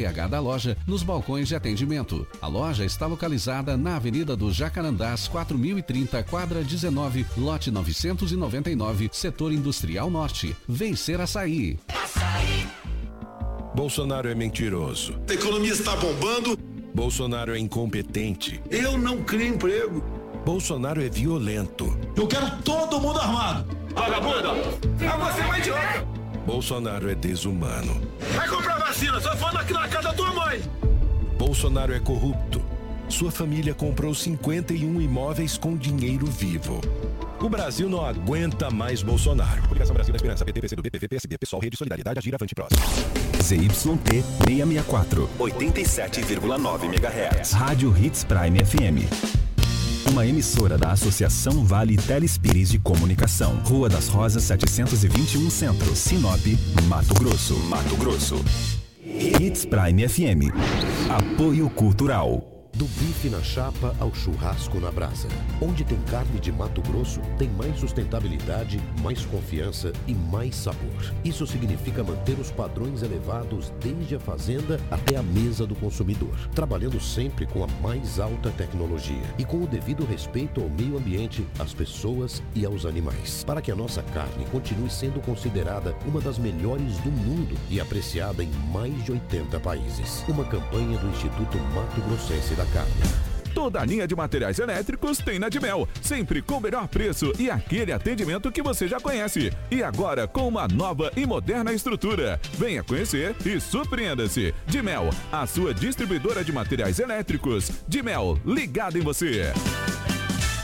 [0.00, 2.26] RH da loja nos balcões de atendimento.
[2.40, 10.10] A loja está localizada na Avenida do Jacarandás, 4030, quadra 19, lote 999, setor industrial
[10.10, 10.56] norte.
[10.68, 11.78] Vencer açaí.
[11.88, 12.66] Açaí.
[13.74, 15.18] Bolsonaro é mentiroso.
[15.28, 16.58] A economia está bombando.
[16.94, 18.60] Bolsonaro é incompetente.
[18.70, 20.04] Eu não crio emprego.
[20.44, 21.96] Bolsonaro é violento.
[22.16, 23.64] Eu quero todo mundo armado.
[23.94, 24.50] Vagabunda!
[24.50, 26.06] Ah, você é um idiota!
[26.44, 28.00] Bolsonaro é desumano.
[28.34, 30.60] Vai comprar vacina, só falando aqui na casa da tua mãe.
[31.38, 32.62] Bolsonaro é corrupto.
[33.08, 36.80] Sua família comprou 51 imóveis com dinheiro vivo.
[37.38, 39.62] O Brasil não aguenta mais Bolsonaro.
[39.68, 42.80] Coligação Brasil da Esperança, PT, PCdoB, PV, PSB, Pessoal, Rede Solidariedade, Agir, Avante, Próximo.
[43.42, 45.28] ZYT 664.
[45.38, 47.52] 87,9 MHz.
[47.52, 49.41] Rádio Hits Prime FM.
[50.10, 53.60] Uma emissora da Associação Vale Telespires de Comunicação.
[53.64, 56.40] Rua das Rosas 721 Centro, Sinop,
[56.88, 57.56] Mato Grosso.
[57.68, 58.36] Mato Grosso.
[59.04, 60.52] Hits Prime FM.
[61.08, 62.61] Apoio Cultural.
[62.74, 65.28] Do bife na chapa ao churrasco na brasa.
[65.60, 71.12] Onde tem carne de Mato Grosso, tem mais sustentabilidade, mais confiança e mais sabor.
[71.22, 76.98] Isso significa manter os padrões elevados desde a fazenda até a mesa do consumidor, trabalhando
[76.98, 81.74] sempre com a mais alta tecnologia e com o devido respeito ao meio ambiente, às
[81.74, 86.96] pessoas e aos animais, para que a nossa carne continue sendo considerada uma das melhores
[86.98, 90.24] do mundo e apreciada em mais de 80 países.
[90.26, 92.61] Uma campanha do Instituto Mato Grossense da
[93.54, 97.50] Toda a linha de materiais elétricos tem na Dimel, sempre com o melhor preço e
[97.50, 99.52] aquele atendimento que você já conhece.
[99.70, 102.40] E agora com uma nova e moderna estrutura.
[102.54, 104.54] Venha conhecer e surpreenda-se.
[104.66, 107.70] Dimel, a sua distribuidora de materiais elétricos.
[107.86, 109.52] Dimel, ligado em você.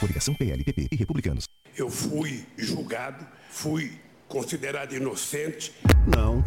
[0.00, 1.44] Coligação PLPP e Republicanos.
[1.76, 3.92] Eu fui julgado, fui
[4.26, 5.72] considerado inocente.
[6.06, 6.42] Não,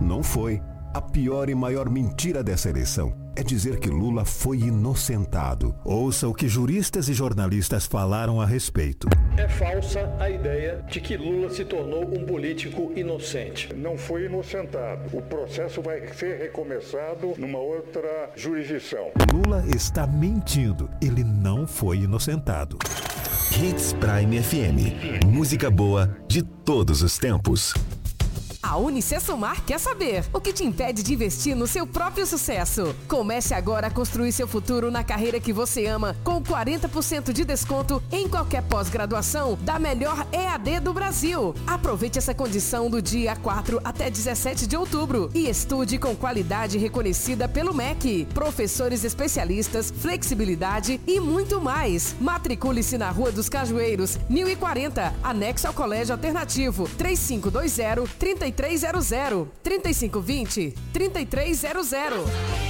[0.00, 0.60] não foi.
[0.94, 5.74] A pior e maior mentira dessa eleição é dizer que Lula foi inocentado.
[5.84, 9.08] Ouça o que juristas e jornalistas falaram a respeito.
[9.36, 13.74] É falsa a ideia de que Lula se tornou um político inocente.
[13.74, 15.16] Não foi inocentado.
[15.16, 19.10] O processo vai ser recomeçado numa outra jurisdição.
[19.32, 20.88] Lula está mentindo.
[21.02, 22.78] Ele não foi inocentado.
[23.50, 25.26] Hits Prime FM.
[25.26, 27.74] Música boa de todos os tempos.
[28.64, 32.96] A Unicesumar quer saber o que te impede de investir no seu próprio sucesso.
[33.06, 38.02] Comece agora a construir seu futuro na carreira que você ama com 40% de desconto
[38.10, 41.54] em qualquer pós-graduação da melhor EAD do Brasil.
[41.66, 47.46] Aproveite essa condição do dia 4 até 17 de outubro e estude com qualidade reconhecida
[47.46, 48.26] pelo MEC.
[48.32, 52.16] Professores especialistas, flexibilidade e muito mais.
[52.18, 62.18] Matricule-se na Rua dos Cajueiros, 1040, anexo ao Colégio Alternativo, 3520 33 3300 3520 3300.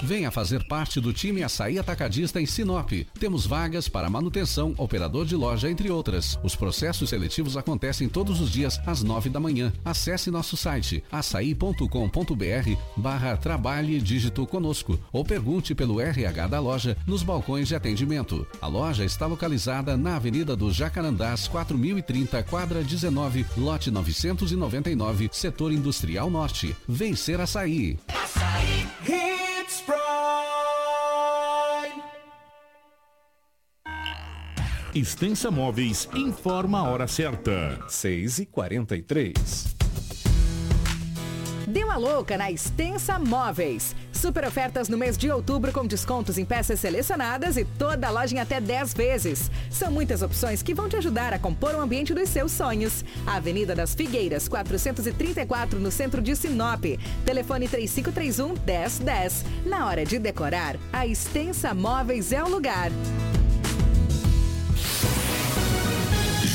[0.03, 2.91] Venha fazer parte do time Açaí Atacadista em Sinop.
[3.19, 6.39] Temos vagas para manutenção, operador de loja, entre outras.
[6.43, 9.73] Os processos seletivos acontecem todos os dias às nove da manhã.
[9.85, 11.89] Acesse nosso site açaí.com.br
[12.97, 18.47] barra trabalhe dígito conosco ou pergunte pelo RH da loja nos balcões de atendimento.
[18.61, 26.31] A loja está localizada na Avenida do Jacarandás 4030, quadra 19, lote 999, setor Industrial
[26.31, 26.75] Norte.
[26.89, 27.99] Vencer açaí.
[28.09, 28.87] Açaí.
[29.03, 30.05] Hits Prime.
[34.95, 37.79] Extensa Móveis informa a hora certa.
[37.89, 39.84] 6 e 43
[41.75, 43.97] Deu a louca na Extensa Móveis.
[44.13, 48.37] Super ofertas no mês de outubro com descontos em peças selecionadas e toda a loja
[48.37, 49.51] em até 10 vezes.
[49.71, 53.05] São muitas opções que vão te ajudar a compor o ambiente dos seus sonhos.
[53.27, 56.85] Avenida das Figueiras, 434, no centro de Sinop.
[57.27, 59.45] Telefone 3531 1010.
[59.67, 62.93] Na hora de decorar, a Extensa Móveis é o lugar.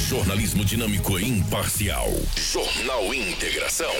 [0.07, 2.07] Jornalismo dinâmico e imparcial.
[2.37, 3.91] Jornal Integração.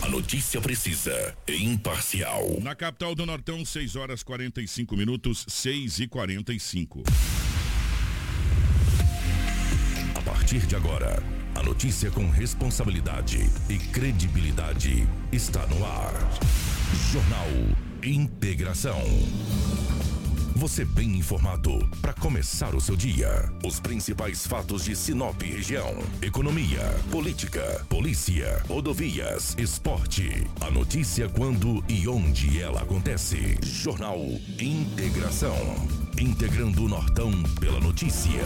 [0.00, 2.60] A notícia precisa e imparcial.
[2.62, 7.02] Na capital do Nortão, 6 horas 45 minutos, 6 e 45.
[10.14, 11.20] A partir de agora,
[11.56, 16.14] a notícia com responsabilidade e credibilidade está no ar.
[17.12, 17.48] Jornal
[18.02, 19.02] Integração.
[20.54, 23.52] Você bem informado para começar o seu dia.
[23.64, 26.80] Os principais fatos de Sinop região: economia,
[27.10, 30.46] política, polícia, rodovias, esporte.
[30.60, 33.58] A notícia quando e onde ela acontece.
[33.62, 34.18] Jornal
[34.60, 36.07] Integração.
[36.20, 37.30] Integrando o Nortão
[37.60, 38.42] pela notícia.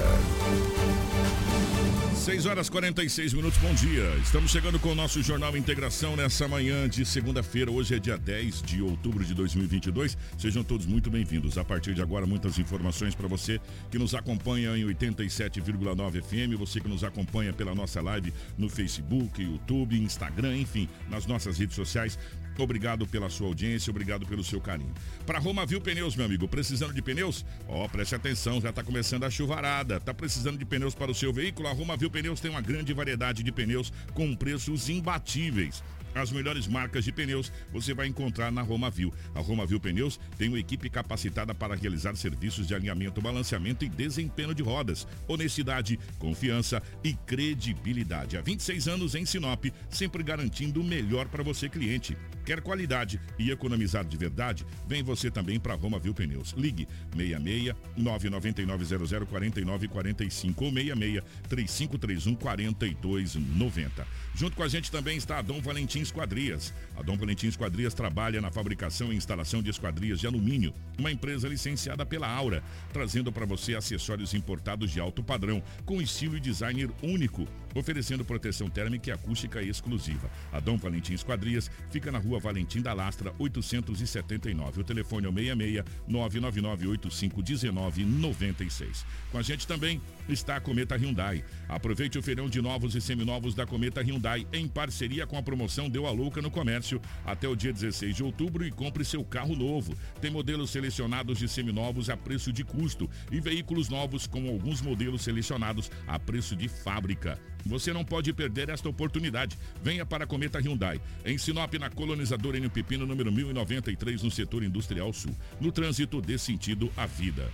[2.15, 4.15] 6 horas 46 minutos, bom dia.
[4.23, 7.71] Estamos chegando com o nosso Jornal Integração nessa manhã de segunda-feira.
[7.71, 10.19] Hoje é dia 10 de outubro de 2022.
[10.37, 11.57] Sejam todos muito bem-vindos.
[11.57, 13.59] A partir de agora, muitas informações para você
[13.91, 19.43] que nos acompanha em 87,9 FM, você que nos acompanha pela nossa live no Facebook,
[19.43, 22.19] YouTube, Instagram, enfim, nas nossas redes sociais.
[22.59, 24.93] Obrigado pela sua audiência, obrigado pelo seu carinho.
[25.27, 27.45] Para Roma Viu Pneus, meu amigo, precisando de pneus?
[27.67, 30.01] Ó, oh, preste atenção, já está começando a chuvarada.
[30.01, 31.69] Tá precisando de pneus para o seu veículo?
[31.69, 35.83] A Roma Viu Pneus tem uma grande variedade de pneus com preços imbatíveis.
[36.15, 39.13] As melhores marcas de pneus você vai encontrar na Romavil.
[39.35, 44.55] A Romavil Pneus tem uma equipe capacitada para realizar serviços de alinhamento, balanceamento e desempenho
[44.55, 45.07] de rodas.
[45.27, 48.37] Honestidade, confiança e credibilidade.
[48.37, 52.17] Há 26 anos em Sinop, sempre garantindo o melhor para você, cliente.
[52.45, 54.67] Quer qualidade e economizar de verdade?
[54.87, 56.53] Vem você também para Roma Viu Pneus.
[56.57, 64.07] Ligue 66 999 00 49 45 ou 66 3531 4290.
[64.35, 66.75] Junto com a gente também está Dom Valentim Esquadrias.
[66.97, 71.49] A Dom Valentim Esquadrias trabalha na fabricação e instalação de esquadrias de alumínio, uma empresa
[71.49, 72.63] licenciada pela Aura,
[72.93, 78.69] trazendo para você acessórios importados de alto padrão, com estilo e designer único, oferecendo proteção
[78.69, 80.31] térmica e acústica exclusiva.
[80.53, 84.81] A Dom Valentim Esquadrias fica na rua Valentim da Lastra, 879.
[84.81, 89.07] O telefone é o 66 999 85 1996.
[89.31, 91.45] Com a gente também está a Cometa Hyundai.
[91.69, 95.89] Aproveite o feirão de novos e seminovos da Cometa Hyundai em parceria com a promoção
[95.89, 99.57] Deu a Louca no Comércio até o dia 16 de outubro e compre seu carro
[99.57, 99.95] novo.
[100.21, 105.23] Tem modelos selecionados de seminovos a preço de custo e veículos novos com alguns modelos
[105.23, 107.39] selecionados a preço de fábrica.
[107.65, 109.57] Você não pode perder esta oportunidade.
[109.83, 114.63] Venha para a Cometa Hyundai, em Sinop, na colonizadora N Pepino, número 1093, no setor
[114.63, 115.35] industrial sul.
[115.61, 117.51] No trânsito, dê sentido à vida.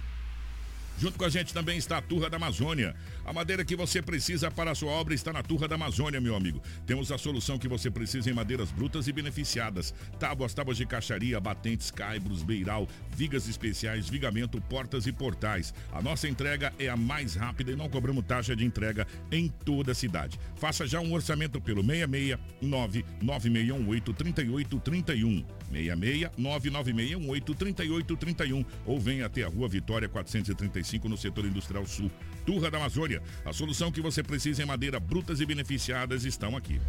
[0.98, 2.92] Junto com a gente também está a Turra da Amazônia.
[3.24, 6.34] A madeira que você precisa para a sua obra está na Turra da Amazônia, meu
[6.34, 6.60] amigo.
[6.86, 9.94] Temos a solução que você precisa em madeiras brutas e beneficiadas.
[10.18, 15.72] Tábuas, tábuas de caixaria, batentes, caibros, beiral, vigas especiais, vigamento, portas e portais.
[15.92, 19.92] A nossa entrega é a mais rápida e não cobramos taxa de entrega em toda
[19.92, 20.40] a cidade.
[20.56, 25.57] Faça já um orçamento pelo 669 9618 3831.
[25.70, 32.10] 66 99618 3831 ou venha até a Rua Vitória 435 no setor industrial sul.
[32.44, 33.22] Turra da Amazônia.
[33.44, 36.80] A solução que você precisa em madeira brutas e beneficiadas estão aqui.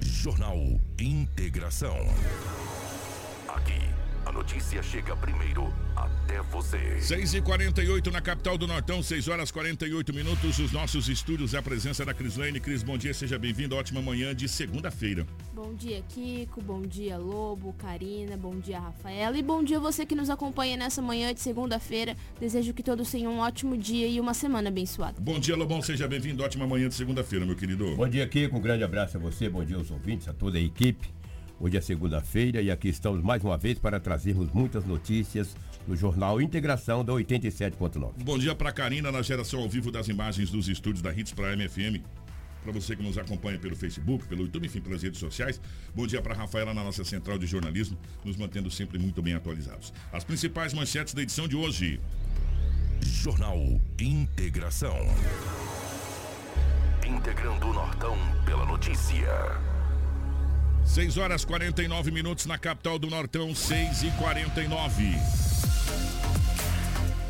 [0.00, 0.58] Jornal
[0.98, 1.96] Integração.
[3.48, 3.80] Aqui,
[4.26, 5.72] a notícia chega primeiro
[6.24, 6.78] até você.
[7.00, 10.58] 6 e 48 na capital do Nortão, 6 horas 48 minutos.
[10.58, 12.58] Os nossos estúdios, a presença da Crislane.
[12.58, 13.76] Cris, bom dia, seja bem-vindo.
[13.76, 15.26] Ótima manhã de segunda-feira.
[15.54, 16.62] Bom dia, Kiko.
[16.62, 18.36] Bom dia, Lobo, Karina.
[18.36, 19.36] Bom dia, Rafaela.
[19.36, 22.16] E bom dia você que nos acompanha nessa manhã de segunda-feira.
[22.40, 25.20] Desejo que todos tenham um ótimo dia e uma semana abençoada.
[25.20, 25.82] Bom dia, Lobão.
[25.82, 26.42] Seja bem-vindo.
[26.42, 27.94] Ótima manhã de segunda-feira, meu querido.
[27.96, 28.56] Bom dia, Kiko.
[28.56, 29.48] Um grande abraço a você.
[29.48, 31.12] Bom dia aos ouvintes, a toda a equipe.
[31.60, 35.54] Hoje é segunda-feira e aqui estamos mais uma vez para trazermos muitas notícias
[35.86, 38.12] no Jornal Integração da 87.9.
[38.22, 41.56] Bom dia para Karina na geração ao vivo das imagens dos estúdios da Hits para
[41.56, 42.02] MFM.
[42.62, 45.60] Para você que nos acompanha pelo Facebook, pelo YouTube, enfim, pelas redes sociais.
[45.94, 49.92] Bom dia para Rafaela na nossa central de jornalismo, nos mantendo sempre muito bem atualizados.
[50.10, 52.00] As principais manchetes da edição de hoje.
[53.02, 53.58] Jornal
[54.00, 54.96] Integração.
[57.06, 59.28] Integrando o Nortão pela notícia.
[60.86, 65.43] 6 horas 49 minutos na capital do Nortão, 6 e 49.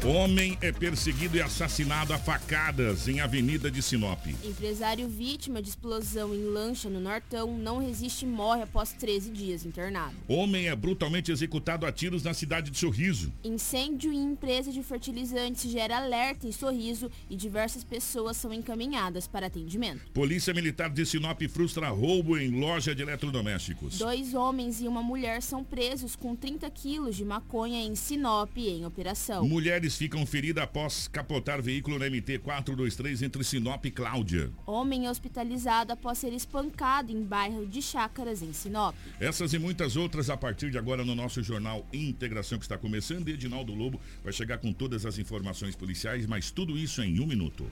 [0.06, 4.26] Homem é perseguido e assassinado a facadas em Avenida de Sinop.
[4.44, 9.64] Empresário vítima de explosão em lancha no Nortão não resiste e morre após 13 dias
[9.64, 10.14] internado.
[10.28, 13.32] Homem é brutalmente executado a tiros na cidade de Sorriso.
[13.42, 19.46] Incêndio em empresa de fertilizantes gera alerta em Sorriso e diversas pessoas são encaminhadas para
[19.46, 20.02] atendimento.
[20.12, 23.96] Polícia Militar de Sinop frustra roubo em loja de eletrodomésticos.
[23.96, 28.84] Dois homens e uma mulher são presos com 30 quilos de maconha em Sinop em
[28.84, 29.48] operação.
[29.48, 34.50] Mulheres ficam feridas após capotar veículo na MT 423 entre Sinop e Cláudia.
[34.66, 38.94] Homem hospitalizado após ser espancado em bairro de Chácaras em Sinop.
[39.20, 43.28] Essas e muitas outras a partir de agora no nosso jornal Integração que está começando.
[43.28, 47.66] Edinaldo Lobo vai chegar com todas as informações policiais, mas tudo isso em um minuto.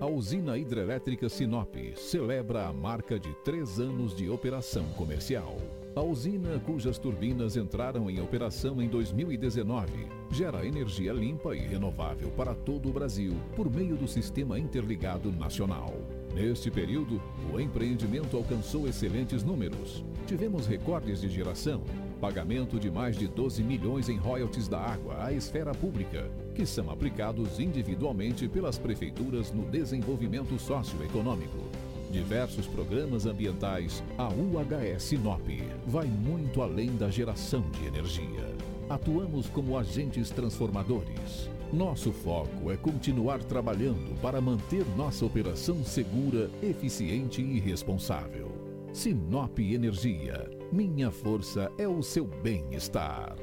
[0.00, 5.83] A usina hidrelétrica Sinop celebra a marca de três anos de operação comercial.
[5.96, 12.52] A usina, cujas turbinas entraram em operação em 2019, gera energia limpa e renovável para
[12.52, 15.94] todo o Brasil por meio do Sistema Interligado Nacional.
[16.34, 17.22] Neste período,
[17.52, 20.04] o empreendimento alcançou excelentes números.
[20.26, 21.80] Tivemos recordes de geração,
[22.20, 26.90] pagamento de mais de 12 milhões em royalties da água à esfera pública, que são
[26.90, 31.83] aplicados individualmente pelas prefeituras no desenvolvimento socioeconômico.
[32.14, 35.48] Diversos programas ambientais, a UHS Sinop
[35.84, 38.54] vai muito além da geração de energia.
[38.88, 41.50] Atuamos como agentes transformadores.
[41.72, 48.52] Nosso foco é continuar trabalhando para manter nossa operação segura, eficiente e responsável.
[48.92, 50.48] Sinop Energia.
[50.70, 53.34] Minha força é o seu bem-estar.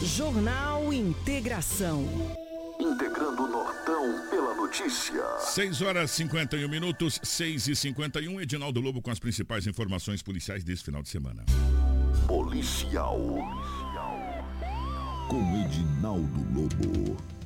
[0.00, 2.06] Jornal Integração.
[2.80, 5.22] Integrando o Nortão pela notícia.
[5.38, 10.84] 6 horas 51 minutos, 6 e 51 Edinaldo Lobo com as principais informações policiais desse
[10.84, 11.44] final de semana.
[12.26, 13.18] Policial.
[15.28, 17.37] Com Edinaldo Lobo.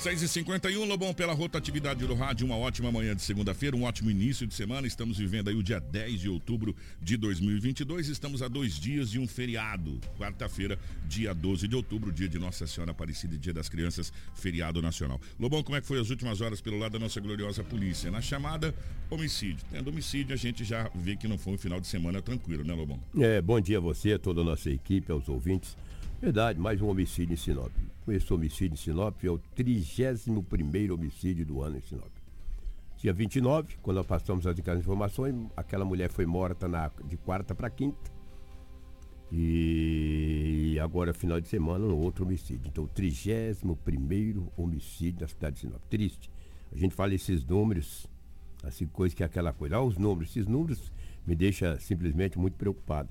[0.00, 4.10] 6 e 51 Lobão, pela rotatividade do rádio, uma ótima manhã de segunda-feira, um ótimo
[4.10, 4.86] início de semana.
[4.86, 8.08] Estamos vivendo aí o dia 10 de outubro de 2022.
[8.08, 10.00] Estamos a dois dias de um feriado.
[10.18, 14.80] Quarta-feira, dia 12 de outubro, dia de Nossa Senhora Aparecida e Dia das Crianças, feriado
[14.80, 15.20] nacional.
[15.38, 18.10] Lobão, como é que foi as últimas horas pelo lado da nossa gloriosa polícia?
[18.10, 18.74] Na chamada
[19.10, 19.66] homicídio.
[19.70, 22.72] Tendo homicídio, a gente já vê que não foi um final de semana tranquilo, né,
[22.72, 22.98] Lobão?
[23.18, 25.76] É, bom dia a você, a toda a nossa equipe, aos ouvintes.
[26.20, 27.72] Verdade, mais um homicídio em Sinop.
[28.06, 32.10] Esse homicídio em Sinop é o 31 homicídio do ano em Sinop.
[32.98, 37.70] Dia 29, quando nós passamos as informações, aquela mulher foi morta na, de quarta para
[37.70, 38.10] quinta.
[39.32, 42.68] E agora, final de semana, um outro homicídio.
[42.68, 45.80] Então, o 31 homicídio da cidade de Sinop.
[45.88, 46.30] Triste.
[46.70, 48.06] A gente fala esses números,
[48.62, 49.76] assim, coisa que é aquela coisa.
[49.76, 50.28] Ah, os números.
[50.32, 50.92] Esses números
[51.26, 53.08] me deixam simplesmente muito preocupado.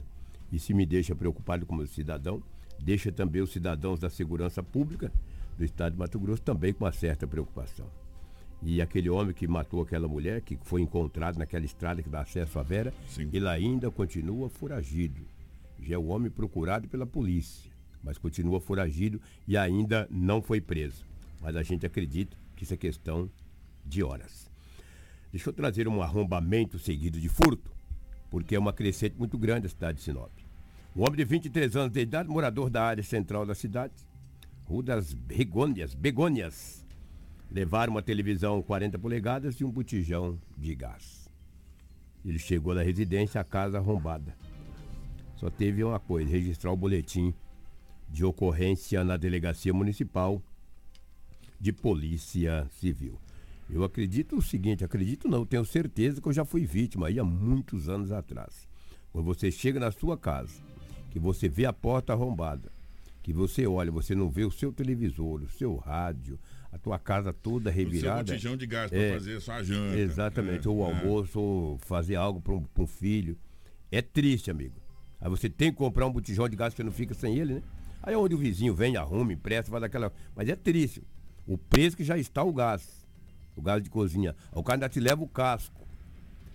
[0.52, 2.44] E se me deixa preocupado como cidadão,
[2.82, 5.12] deixa também os cidadãos da segurança pública
[5.58, 7.86] do estado de Mato Grosso também com uma certa preocupação.
[8.62, 12.60] E aquele homem que matou aquela mulher, que foi encontrado naquela estrada que dá acesso
[12.60, 13.30] à Vera, Sim.
[13.32, 15.22] ele ainda continua foragido.
[15.82, 17.72] Já é o homem procurado pela polícia,
[18.04, 21.06] mas continua foragido e ainda não foi preso.
[21.42, 23.30] Mas a gente acredita que isso é questão
[23.86, 24.50] de horas.
[25.32, 27.72] Deixa eu trazer um arrombamento seguido de furto,
[28.30, 30.32] porque é uma crescente muito grande a cidade de Sinop.
[30.96, 33.94] Um homem de 23 anos de idade, morador da área central da cidade,
[34.66, 36.84] Rua das Begônias, Begônias,
[37.52, 41.30] levaram uma televisão 40 polegadas e um botijão de gás.
[42.26, 44.36] Ele chegou na residência, a casa arrombada.
[45.38, 47.34] Só teve uma coisa, registrar o boletim
[48.10, 50.42] de ocorrência na delegacia municipal
[51.60, 53.20] de polícia civil.
[53.70, 57.24] Eu acredito o seguinte, acredito não, tenho certeza que eu já fui vítima aí há
[57.24, 58.68] muitos anos atrás.
[59.12, 60.62] Quando você chega na sua casa,
[61.10, 62.72] que você vê a porta arrombada,
[63.22, 66.40] que você olha, você não vê o seu televisor, o seu rádio,
[66.72, 68.24] a tua casa toda revirada.
[68.24, 69.98] O seu botijão de gás é, para fazer sua janta.
[69.98, 70.94] Exatamente, é, ou é.
[70.94, 73.38] almoço, ou fazer algo para um, um, filho.
[73.92, 74.76] É triste, amigo.
[75.20, 77.64] Aí você tem que comprar um botijão de gás, você não fica sem ele, né?
[78.02, 80.14] Aí é onde o vizinho vem, arruma, empresta, faz aquela.
[80.36, 81.04] Mas é triste.
[81.46, 83.06] O preço que já está o gás.
[83.56, 84.36] O gás de cozinha.
[84.54, 85.86] O cara ainda te leva o casco.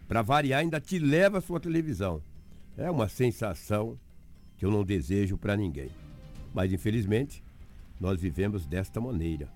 [0.08, 2.22] Para variar, ainda te leva a sua televisão.
[2.78, 3.98] É uma sensação
[4.64, 5.90] que eu não desejo para ninguém.
[6.54, 7.44] Mas infelizmente,
[8.00, 9.46] nós vivemos desta maneira.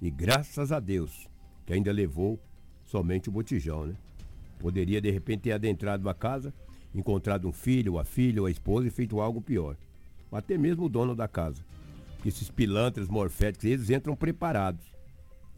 [0.00, 1.28] E graças a Deus,
[1.66, 2.40] que ainda levou
[2.86, 3.94] somente o botijão, né?
[4.58, 6.54] Poderia de repente ter adentrado a casa,
[6.94, 9.76] encontrado um filho, a filha a esposa e feito algo pior.
[10.30, 11.62] Ou até mesmo o dono da casa.
[12.14, 14.86] Porque esses pilantras morféticos, eles entram preparados.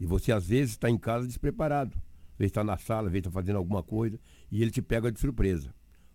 [0.01, 1.95] E você às vezes está em casa despreparado.
[2.33, 4.19] Às vezes está na sala, às vezes está fazendo alguma coisa
[4.51, 5.73] e ele te pega de surpresa.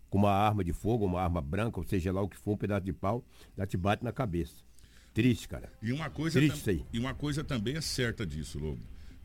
[0.09, 2.57] Com uma arma de fogo, uma arma branca, ou seja lá o que for, um
[2.57, 3.23] pedaço de pau,
[3.57, 4.55] já te bate na cabeça.
[5.13, 5.71] Triste, cara.
[5.81, 6.85] E uma coisa, Triste aí.
[6.93, 8.81] e uma coisa também é certa disso, Lobo.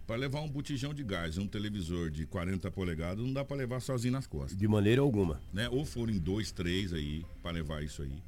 [0.06, 3.80] Para levar um botijão de gás, um televisor de 40 polegadas, não dá para levar
[3.80, 4.56] sozinho nas costas.
[4.56, 5.40] De maneira alguma.
[5.52, 5.68] Né?
[5.68, 8.22] Ou forem dois, três aí para levar isso aí.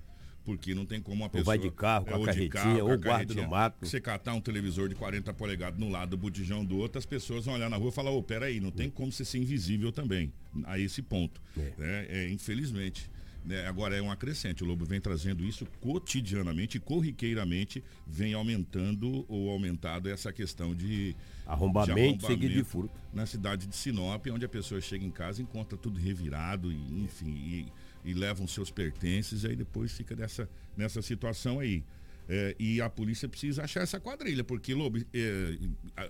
[0.45, 1.57] Porque não tem como uma Ou pessoa.
[1.57, 3.87] vai de carro, com a ou de carretinha, carro, ou guarda no mato.
[3.87, 7.47] Você catar um televisor de 40 polegadas no lado do botijão do outro, as pessoas
[7.47, 10.33] vão olhar na rua e falar, ô, peraí, não tem como você ser invisível também.
[10.65, 11.41] A esse ponto.
[11.57, 12.07] né?
[12.09, 13.11] É, infelizmente.
[13.45, 13.67] né?
[13.67, 14.63] Agora é um acrescente.
[14.63, 21.15] O Lobo vem trazendo isso cotidianamente, corriqueiramente, vem aumentando ou aumentado essa questão de
[21.47, 22.95] Arrombamento seguido de furto.
[23.13, 27.31] na cidade de Sinop, onde a pessoa chega em casa, encontra tudo revirado, e, enfim,
[27.31, 27.67] e,
[28.05, 31.83] e levam seus pertences, e aí depois fica nessa, nessa situação aí.
[32.27, 35.59] É, e a polícia precisa achar essa quadrilha, porque, Lobo, é,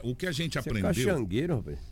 [0.05, 1.29] o que a gente Você é aprendeu.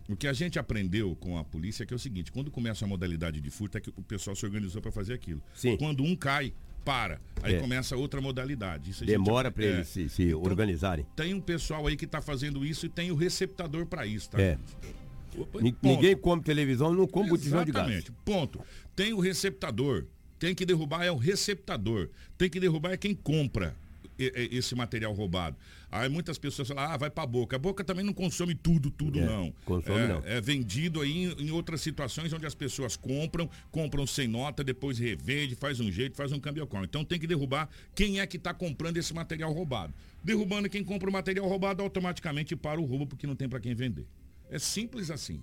[0.08, 2.84] O que a gente aprendeu com a polícia é que é o seguinte: quando começa
[2.84, 5.42] a modalidade de furto, é que o pessoal se organizou para fazer aquilo.
[5.54, 5.76] Sim.
[5.76, 6.52] Quando um cai,
[6.84, 7.20] para.
[7.42, 7.60] Aí É.
[7.60, 8.90] começa outra modalidade.
[8.90, 9.68] Isso gente Demora para é.
[9.68, 11.04] eles se, se organizarem.
[11.16, 14.40] Tem um pessoal aí que está fazendo isso e tem o receptador para isso, tá?
[14.40, 14.56] É.
[14.56, 14.92] Ni-
[15.36, 15.62] Ponto.
[15.82, 17.88] Ninguém come televisão, não come botijão de gás.
[17.88, 18.12] Exatamente.
[18.24, 18.60] Ponto.
[18.94, 20.04] Tem o receptador.
[20.38, 22.08] Tem que derrubar é o receptador.
[22.36, 23.74] Tem que derrubar é quem compra
[24.18, 25.56] esse material roubado.
[25.90, 27.56] Aí muitas pessoas falam, ah, vai pra boca.
[27.56, 29.52] A boca também não consome tudo, tudo É, não.
[29.64, 30.22] consome é, não.
[30.24, 34.98] É vendido aí em, em outras situações onde as pessoas compram, compram sem nota, depois
[34.98, 36.84] revende, faz um jeito, faz um cambiocão.
[36.84, 39.92] Então tem que derrubar quem é que está comprando esse material roubado.
[40.24, 43.74] Derrubando quem compra o material roubado, automaticamente para o roubo, porque não tem para quem
[43.74, 44.06] vender.
[44.52, 45.40] É simples assim.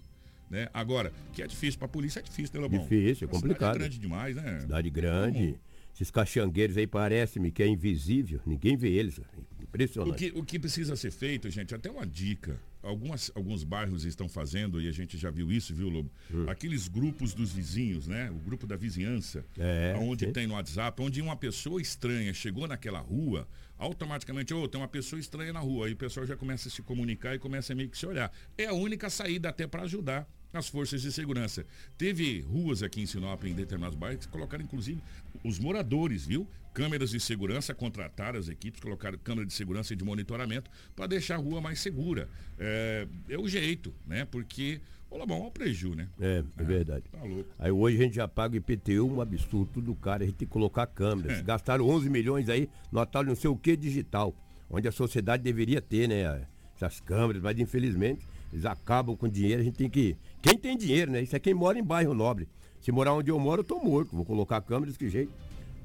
[0.49, 0.67] Né?
[0.73, 2.79] Agora, que é difícil para a polícia, é difícil, né, Lobão?
[2.81, 3.75] Difícil, é cidade complicado.
[3.75, 4.59] É grande demais, né?
[4.61, 5.59] Cidade grande.
[5.93, 8.39] Esses caxangueiros aí parece-me que é invisível.
[8.45, 9.19] Ninguém vê eles.
[9.19, 9.29] cara.
[9.37, 10.31] O Impressionante.
[10.31, 12.59] que, o que precisa ser feito, gente, até uma dica.
[12.81, 16.09] Algumas, alguns bairros estão fazendo, e a gente já viu isso, viu, Lobo?
[16.33, 16.49] Hum.
[16.49, 18.31] Aqueles grupos dos vizinhos, né?
[18.31, 19.43] O grupo da vizinhança.
[19.57, 20.31] É, onde sim.
[20.31, 23.45] tem no WhatsApp, onde uma pessoa estranha chegou naquela rua,
[23.79, 25.87] automaticamente, ô, tem uma pessoa estranha na rua.
[25.87, 28.31] Aí o pessoal já começa a se comunicar e começa a meio que se olhar.
[28.57, 31.65] É a única saída até para ajudar as forças de segurança.
[31.97, 35.01] Teve ruas aqui em Sinop, em determinados bairros, que colocaram, inclusive,
[35.43, 36.47] os moradores, viu?
[36.73, 41.35] Câmeras de segurança, contrataram as equipes, colocaram câmera de segurança e de monitoramento para deixar
[41.35, 42.29] a rua mais segura.
[42.57, 44.25] É, é o jeito, né?
[44.25, 46.07] Porque, olha bom, olha o preju, né?
[46.19, 47.03] É, é verdade.
[47.11, 47.49] Tá louco.
[47.57, 50.53] Aí hoje a gente já paga IPTU, um absurdo do cara, a gente tem que
[50.53, 51.39] colocar câmeras.
[51.39, 51.41] É.
[51.43, 54.35] Gastaram 11 milhões aí no atalho não sei o que digital,
[54.69, 56.45] onde a sociedade deveria ter, né,
[56.75, 60.17] essas câmeras, mas infelizmente eles acabam com dinheiro, a gente tem que...
[60.41, 61.21] Quem tem dinheiro, né?
[61.21, 62.47] Isso é quem mora em bairro nobre.
[62.81, 64.15] Se morar onde eu moro, eu tô morto.
[64.15, 65.31] Vou colocar câmeras, que jeito?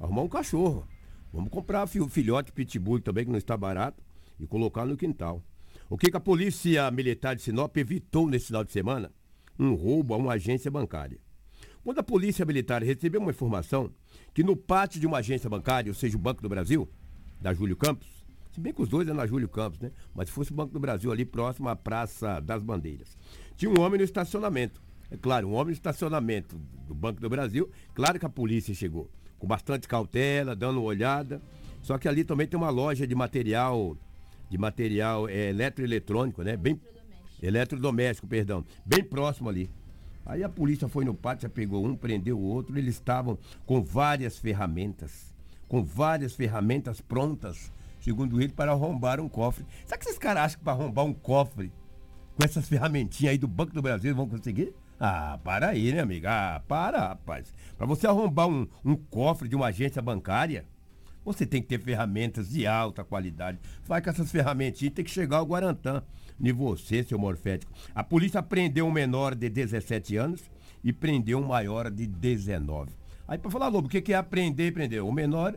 [0.00, 0.86] Arrumar um cachorro.
[1.32, 4.02] Vamos comprar filhote pitbull também, que não está barato,
[4.38, 5.42] e colocar no quintal.
[5.94, 9.12] O que, que a polícia militar de Sinop evitou nesse final de semana?
[9.56, 11.20] Um roubo a uma agência bancária.
[11.84, 13.92] Quando a polícia militar recebeu uma informação
[14.34, 16.90] que no pátio de uma agência bancária, ou seja, o Banco do Brasil,
[17.40, 18.08] da Júlio Campos,
[18.50, 19.92] se bem que os dois é na Júlio Campos, né?
[20.12, 23.16] Mas se fosse o Banco do Brasil ali próximo à Praça das Bandeiras.
[23.56, 24.82] Tinha um homem no estacionamento.
[25.12, 27.70] É claro, um homem no estacionamento do Banco do Brasil.
[27.94, 31.40] Claro que a polícia chegou com bastante cautela, dando uma olhada.
[31.82, 33.96] Só que ali também tem uma loja de material,
[34.48, 36.56] de material é, eletroeletrônico, né?
[36.56, 36.80] Bem
[37.42, 39.70] eletrodoméstico, perdão, bem próximo ali.
[40.26, 42.78] Aí a polícia foi no pátio, já pegou um, prendeu o outro.
[42.78, 45.34] Eles estavam com várias ferramentas,
[45.68, 49.66] com várias ferramentas prontas, segundo ele, para arrombar um cofre.
[49.86, 51.70] Sabe que esses caras acham que para arrombar um cofre
[52.36, 54.72] com essas ferramentinhas aí do Banco do Brasil vão conseguir?
[54.98, 56.30] Ah, para aí, né, amiga?
[56.30, 57.52] Ah, para, rapaz.
[57.76, 60.64] Para você arrombar um, um cofre de uma agência bancária,
[61.24, 63.58] você tem que ter ferramentas de alta qualidade.
[63.84, 66.02] Vai com essas ferramentinhas, tem que chegar ao Guarantã.
[66.40, 67.72] E você, seu morfético.
[67.94, 70.42] A polícia prendeu um menor de 17 anos
[70.82, 72.90] e prendeu um maior de 19.
[73.26, 75.02] Aí para falar, Lobo, o que que é aprender e prender?
[75.02, 75.56] O menor,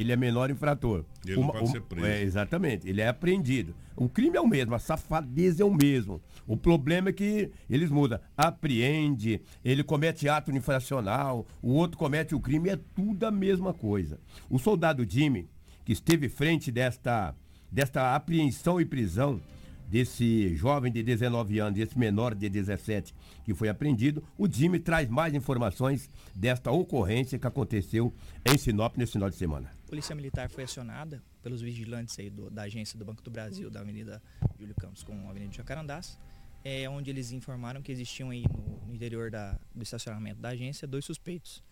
[0.00, 1.04] ele é menor infrator.
[1.26, 2.06] Ele não Uma- pode ser preso.
[2.06, 3.74] é, exatamente, ele é apreendido.
[3.96, 6.20] O crime é o mesmo, a safadeza é o mesmo.
[6.46, 8.20] O problema é que eles mudam.
[8.36, 14.20] Apreende, ele comete ato infracional, o outro comete o crime, é tudo a mesma coisa.
[14.50, 15.48] O soldado Jimmy,
[15.84, 17.34] que esteve frente desta,
[17.70, 19.40] desta apreensão e prisão
[19.88, 25.08] desse jovem de 19 anos, desse menor de 17 que foi apreendido, o Jimmy traz
[25.08, 28.12] mais informações desta ocorrência que aconteceu
[28.44, 29.70] em Sinop nesse final de semana.
[29.88, 33.80] Polícia Militar foi acionada pelos vigilantes aí do- da agência do Banco do Brasil, da
[33.80, 34.22] Avenida
[34.58, 36.18] Júlio Campos com a Avenida Jacarandás,
[36.64, 40.86] é, onde eles informaram que existiam aí no, no interior da- do estacionamento da agência
[40.86, 41.64] dois suspeitos.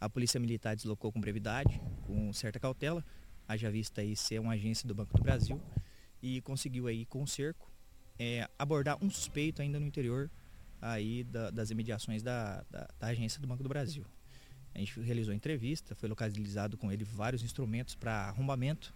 [0.00, 3.04] A Polícia Militar deslocou com brevidade, com certa cautela,
[3.48, 5.60] haja vista aí ser uma agência do Banco do Brasil,
[6.22, 7.70] e conseguiu aí com o cerco
[8.18, 10.30] é, abordar um suspeito ainda no interior
[10.80, 14.04] aí da- das imediações da, da- da agência do Banco do Brasil.
[14.76, 18.92] A gente realizou entrevista, foi localizado com ele vários instrumentos para arrombamento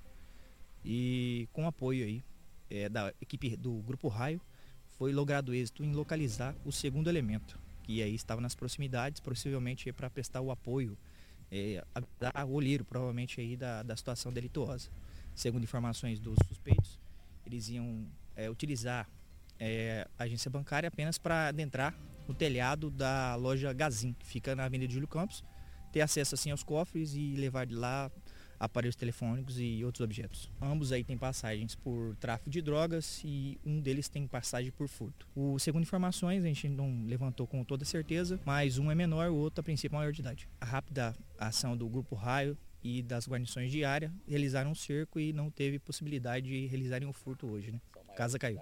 [0.85, 2.23] e com apoio aí
[2.69, 4.43] é, da equipe do Grupo Raio,
[4.99, 10.11] foi logrado êxito em localizar o segundo elemento, que aí estava nas proximidades, possivelmente para
[10.11, 10.99] prestar o apoio,
[11.51, 11.83] é,
[12.35, 14.91] a, o olheiro provavelmente aí da, da situação delituosa.
[15.35, 17.01] Segundo informações dos suspeitos,
[17.47, 19.09] eles iam é, utilizar
[19.59, 24.67] é, a agência bancária apenas para adentrar no telhado da loja Gazin, que fica na
[24.67, 25.43] Avenida Júlio Campos,
[25.93, 28.11] ter acesso assim aos cofres e levar de lá
[28.61, 30.51] aparelhos telefônicos e outros objetos.
[30.61, 35.27] Ambos aí têm passagens por tráfico de drogas e um deles tem passagem por furto.
[35.35, 39.37] O segundo informações a gente não levantou com toda certeza, mas um é menor, o
[39.37, 40.47] outro a princípio é maior de idade.
[40.61, 45.33] A rápida ação do grupo Raio e das guarnições de área realizaram um cerco e
[45.33, 47.81] não teve possibilidade de realizarem o furto hoje, né?
[48.15, 48.61] Casa caiu.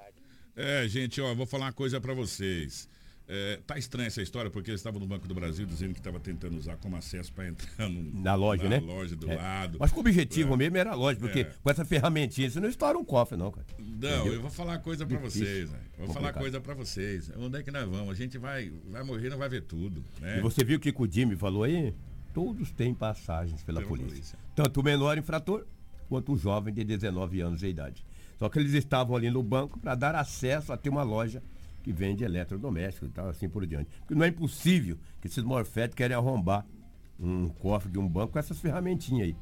[0.55, 2.89] É, gente, ó, vou falar uma coisa para vocês.
[3.31, 6.19] É, tá estranha essa história porque eles estavam no Banco do Brasil dizendo que estava
[6.19, 8.79] tentando usar como acesso para entrar no, na loja, na né?
[8.81, 9.37] loja do é.
[9.37, 9.77] lado.
[9.79, 10.57] Mas o objetivo é.
[10.57, 11.45] mesmo era a loja, porque é.
[11.45, 13.67] com essa ferramentinha você não estoura um cofre, não, cara.
[13.79, 14.33] Não, Entendeu?
[14.33, 15.79] eu vou falar coisa para vocês, né?
[15.99, 16.15] Vou Complicado.
[16.15, 17.31] falar coisa para vocês.
[17.37, 18.11] Onde é que nós vamos?
[18.11, 20.03] A gente vai, vai morrer, não vai ver tudo.
[20.21, 20.39] Né?
[20.39, 21.95] E você viu o que o Jimmy falou aí?
[22.33, 24.09] Todos têm passagens pela polícia.
[24.09, 24.39] polícia.
[24.55, 25.67] Tanto o menor infrator
[26.09, 28.07] quanto o jovem de 19 anos de idade.
[28.39, 31.43] Só que eles estavam ali no banco para dar acesso a ter uma loja
[31.89, 33.89] que vende eletrodomésticos e tal, assim por diante.
[34.01, 36.67] Porque não é impossível que esses morfetes querem arrombar
[37.19, 39.37] um cofre de um banco com essas ferramentinhas aí.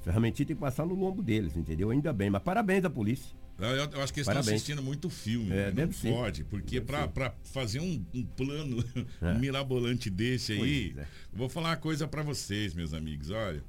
[0.00, 1.90] Ferramentinha tem que passar no lombo deles, entendeu?
[1.90, 3.36] Ainda bem, mas parabéns à polícia.
[3.58, 4.46] Eu, eu acho que eles parabéns.
[4.46, 5.84] estão assistindo muito filme, é, né?
[5.84, 8.82] não pode, porque para fazer um, um plano
[9.20, 9.34] é.
[9.34, 11.06] mirabolante desse aí, é.
[11.30, 13.62] vou falar uma coisa para vocês, meus amigos, olha,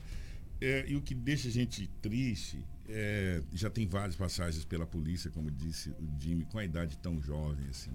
[0.62, 5.32] é, e o que deixa a gente triste é, já tem várias passagens pela polícia,
[5.32, 7.91] como disse o Jimmy, com a idade tão jovem assim.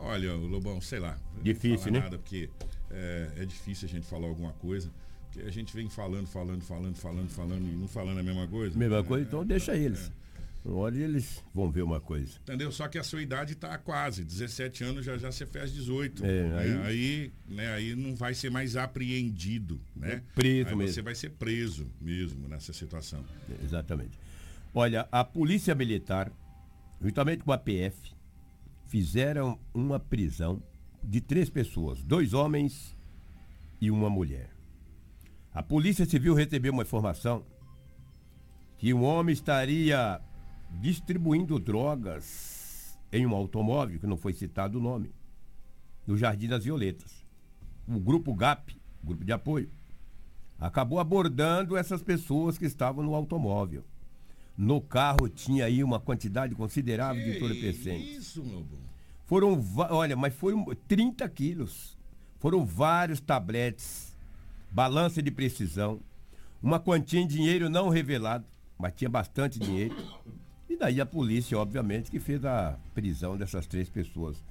[0.00, 1.18] Olha, Lobão, sei lá.
[1.42, 2.00] Difícil, né?
[2.00, 2.48] Nada, porque
[2.90, 4.90] é, é, difícil a gente falar alguma coisa.
[5.26, 8.78] Porque a gente vem falando, falando, falando, falando, falando e não falando a mesma coisa.
[8.78, 10.10] Mesma coisa, então deixa eles.
[10.16, 10.20] É.
[10.68, 12.38] Hora eles vão ver uma coisa.
[12.42, 12.70] Entendeu?
[12.70, 14.24] Só que a sua idade está quase.
[14.24, 16.24] 17 anos já já você fez 18.
[16.24, 16.58] É, né?
[16.58, 16.86] aí...
[16.86, 19.80] aí, né, aí não vai ser mais apreendido.
[19.96, 20.14] Né?
[20.14, 20.94] É preso aí mesmo.
[20.94, 23.24] Você vai ser preso mesmo nessa situação.
[23.62, 24.18] Exatamente.
[24.74, 26.30] Olha, a Polícia Militar,
[27.00, 28.12] juntamente com a PF,
[28.90, 30.60] fizeram uma prisão
[31.00, 32.96] de três pessoas, dois homens
[33.80, 34.50] e uma mulher.
[35.54, 37.46] A Polícia Civil recebeu uma informação
[38.76, 40.20] que um homem estaria
[40.80, 45.14] distribuindo drogas em um automóvel, que não foi citado o nome,
[46.04, 47.24] no Jardim das Violetas.
[47.86, 49.70] O grupo GAP, grupo de apoio,
[50.58, 53.84] acabou abordando essas pessoas que estavam no automóvel.
[54.60, 58.18] No carro tinha aí uma quantidade considerável que de entorpecentes.
[58.18, 58.76] Isso, meu bom.
[59.24, 61.96] Foram, olha, mas foram 30 quilos.
[62.38, 64.14] Foram vários tabletes,
[64.70, 65.98] balança de precisão,
[66.62, 68.44] uma quantia em dinheiro não revelado,
[68.78, 69.96] mas tinha bastante dinheiro.
[70.68, 74.44] E daí a polícia, obviamente, que fez a prisão dessas três pessoas.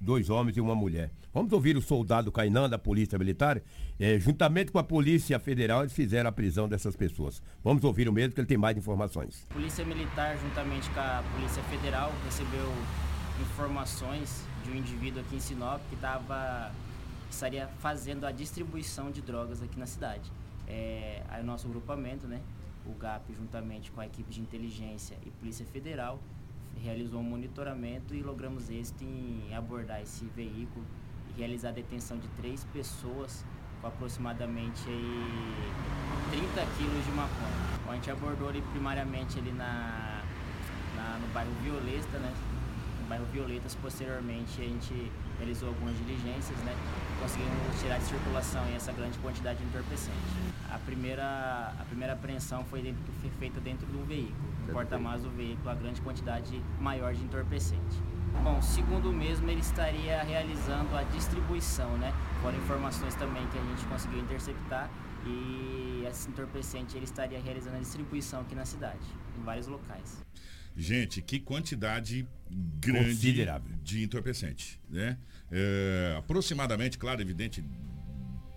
[0.00, 1.10] Dois homens e uma mulher.
[1.32, 3.60] Vamos ouvir o soldado Cainan da Polícia Militar.
[3.98, 7.42] É, juntamente com a Polícia Federal, eles fizeram a prisão dessas pessoas.
[7.62, 9.46] Vamos ouvir o mesmo, que ele tem mais informações.
[9.50, 12.72] Polícia Militar, juntamente com a Polícia Federal, recebeu
[13.42, 16.72] informações de um indivíduo aqui em Sinop que tava,
[17.30, 20.32] estaria fazendo a distribuição de drogas aqui na cidade.
[20.66, 22.40] É, aí o nosso grupamento, né,
[22.86, 26.18] o GAP, juntamente com a equipe de inteligência e Polícia Federal,
[26.82, 30.84] realizou um monitoramento e logramos êxito em abordar esse veículo
[31.28, 33.44] e realizar a detenção de três pessoas
[33.80, 35.70] com aproximadamente aí
[36.30, 37.70] 30 quilos de maconha.
[37.88, 40.22] A gente abordou ali primariamente ali na,
[40.96, 42.32] na no bairro Violeta, né?
[43.10, 43.74] bairro Violetas.
[43.74, 46.72] Posteriormente, a gente realizou algumas diligências, né?
[47.20, 50.14] Conseguimos tirar de circulação essa grande quantidade de entorpecente.
[50.70, 55.30] A primeira, a primeira apreensão foi, dentro, foi feita dentro do veículo, no porta-malas do
[55.30, 57.96] veículo, a grande quantidade maior de entorpecente.
[58.42, 62.12] Bom, segundo o mesmo, ele estaria realizando a distribuição, né?
[62.40, 64.90] Foram informações também que a gente conseguiu interceptar
[65.26, 69.04] e esse entorpecente ele estaria realizando a distribuição aqui na cidade,
[69.38, 70.24] em vários locais.
[70.76, 72.26] Gente, que quantidade
[72.80, 73.46] grande
[73.82, 75.18] de entorpecente, né?
[75.50, 77.62] É, aproximadamente, claro, evidente,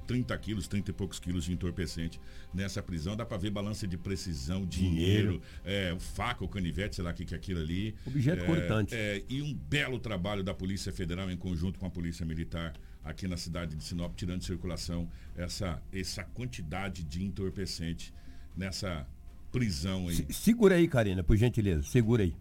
[0.07, 2.19] 30 quilos, 30 e poucos quilos de entorpecente
[2.53, 3.15] nessa prisão.
[3.15, 5.41] Dá para ver balança de precisão, dinheiro, dinheiro.
[5.63, 7.95] É, faca, o canivete, sei lá o que, que é aquilo ali.
[8.05, 8.95] Objeto é, cortante.
[8.95, 13.27] É, e um belo trabalho da Polícia Federal em conjunto com a Polícia Militar aqui
[13.27, 18.13] na cidade de Sinop, tirando de circulação essa, essa quantidade de entorpecente
[18.55, 19.05] nessa
[19.51, 20.15] prisão aí.
[20.15, 22.35] Se, segura aí, Karina, por gentileza, segura aí.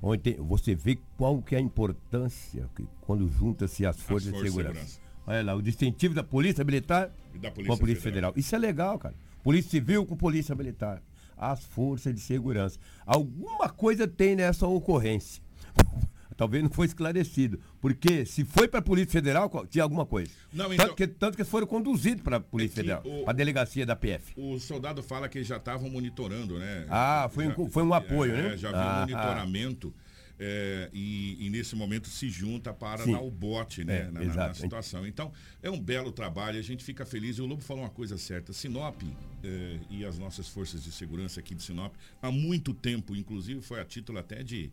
[0.00, 4.34] Onde tem, você vê qual que é a importância que, quando junta-se as forças, as
[4.34, 4.74] forças de segurança.
[4.74, 5.07] segurança.
[5.28, 8.32] Olha lá, o distintivo da Polícia Militar da com Polícia a Polícia Federal.
[8.32, 8.32] Federal.
[8.36, 9.14] Isso é legal, cara.
[9.42, 11.02] Polícia Civil com Polícia Militar.
[11.36, 12.78] As forças de segurança.
[13.06, 15.42] Alguma coisa tem nessa ocorrência.
[16.36, 17.58] Talvez não foi esclarecido.
[17.80, 20.30] Porque se foi para a Polícia Federal, tinha alguma coisa.
[20.52, 23.32] Não, então- tanto, que, tanto que foram conduzidos para a Polícia É Federal, para a
[23.32, 24.34] delegacia da PF.
[24.36, 26.86] O soldado fala que já estavam monitorando, né?
[26.88, 28.56] Ah, foi um- foi um apoio, é, né?
[28.56, 29.92] Já viu Ah, monitoramento.
[30.38, 33.12] É, e, e nesse momento se junta para Sim.
[33.12, 35.06] dar o bote né, É, na- na, situação.
[35.06, 37.38] Então, é um belo trabalho, a gente fica feliz.
[37.38, 39.02] E o Lobo falou uma coisa certa: Sinop
[39.42, 43.80] é, e as nossas forças de segurança aqui de Sinop, há muito tempo, inclusive foi
[43.80, 44.70] a título até de,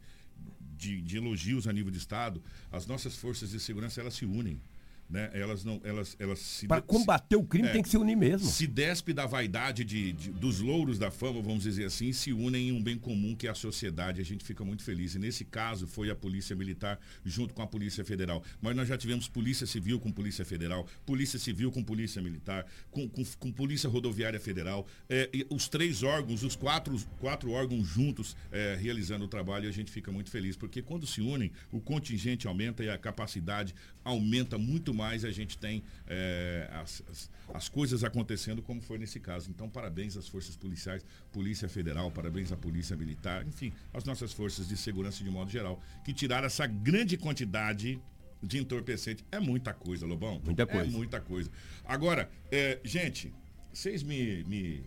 [0.78, 4.60] de, de elogios a nível de Estado, as nossas forças de segurança elas se unem.
[5.08, 5.30] Né?
[5.34, 7.72] Elas não, elas, elas se Para combater o crime É.
[7.72, 8.48] tem que se unir mesmo.
[8.48, 12.70] se despe da vaidade de, de- dos louros da fama, vamos dizer assim, se unem
[12.70, 14.20] em um bem comum que é a sociedade.
[14.20, 15.14] A gente fica muito feliz.
[15.14, 18.44] E nesse caso foi a Polícia Militar junto com a Polícia Federal.
[18.60, 23.08] Mas nós já tivemos Polícia Civil com Polícia Federal, Polícia Civil com Polícia Militar, com,
[23.08, 24.88] com, com Polícia Rodoviária Federal.
[25.08, 29.68] É, e os três órgãos, os quatro, quatro órgãos juntos é, realizando o trabalho e
[29.68, 30.58] a gente fica muito feliz.
[30.58, 35.26] Porque quando se unem, o contingente aumenta e a capacidade aumenta muito mais.
[35.26, 39.50] A gente tem é, as, as, as coisas acontecendo como foi nesse caso.
[39.50, 44.68] Então, parabéns às forças policiais, Polícia Federal, parabéns à Polícia Militar, enfim, às nossas forças
[44.68, 48.00] de segurança de modo geral, que tiraram essa grande quantidade
[48.42, 49.26] de entorpecente.
[49.32, 50.40] É muita coisa, Lobão.
[50.46, 50.88] Muita coisa.
[50.88, 51.50] É muita coisa.
[51.84, 53.34] Agora, é, gente,
[53.74, 54.84] vocês me, me,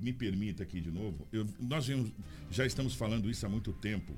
[0.00, 1.28] me permitam aqui de novo.
[1.30, 2.10] Eu- nós vimos-
[2.50, 4.16] já estamos falando isso há muito tempo.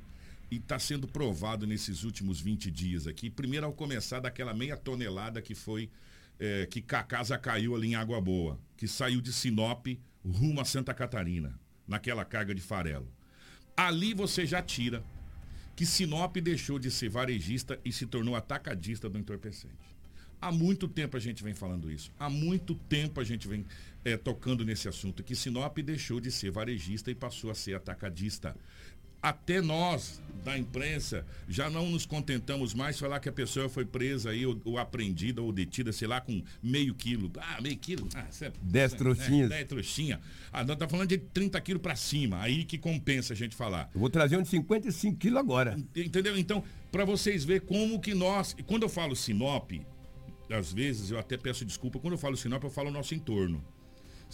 [0.51, 3.31] E está sendo provado nesses últimos 20 dias aqui.
[3.31, 5.91] Primeiro, ao começar daquela meia tonelada que foi.
[6.39, 9.87] é, que a casa caiu ali em Água Boa, que saiu de Sinop
[10.25, 13.09] rumo a Santa Catarina, naquela carga de farelo.
[13.77, 15.05] Ali você já tira
[15.77, 19.95] que Sinop deixou de ser varejista e se tornou atacadista do entorpecente.
[20.41, 22.13] Há muito tempo a gente vem falando isso.
[22.19, 23.65] Há muito tempo a gente vem
[24.05, 28.55] eh, tocando nesse assunto, que Sinop deixou de ser varejista e passou a ser atacadista.
[29.25, 34.29] Até nós, da imprensa, já não nos contentamos mais falar que a pessoa foi presa
[34.29, 37.33] aí, ou, ou apreendida, ou detida, sei lá, com meio quilo.
[37.39, 38.07] Ah, meio quilo?
[38.15, 39.51] Ah, é, Dez é- trouxinhas.
[39.51, 40.21] É, dez trouxinhas.
[40.53, 42.43] Ah, nós estamos falando de 30 quilos para cima.
[42.43, 43.89] Aí que compensa a gente falar.
[43.95, 45.75] Eu vou trazer um de 55 quilos agora.
[45.97, 46.37] Entendeu?
[46.37, 48.55] Então, para vocês verem como que nós.
[48.59, 49.73] e Quando eu falo Sinop,
[50.51, 53.65] às vezes eu até peço desculpa, quando eu falo Sinop, eu falo o nosso entorno.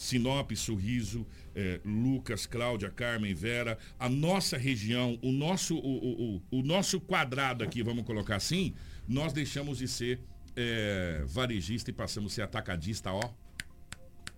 [0.01, 6.63] Sinop, Sorriso, eh, Lucas, Cláudia, Carmen, Vera, a nossa região, o nosso, o- o- o
[6.63, 8.73] nosso quadrado aqui, vamos colocar assim,
[9.07, 10.19] nós deixamos de ser
[10.57, 13.31] eh, varejista e passamos a ser atacadista, ó,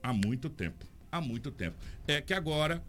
[0.02, 0.84] há muito tempo.
[1.10, 1.76] Há muito tempo.
[2.06, 2.82] É que agora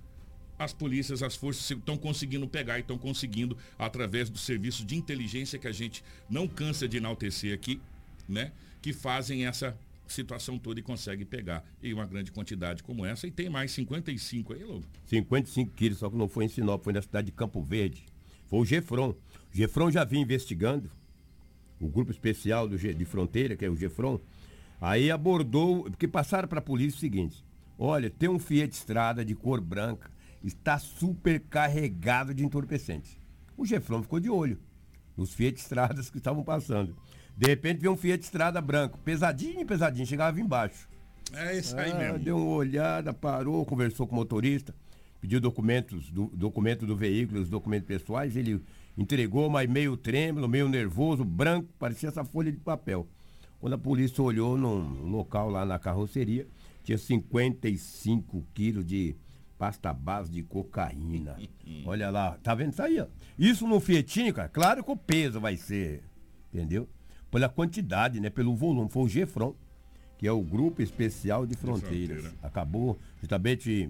[0.59, 5.57] as polícias, as forças estão conseguindo pegar e estão conseguindo, através do serviço de inteligência
[5.59, 7.79] que a gente não cansa de enaltecer aqui,
[8.27, 8.51] né?
[8.81, 9.77] Que fazem essa
[10.13, 13.27] situação toda e conseguem pegar em uma grande quantidade como essa.
[13.27, 14.85] E tem mais 55 aí, Lobo.
[15.05, 18.05] 55 quilos, só que não foi em Sinop, foi na cidade de Campo Verde.
[18.47, 19.09] Foi o Gefron.
[19.09, 19.15] O
[19.51, 20.89] Gefron já vinha investigando,
[21.79, 24.19] o grupo especial do, de fronteira, que é o Gefron,
[24.79, 27.43] aí abordou, porque passaram para a polícia o seguinte:
[27.77, 30.09] olha, tem um Fiat Estrada de cor branca,
[30.43, 33.17] está super carregado de entorpecentes.
[33.57, 34.59] O Gefron ficou de olho
[35.15, 36.95] nos Fiat Estradas que estavam passando.
[37.35, 40.87] De repente veio um Fiat Estrada branco, pesadinho, pesadinho, chegava embaixo.
[41.33, 42.19] É isso aí Ah, mesmo.
[42.19, 44.73] Deu uma olhada, parou, conversou com o motorista,
[45.19, 48.61] pediu documentos, do, documento do veículo, os documentos pessoais, ele
[48.97, 53.07] entregou, mas meio trêmulo, meio nervoso, branco, parecia essa folha de papel.
[53.59, 56.45] Quando a polícia olhou num local lá na carroceria,
[56.83, 59.15] tinha 55 quilos de
[59.57, 61.37] pasta base de cocaína.
[61.85, 63.07] Olha lá, tá vendo isso aí, ó?
[63.39, 66.03] Isso no Fietinho, cara, claro que o peso vai ser,
[66.53, 66.87] entendeu?
[67.33, 68.29] Pela quantidade, né?
[68.29, 68.89] Pelo volume.
[68.89, 69.53] Foi o Gefron
[70.17, 72.19] que é o Grupo Especial de Fronteiras.
[72.21, 72.37] Fronteira.
[72.41, 73.89] Acabou justamente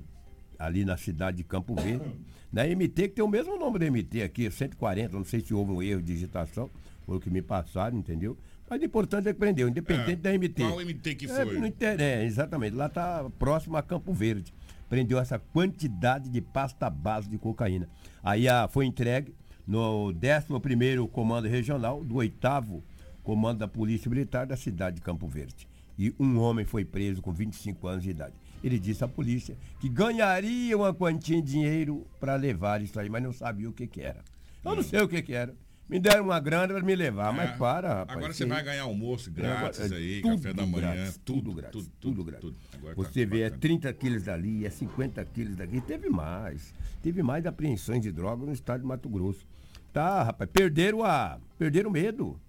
[0.57, 2.05] ali na cidade de Campo Verde.
[2.51, 5.71] Na MT, que tem o mesmo nome da MT aqui, 140, não sei se houve
[5.71, 6.71] um erro de digitação,
[7.05, 8.35] foi o que me passaram, entendeu?
[8.67, 10.63] Mas o importante é que prendeu, independente É, da MT.
[10.63, 11.59] qual MT que É, foi?
[11.59, 12.75] não inter- é, exatamente.
[12.75, 14.51] Lá está próximo a Campo Verde.
[14.89, 17.87] Prendeu essa quantidade de pasta base de cocaína.
[18.23, 19.35] Aí a, foi entregue
[19.67, 22.81] no 11º Comando Regional do 8º
[23.23, 25.67] Comando da Polícia Militar da cidade de Campo Verde.
[25.97, 28.33] E um homem foi preso com 25 anos de idade.
[28.63, 33.21] Ele disse à polícia que ganharia uma quantia de dinheiro para levar isso aí, mas
[33.23, 34.23] não sabia o que, que era.
[34.63, 35.53] Eu não sei o que, que era.
[35.87, 37.57] Me deram uma grana para me levar, mas É.
[37.57, 38.17] para, rapaz.
[38.17, 41.53] Agora você vai ganhar almoço grátis Agora, é aí, café da manhã, grátis, tudo, tudo
[41.55, 42.41] grátis, tudo, tudo, grátis.
[42.41, 42.57] tudo.
[42.73, 43.61] Agora tá Você vê, é bacana.
[43.61, 45.81] 30 quilos dali, é 50 quilos daqui.
[45.81, 46.73] Teve mais.
[47.01, 49.45] Teve mais apreensões de droga no estado de Mato Grosso.
[49.91, 51.37] Tá, rapaz, perderam a.
[51.59, 52.39] Perderam o medo.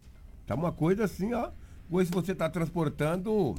[0.46, 1.50] Tá uma coisa assim, ó.
[1.90, 3.54] Hoje você está transportando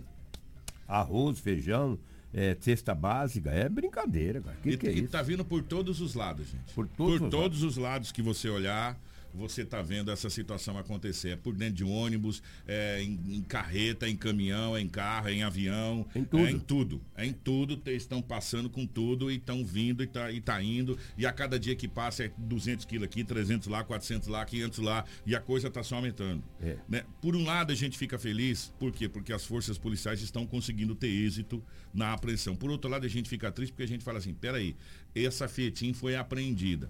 [0.88, 1.98] arroz, feijão,
[2.34, 3.50] é, cesta básica.
[3.50, 4.58] É brincadeira, cara.
[4.62, 5.12] Que e, que é e isso?
[5.12, 6.74] tá vindo por todos os lados, gente.
[6.74, 8.98] Por todos os todos os lados que você olhar,
[9.36, 11.30] você tá vendo essa situação acontecer.
[11.30, 15.34] É por dentro de ônibus, é em, em carreta, em caminhão, é em carro, é
[15.34, 16.06] em avião.
[16.16, 16.46] Em tudo.
[16.46, 17.02] É em tudo.
[17.18, 17.82] É em tudo.
[17.92, 20.98] Estão passando com tudo e estão vindo e tá, e tá indo.
[21.18, 24.80] E a cada dia que passa é 200 quilos aqui, 300 lá, 400 lá, 500
[24.80, 25.06] lá.
[25.26, 26.44] E a coisa tá só aumentando.
[26.62, 26.78] É.
[26.88, 27.04] Né?
[27.22, 28.74] Por um lado, a gente fica feliz.
[28.80, 29.10] Por quê?
[29.10, 32.56] Porque as forças policiais estão conseguindo ter êxito na apreensão.
[32.56, 34.76] Por outro lado, a gente fica triste porque a gente fala assim: peraí,
[35.14, 36.90] essa Fiatin foi apreendida.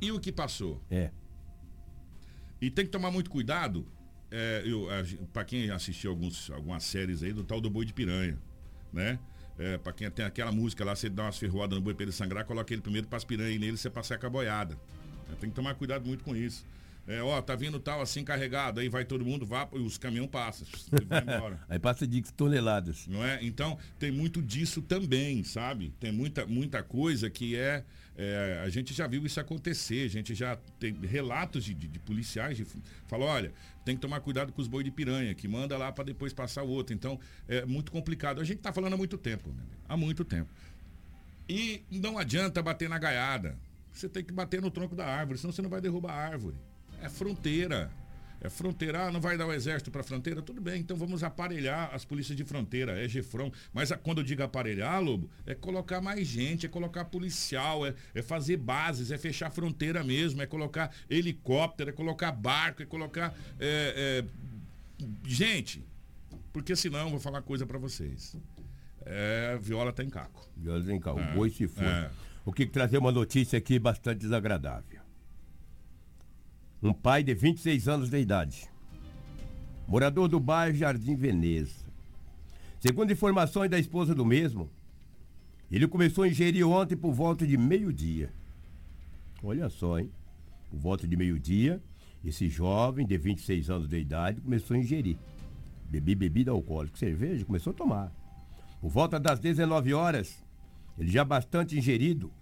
[0.00, 0.80] E o que passou?
[0.90, 1.10] É.
[2.60, 3.86] E tem que tomar muito cuidado.
[4.30, 4.62] É,
[5.32, 8.38] para quem assistiu alguns, algumas séries aí do tal do boi de piranha,
[8.92, 9.18] né?
[9.58, 12.12] É, para quem tem aquela música lá, você dá umas ferroadas no boi para ele
[12.12, 14.78] sangrar, coloca ele primeiro para as piranhas nele, você passar com a boiada.
[15.30, 16.64] É, tem que tomar cuidado muito com isso.
[17.06, 20.28] É, ó, tá vindo tal assim carregado, aí vai todo mundo, vá, e os caminhão
[20.28, 21.60] passam, e vai embora.
[21.68, 23.06] Aí passa de toneladas.
[23.08, 23.38] Não é?
[23.42, 25.92] Então, tem muito disso também, sabe?
[25.98, 27.84] Tem muita, muita coisa que é,
[28.22, 31.98] é, A gente já viu isso acontecer, a gente já tem relatos de, de, de
[31.98, 32.66] policiais de,
[33.06, 33.50] falou, olha,
[33.82, 36.62] tem que tomar cuidado com os boi de piranha, que manda lá para depois passar
[36.62, 36.94] o outro.
[36.94, 38.38] Então, é muito complicado.
[38.40, 39.54] A gente tá falando há muito tempo,
[39.88, 40.50] há muito tempo.
[41.48, 43.58] E não adianta bater na gaiada.
[43.90, 46.56] Você tem que bater no tronco da árvore, senão você não vai derrubar a árvore.
[47.00, 47.90] É fronteira.
[48.40, 50.40] É fronteira, ah, não vai dar o exército para fronteira?
[50.40, 53.52] Tudo bem, então vamos aparelhar as polícias de fronteira, é GEFRON.
[53.72, 57.94] Mas a, quando eu digo aparelhar, Lobo, é colocar mais gente, é colocar policial, é,
[58.14, 62.86] é fazer bases, é fechar a fronteira mesmo, é colocar helicóptero, é colocar barco, é
[62.86, 63.36] colocar.
[63.58, 65.06] É, é...
[65.26, 65.84] Gente,
[66.52, 68.36] porque senão eu vou falar coisa para vocês.
[69.04, 70.48] É, viola tem caco.
[70.56, 71.84] Viola tem caco, É, o boi se foi.
[71.84, 72.10] é.
[72.44, 74.99] O que trazer uma notícia aqui bastante desagradável.
[76.82, 78.66] Um pai de 26 anos de idade,
[79.86, 81.84] morador do bairro Jardim Veneza.
[82.78, 84.70] Segundo informações da esposa do mesmo,
[85.70, 88.32] ele começou a ingerir ontem por volta de meio-dia.
[89.42, 90.10] Olha só, hein?
[90.70, 91.82] Por volta de meio-dia,
[92.24, 95.18] esse jovem de 26 anos de idade começou a ingerir.
[95.84, 98.10] Bebi bebida alcoólica, cerveja, começou a tomar.
[98.80, 100.42] Por volta das 19 horas,
[100.98, 102.32] ele já bastante ingerido,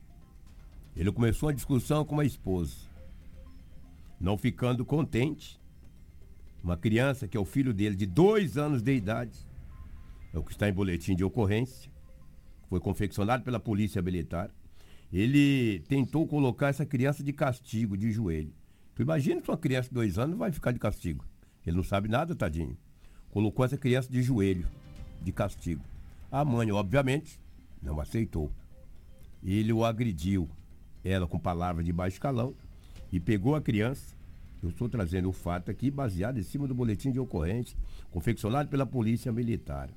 [0.95, 2.88] ele começou uma discussão com a esposa.
[4.21, 5.61] Não ficando contente,
[6.63, 9.47] uma criança que é o filho dele, de dois anos de idade,
[10.33, 11.91] é o que está em boletim de ocorrência,
[12.69, 14.51] foi confeccionado pela polícia militar.
[15.13, 18.53] Ele tentou colocar essa criança de castigo, de joelho.
[18.95, 21.25] Tu imagina que uma criança de dois anos vai ficar de castigo.
[21.67, 22.77] Ele não sabe nada, tadinho.
[23.31, 24.69] Colocou essa criança de joelho,
[25.23, 25.83] de castigo.
[26.31, 27.41] A mãe, obviamente,
[27.81, 28.53] não aceitou.
[29.43, 30.51] Ele o agrediu,
[31.03, 32.55] ela com palavras de baixo calão,
[33.13, 34.17] e pegou a criança.
[34.63, 37.79] Eu estou trazendo o fato aqui baseado em cima do boletim de ocorrência,
[38.11, 39.89] confeccionado pela Polícia Militar.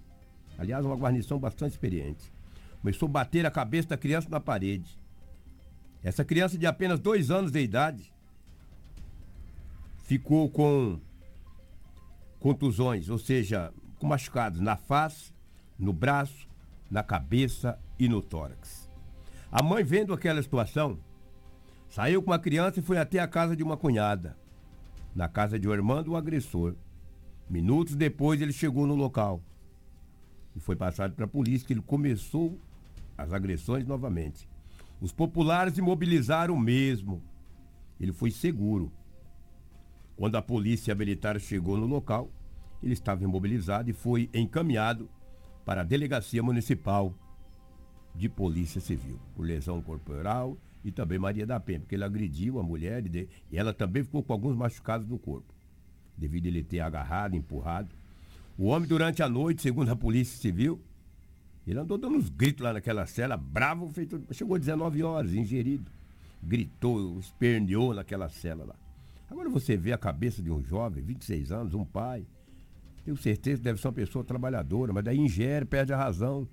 [0.58, 2.32] Aliás, uma guarnição bastante experiente.
[2.82, 5.00] Começou a bater a cabeça da criança na parede.
[6.04, 8.12] Essa criança de apenas dois anos de idade
[10.04, 11.00] ficou com
[12.40, 15.32] contusões, ou seja, com machucados na face,
[15.78, 16.48] no braço,
[16.90, 18.90] na cabeça e no tórax.
[19.52, 21.00] A mãe, vendo aquela situação,
[21.92, 24.38] saiu com a criança e foi até a casa de uma cunhada.
[25.14, 26.74] Na casa de um irmão do agressor.
[27.50, 29.44] Minutos depois ele chegou no local.
[30.56, 32.58] E foi passado para a polícia que ele começou
[33.18, 34.48] as agressões novamente.
[35.02, 37.22] Os populares imobilizaram o mesmo.
[38.00, 38.90] Ele foi seguro.
[40.16, 42.32] Quando a polícia militar chegou no local,
[42.82, 45.10] ele estava imobilizado e foi encaminhado
[45.66, 47.14] para a delegacia municipal
[48.16, 52.64] de polícia civil por lesão corporal e também Maria da Penha, porque ele agrediu a
[52.64, 55.54] mulher e, ela também ficou com alguns machucados no corpo,
[56.18, 57.90] devido a ele ter agarrado, empurrado.
[58.58, 60.82] O homem, durante a noite, segundo a polícia civil,
[61.66, 65.90] ele andou dando uns gritos lá naquela cela, bravo, feito, chegou 19 horas, ingerido.
[66.44, 68.76] Gritou, esperneou naquela cela lá.
[69.30, 72.26] Agora você vê a cabeça de um jovem, 26 anos, um pai.
[73.06, 76.48] Tenho certeza que deve ser uma pessoa trabalhadora, mas daí ingere, perde a razão.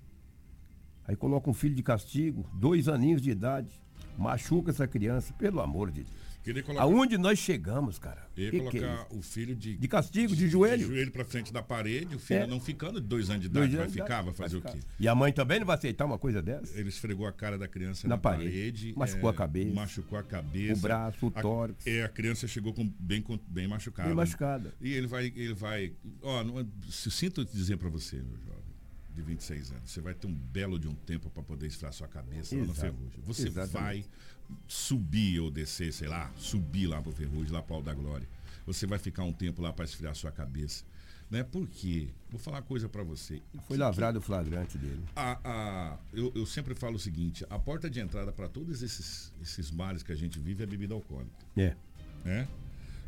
[1.07, 3.81] Aí coloca um filho de castigo, dois aninhos de idade,
[4.19, 6.19] machuca essa criança, pelo amor de Deus.
[6.65, 8.27] Colocar- Aonde nós chegamos, cara?
[8.35, 9.77] Ia Que que é colocar o filho de.
[9.77, 10.79] De castigo, de joelho.
[10.79, 12.47] De joelho pra frente da parede, o filho É.
[12.47, 14.81] não ficando de dois anos de idade, vai de ficar, vai fazer vai o quê?
[14.81, 14.93] ficar.
[14.99, 16.79] E a mãe também não vai aceitar uma coisa dessa?
[16.79, 18.49] Ele esfregou a cara da criança Na na, parede.
[18.49, 18.93] parede.
[18.97, 19.73] Machucou a cabeça.
[19.75, 20.73] Machucou a cabeça.
[20.73, 21.85] O braço, o A- tórax.
[21.85, 24.07] É, a criança chegou com, bem, com- bem machucada.
[24.07, 24.73] Bem machucada.
[24.81, 25.25] E ele vai.
[25.35, 25.91] Ele vai
[26.23, 28.68] ó, não, se- sinto dizer pra você, meu jovem,
[29.19, 32.07] de 26 anos, você vai ter um belo de um tempo pra poder esfriar sua
[32.07, 32.81] cabeça lá no Exato.
[32.81, 33.21] ferrugem.
[33.25, 33.71] Você Exatamente.
[33.73, 34.05] vai
[34.67, 38.27] subir ou descer, sei lá, subir lá pro ferrugem, lá pro Alto da Glória.
[38.65, 40.83] Você vai ficar um tempo lá pra esfriar sua cabeça.
[41.29, 41.43] Né?
[41.43, 42.09] Por quê?
[42.31, 43.41] Vou falar uma coisa para você.
[43.67, 45.03] Foi lavrado o flagrante dele.
[45.15, 49.31] A, a, eu, eu, sempre falo o seguinte: a porta de entrada para todos esses,
[49.39, 51.45] esses males que a gente vive é a bebida alcoólica.
[51.55, 51.75] É.
[52.25, 52.47] É?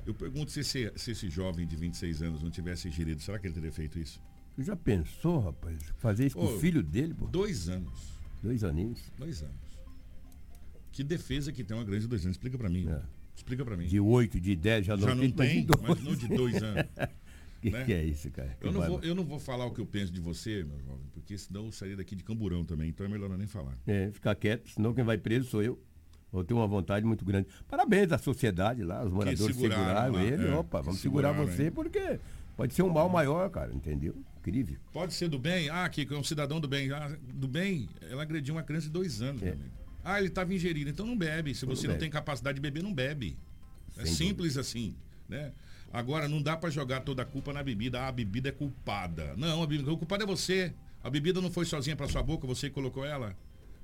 [0.05, 3.47] Eu pergunto se esse, se esse jovem de 26 anos não tivesse ingerido, será que
[3.47, 4.21] ele teria feito isso?
[4.55, 5.79] Tu já pensou, rapaz?
[5.97, 7.25] Fazer isso com o filho dele, pô?
[7.27, 8.11] Dois anos.
[8.43, 8.99] Dois aninhos?
[9.17, 9.55] Dois anos.
[10.91, 12.35] Que defesa que tem uma grande de dois anos?
[12.35, 12.87] Explica para mim.
[12.89, 13.01] É.
[13.35, 13.87] Explica para mim.
[13.87, 16.85] De oito, de dez já não, já não tem, mas não de dois anos.
[17.61, 17.85] que, né?
[17.85, 18.57] que é isso, cara?
[18.59, 21.05] Eu não, vou, eu não vou falar o que eu penso de você, meu jovem,
[21.13, 23.77] porque senão eu sairia daqui de camburão também, então é melhor nem falar.
[23.87, 25.79] É, ficar quieto, senão quem vai preso sou eu.
[26.31, 27.47] Vou ter uma vontade muito grande.
[27.67, 30.47] Parabéns à sociedade lá, os moradores seguraram, seguraram ele.
[30.47, 32.19] É, Opa, vamos segurar você porque
[32.55, 34.15] pode ser um mal maior, cara, entendeu?
[34.41, 34.77] Incrível.
[34.91, 35.69] Pode ser do bem.
[35.69, 36.91] Ah, que é um cidadão do bem.
[36.91, 39.51] Ah, do bem, ela agrediu uma criança de dois anos é.
[39.51, 39.71] também.
[40.03, 41.53] Ah, ele estava ingerindo, então não bebe.
[41.53, 43.37] Se você não, não tem capacidade de beber, não bebe.
[43.97, 44.61] É Sem simples dúvida.
[44.61, 44.95] assim,
[45.29, 45.51] né?
[45.93, 48.01] Agora, não dá para jogar toda a culpa na bebida.
[48.01, 49.35] Ah, a bebida é culpada.
[49.37, 50.73] Não, a bebida, o culpado é você.
[51.03, 53.35] A bebida não foi sozinha para sua boca, você colocou ela.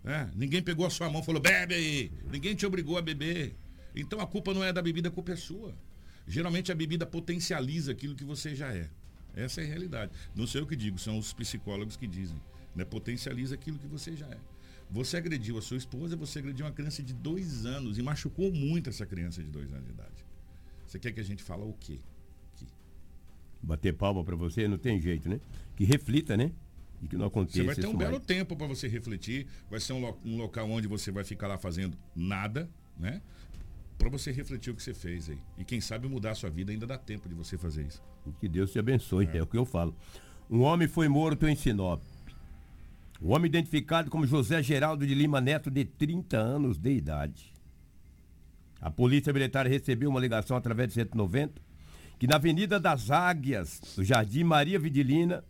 [0.06, 2.12] É, ninguém pegou a sua mão e falou, bebe aí.
[2.32, 3.56] Ninguém te obrigou a beber.
[3.96, 5.76] Então a culpa não é da bebida, a culpa é sua.
[6.28, 8.90] Geralmente a bebida potencializa aquilo que você já é.
[9.38, 10.12] Essa é a realidade.
[10.36, 12.42] Não sei eu que digo, são os psicólogos que dizem.
[12.76, 12.84] Né?
[12.84, 14.38] Potencializa aquilo que você já é.
[14.90, 18.90] Você agrediu a sua esposa, você agrediu uma criança de dois anos e machucou muito
[18.90, 20.26] essa criança de dois anos de idade.
[20.86, 22.00] Você quer que a gente fale o quê?
[22.56, 22.66] Aqui.
[23.62, 25.40] Bater palma para você não tem jeito, né?
[25.76, 26.52] Que reflita, né?
[27.02, 27.60] E que não aconteça.
[27.60, 29.46] Você vai ter um belo tempo para você refletir.
[29.70, 32.68] Vai ser um, lo um local onde você vai ficar lá fazendo nada,
[32.98, 33.22] né?
[33.98, 35.40] Para você refletir o que você fez aí.
[35.58, 38.02] E quem sabe mudar a sua vida ainda dá tempo de você fazer isso.
[38.40, 39.96] Que Deus te abençoe, é, é o que eu falo.
[40.50, 42.02] Um homem foi morto em Sinop.
[43.20, 47.52] O homem identificado como José Geraldo de Lima Neto, de 30 anos de idade.
[48.80, 51.68] A Polícia Militar recebeu uma ligação através de 190
[52.20, 55.44] que na Avenida das Águias, no Jardim Maria Vidilina,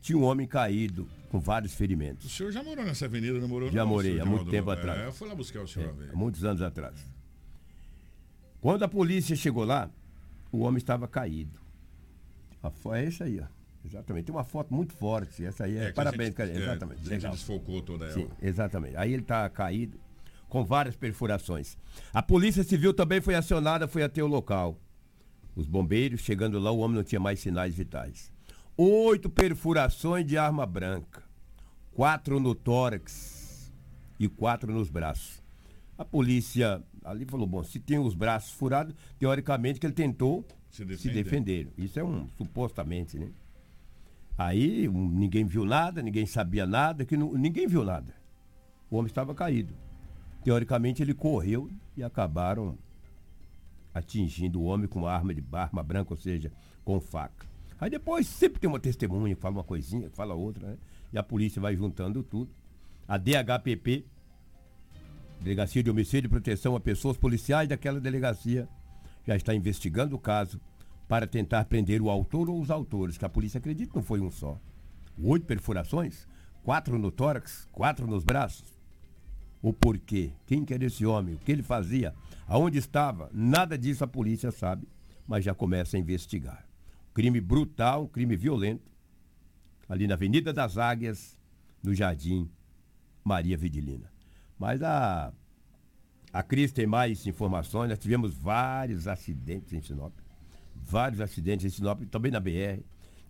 [0.00, 2.26] tinha um homem caído com vários ferimentos.
[2.26, 3.70] O senhor já morou nessa avenida, não morou?
[3.70, 5.00] Já não, morei, há muito tempo atrás.
[5.00, 5.94] É, eu fui lá buscar o senhor.
[6.00, 6.94] É, há muitos anos atrás.
[8.66, 9.88] Quando a polícia chegou lá,
[10.50, 11.60] o homem estava caído.
[12.94, 13.46] É isso aí, ó.
[13.84, 14.24] Exatamente.
[14.24, 15.44] Tem uma foto muito forte.
[15.44, 15.84] Essa aí é.
[15.84, 16.50] é parabéns, cara.
[16.50, 17.00] É, exatamente.
[17.02, 18.14] A gente desfocou toda ela.
[18.14, 18.96] Sim, exatamente.
[18.96, 20.00] Aí ele está caído,
[20.48, 21.78] com várias perfurações.
[22.12, 24.76] A polícia civil também foi acionada, foi até o local.
[25.54, 28.32] Os bombeiros, chegando lá, o homem não tinha mais sinais vitais.
[28.76, 31.22] Oito perfurações de arma branca.
[31.94, 33.72] Quatro no tórax
[34.18, 35.40] e quatro nos braços.
[35.96, 40.84] A polícia ali falou, bom, se tem os braços furados, teoricamente que ele tentou se
[40.84, 40.98] defender.
[40.98, 41.68] Se defender.
[41.78, 43.30] Isso é um, supostamente, né?
[44.36, 48.12] Aí um, ninguém viu nada, ninguém sabia nada, que não, ninguém viu nada.
[48.90, 49.74] O homem estava caído.
[50.44, 52.76] Teoricamente ele correu e acabaram
[53.94, 56.52] atingindo o homem com arma de arma branca, ou seja,
[56.84, 57.46] com faca.
[57.80, 60.76] Aí depois sempre tem uma testemunha que fala uma coisinha, que fala outra, né?
[61.12, 62.50] E a polícia vai juntando tudo.
[63.08, 64.04] A DHPP,
[65.40, 68.68] Delegacia de Homicídio e Proteção a Pessoas Policiais daquela delegacia,
[69.26, 70.60] já está investigando o caso
[71.08, 74.30] para tentar prender o autor ou os autores, que a polícia acredita não foi um
[74.30, 74.60] só.
[75.22, 76.26] Oito perfurações,
[76.62, 78.76] quatro no tórax, quatro nos braços.
[79.62, 80.32] O porquê?
[80.46, 81.34] Quem que era esse homem?
[81.34, 82.14] O que ele fazia?
[82.46, 83.30] Aonde estava?
[83.32, 84.88] Nada disso a polícia sabe,
[85.26, 86.66] mas já começa a investigar.
[87.14, 88.90] Crime brutal, crime violento,
[89.88, 91.38] ali na Avenida das Águias,
[91.82, 92.50] no Jardim
[93.24, 94.15] Maria Vidilina.
[94.58, 95.32] Mas a,
[96.32, 100.12] a Cris tem mais informações, nós tivemos vários acidentes em Sinop
[100.86, 102.80] vários acidentes em Sinop, também na BR.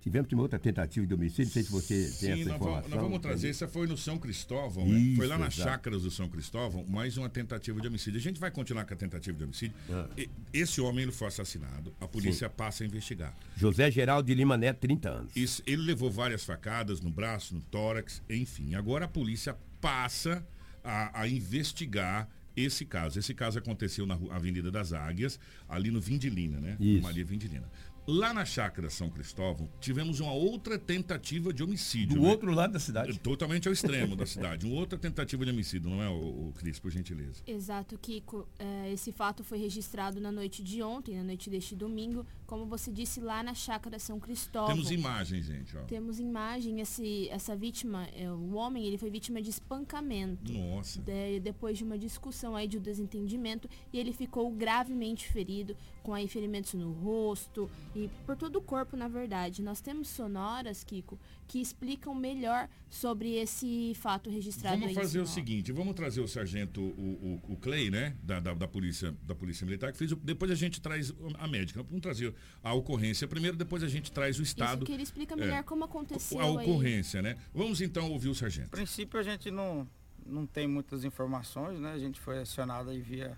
[0.00, 2.90] Tivemos uma outra tentativa de homicídio, não sei se você Sim, tem essa nós informação.
[2.90, 4.96] Nós vamos trazer, essa foi no São Cristóvão, né?
[4.96, 5.68] Isso, foi lá nas exato.
[5.68, 8.20] chácaras do São Cristóvão, mais uma tentativa de homicídio.
[8.20, 9.76] A gente vai continuar com a tentativa de homicídio.
[9.90, 10.08] Ah.
[10.52, 12.54] Esse homem ele foi assassinado, a polícia Sim.
[12.56, 13.34] passa a investigar.
[13.56, 15.32] José Geraldo de Lima Neto, 30 anos.
[15.34, 18.76] Isso, ele levou várias facadas no braço, no tórax, enfim.
[18.76, 20.46] Agora a polícia passa
[20.86, 23.18] a, a investigar esse caso.
[23.18, 26.76] Esse caso aconteceu na Avenida das Águias, ali no Vindilina, né?
[26.80, 27.02] Isso.
[27.02, 27.68] Maria Vindilina.
[28.06, 32.16] Lá na chácara São Cristóvão, tivemos uma outra tentativa de homicídio.
[32.16, 32.30] Do né?
[32.30, 33.18] outro lado da cidade.
[33.18, 34.64] Totalmente ao extremo da cidade.
[34.64, 37.42] Uma outra tentativa de homicídio, não é, o, o Cris, por gentileza?
[37.44, 38.48] Exato, Kiko.
[38.60, 42.92] É, esse fato foi registrado na noite de ontem, na noite deste domingo, como você
[42.92, 44.68] disse, lá na chácara São Cristóvão.
[44.68, 45.76] Temos imagens, gente.
[45.76, 45.82] Ó.
[45.82, 46.80] Temos imagem.
[46.80, 50.52] Esse, essa vítima, é, o homem, ele foi vítima de espancamento.
[50.52, 51.02] Nossa.
[51.02, 55.76] De, depois de uma discussão aí de um desentendimento e ele ficou gravemente ferido,
[56.06, 59.60] com aí ferimentos no rosto e por todo o corpo, na verdade.
[59.60, 65.72] Nós temos sonoras, Kiko, que explicam melhor sobre esse fato registrado Vamos fazer o seguinte,
[65.72, 69.64] vamos trazer o sargento, o, o, o Clay, né, da, da, da, polícia, da polícia
[69.64, 71.82] Militar, que fez o, depois a gente traz a médica.
[71.82, 72.32] Vamos trazer
[72.62, 74.76] a ocorrência primeiro, depois a gente traz o estado.
[74.76, 77.24] Isso que ele explica melhor é, como aconteceu A ocorrência, aí.
[77.24, 77.36] né?
[77.52, 78.68] Vamos então ouvir o sargento.
[78.68, 79.88] A princípio a gente não,
[80.24, 81.94] não tem muitas informações, né?
[81.94, 83.36] A gente foi acionado aí via,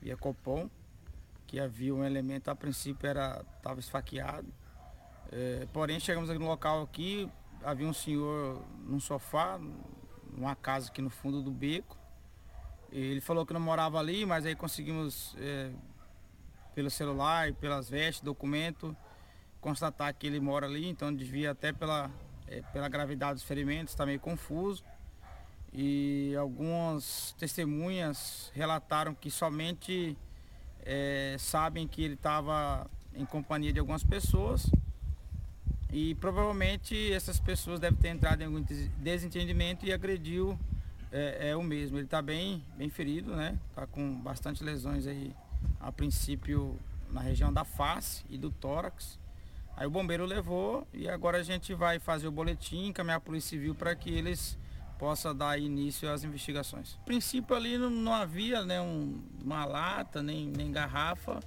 [0.00, 0.70] via Copom,
[1.48, 4.46] que havia um elemento, a princípio era estava esfaqueado.
[5.32, 7.28] É, porém, chegamos no local aqui,
[7.64, 9.58] havia um senhor num sofá,
[10.30, 11.96] numa casa aqui no fundo do beco.
[12.92, 15.72] Ele falou que não morava ali, mas aí conseguimos, é,
[16.74, 18.94] pelo celular e pelas vestes, documento,
[19.58, 22.10] constatar que ele mora ali, então devia até pela,
[22.46, 24.84] é, pela gravidade dos ferimentos, está meio confuso.
[25.72, 30.16] E algumas testemunhas relataram que somente
[30.90, 34.70] é, sabem que ele estava em companhia de algumas pessoas
[35.92, 38.64] e provavelmente essas pessoas devem ter entrado em algum
[38.96, 40.58] desentendimento e agrediu
[41.12, 41.98] é, é o mesmo.
[41.98, 43.58] Ele está bem, bem ferido, né?
[43.68, 45.34] Está com bastante lesões aí,
[45.78, 46.74] a princípio
[47.10, 49.18] na região da face e do tórax.
[49.76, 53.50] Aí o bombeiro levou e agora a gente vai fazer o boletim, encaminhar a Polícia
[53.50, 54.58] Civil para que eles
[54.98, 56.98] possam dar início às investigações.
[57.02, 61.40] A princípio ali não, não havia né, um, uma lata, nem, nem garrafa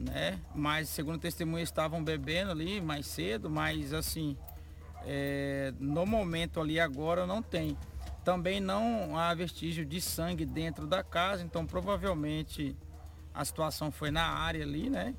[0.00, 0.40] né?
[0.54, 4.36] Mas segundo testemunha estavam bebendo ali mais cedo, mas assim,
[5.04, 7.76] é, no momento ali agora não tem.
[8.24, 12.76] Também não há vestígio de sangue dentro da casa, então provavelmente
[13.32, 15.14] a situação foi na área ali, né?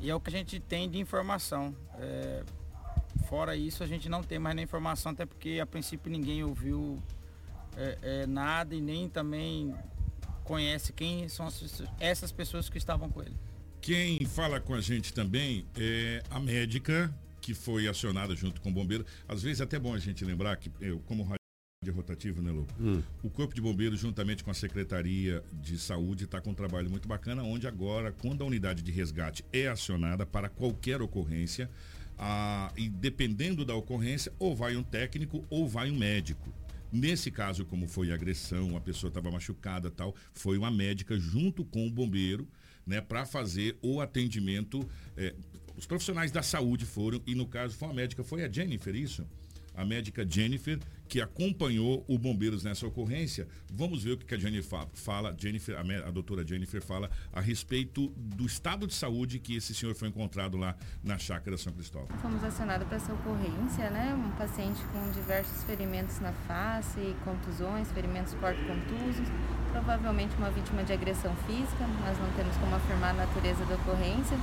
[0.00, 1.74] E é o que a gente tem de informação.
[1.98, 2.42] É,
[3.32, 7.02] fora isso, a gente não tem mais nenhuma informação, até porque a princípio ninguém ouviu
[7.78, 9.74] é, é, nada e nem também
[10.44, 11.48] conhece quem são
[11.98, 13.34] essas pessoas que estavam com ele.
[13.80, 17.10] Quem fala com a gente também é a médica
[17.40, 19.06] que foi acionada junto com o bombeiro.
[19.26, 21.40] Às vezes é até bom a gente lembrar que, eu, como rádio
[21.90, 22.68] rotativo, né, Lu?
[22.78, 23.02] Hum.
[23.22, 27.08] O Corpo de Bombeiros, juntamente com a Secretaria de Saúde, está com um trabalho muito
[27.08, 31.70] bacana, onde agora, quando a unidade de resgate é acionada para qualquer ocorrência,
[32.76, 36.52] e dependendo da ocorrência, ou vai um técnico ou vai um médico.
[36.92, 41.86] Nesse caso, como foi agressão, a pessoa estava machucada tal, foi uma médica junto com
[41.86, 42.46] o bombeiro
[42.86, 44.86] né, para fazer o atendimento.
[45.16, 45.34] É,
[45.76, 49.26] os profissionais da saúde foram, e no caso foi a médica, foi a Jennifer, isso?
[49.74, 50.78] A médica Jennifer,
[51.12, 53.46] que acompanhou o Bombeiros nessa ocorrência.
[53.70, 58.46] Vamos ver o que a Jennifer fala, Jennifer, a, doutora Jennifer fala a respeito do
[58.46, 62.08] estado de saúde que esse senhor foi encontrado lá na chácara São Cristóvão.
[62.22, 64.14] Fomos acionados para essa ocorrência, né?
[64.14, 69.28] Um paciente com diversos ferimentos na face, contusões, ferimentos corto-contusos,
[69.70, 74.38] provavelmente uma vítima de agressão física, nós não temos como afirmar a natureza da ocorrência.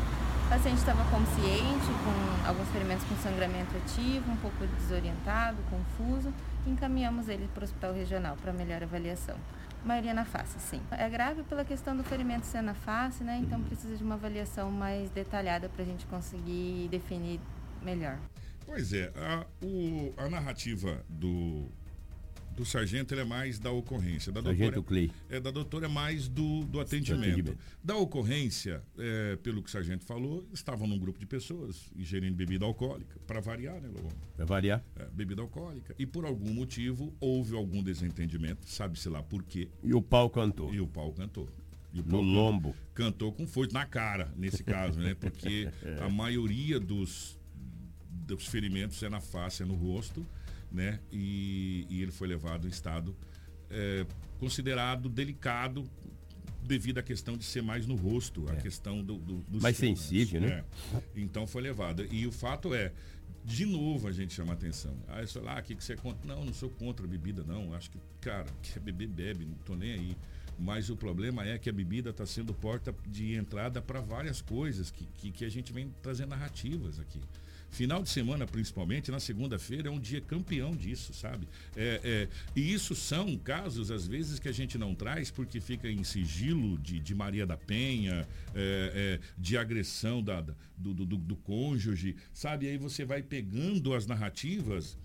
[0.50, 6.34] O paciente estava consciente, com alguns ferimentos com sangramento ativo, um pouco desorientado, confuso,
[6.66, 9.36] encaminhamos ele para o hospital regional para melhor avaliação.
[9.84, 10.82] A maioria na face, sim.
[10.89, 13.38] É grave pela questão do ferimento ser na face, né?
[13.43, 17.39] Então precisa de uma avaliação mais detalhada para a gente conseguir definir
[17.84, 18.18] melhor.
[18.66, 21.68] Pois é, a, o, a narrativa do,
[22.60, 24.34] do sargento ele é mais da ocorrência.
[24.34, 25.12] Da sargento doutora, Clay.
[25.30, 27.24] É, da doutora é mais do, do atendimento.
[27.24, 27.57] atendimento.
[27.82, 32.66] Da ocorrência, é, pelo que o sargento falou, estavam num grupo de pessoas ingerindo bebida
[32.66, 34.14] alcoólica, para variar, né, Lobo?
[34.36, 34.84] Para variar.
[34.97, 35.95] É, bebida alcoólica.
[35.97, 39.70] E por algum motivo houve algum desentendimento, sabe-se lá por quê.
[39.82, 40.74] E o pau cantou.
[40.74, 41.47] E o pau cantou.
[41.93, 42.76] E o no lombo.
[42.93, 45.16] Cantou com força, na cara, nesse caso, né?
[45.16, 46.03] Porque é.
[46.03, 47.39] a maioria dos,
[48.10, 50.28] dos ferimentos é na face, é no rosto
[50.72, 50.99] né?
[51.11, 53.15] E, e ele foi levado em estado
[53.70, 54.05] é,
[54.39, 55.84] considerado delicado
[56.63, 58.53] devido à questão de ser mais no rosto, é.
[58.53, 60.63] a questão do, do, do mais sensível, né?
[60.93, 60.99] É.
[61.15, 62.05] Então foi levado.
[62.11, 62.91] E o fato é,
[63.43, 64.95] de novo a gente chama atenção.
[65.07, 66.28] Ah, isso lá, o que, que você é contra?
[66.28, 67.74] Não, não sou contra a bebida, não.
[67.74, 70.17] Acho que, cara, quer beber, bebe, não tô nem aí.
[70.59, 74.91] Mas o problema é que a bebida está sendo porta de entrada para várias coisas
[74.91, 77.22] que, que, que a gente vem trazendo narrativas aqui.
[77.72, 81.47] Final de semana, principalmente, na segunda-feira, é um dia campeão disso, sabe?
[81.76, 85.89] É, é, e isso são casos, às vezes, que a gente não traz porque fica
[85.89, 90.41] em sigilo de, de Maria da Penha, é, é de agressão da,
[90.76, 92.65] do, do, do cônjuge, sabe?
[92.65, 94.97] E aí você vai pegando as narrativas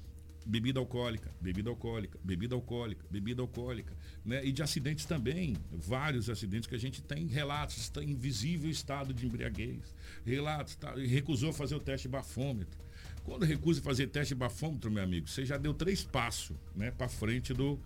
[0.46, 4.44] bebida alcoólica, bebida alcoólica, bebida alcoólica, bebida alcoólica, né?
[4.44, 9.14] E de acidentes também, vários acidentes que a gente tem relatos, está em visível estado
[9.14, 9.94] de embriaguez,
[10.24, 12.78] relatos, tá, recusou fazer o teste bafômetro.
[13.24, 17.54] Quando recusa fazer teste bafômetro, meu amigo, você já deu três passos, né, para frente
[17.54, 17.78] do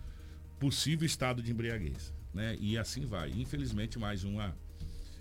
[0.59, 2.13] possível estado de embriaguez.
[2.33, 2.55] né?
[2.59, 3.31] E assim vai.
[3.31, 4.55] Infelizmente, mais uma.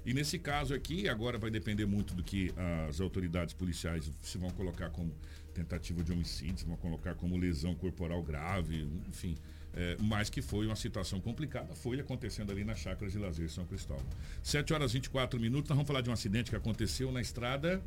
[0.04, 2.52] E nesse caso aqui, agora vai depender muito do que
[2.88, 5.12] as autoridades policiais se vão colocar como
[5.52, 9.36] tentativa de homicídio, se vão colocar como lesão corporal grave, enfim.
[9.80, 13.64] É, mas que foi uma situação complicada, foi acontecendo ali na Chácara de Lazer São
[13.64, 14.04] Cristóvão.
[14.42, 17.80] 7 horas e 24 minutos, nós vamos falar de um acidente que aconteceu na estrada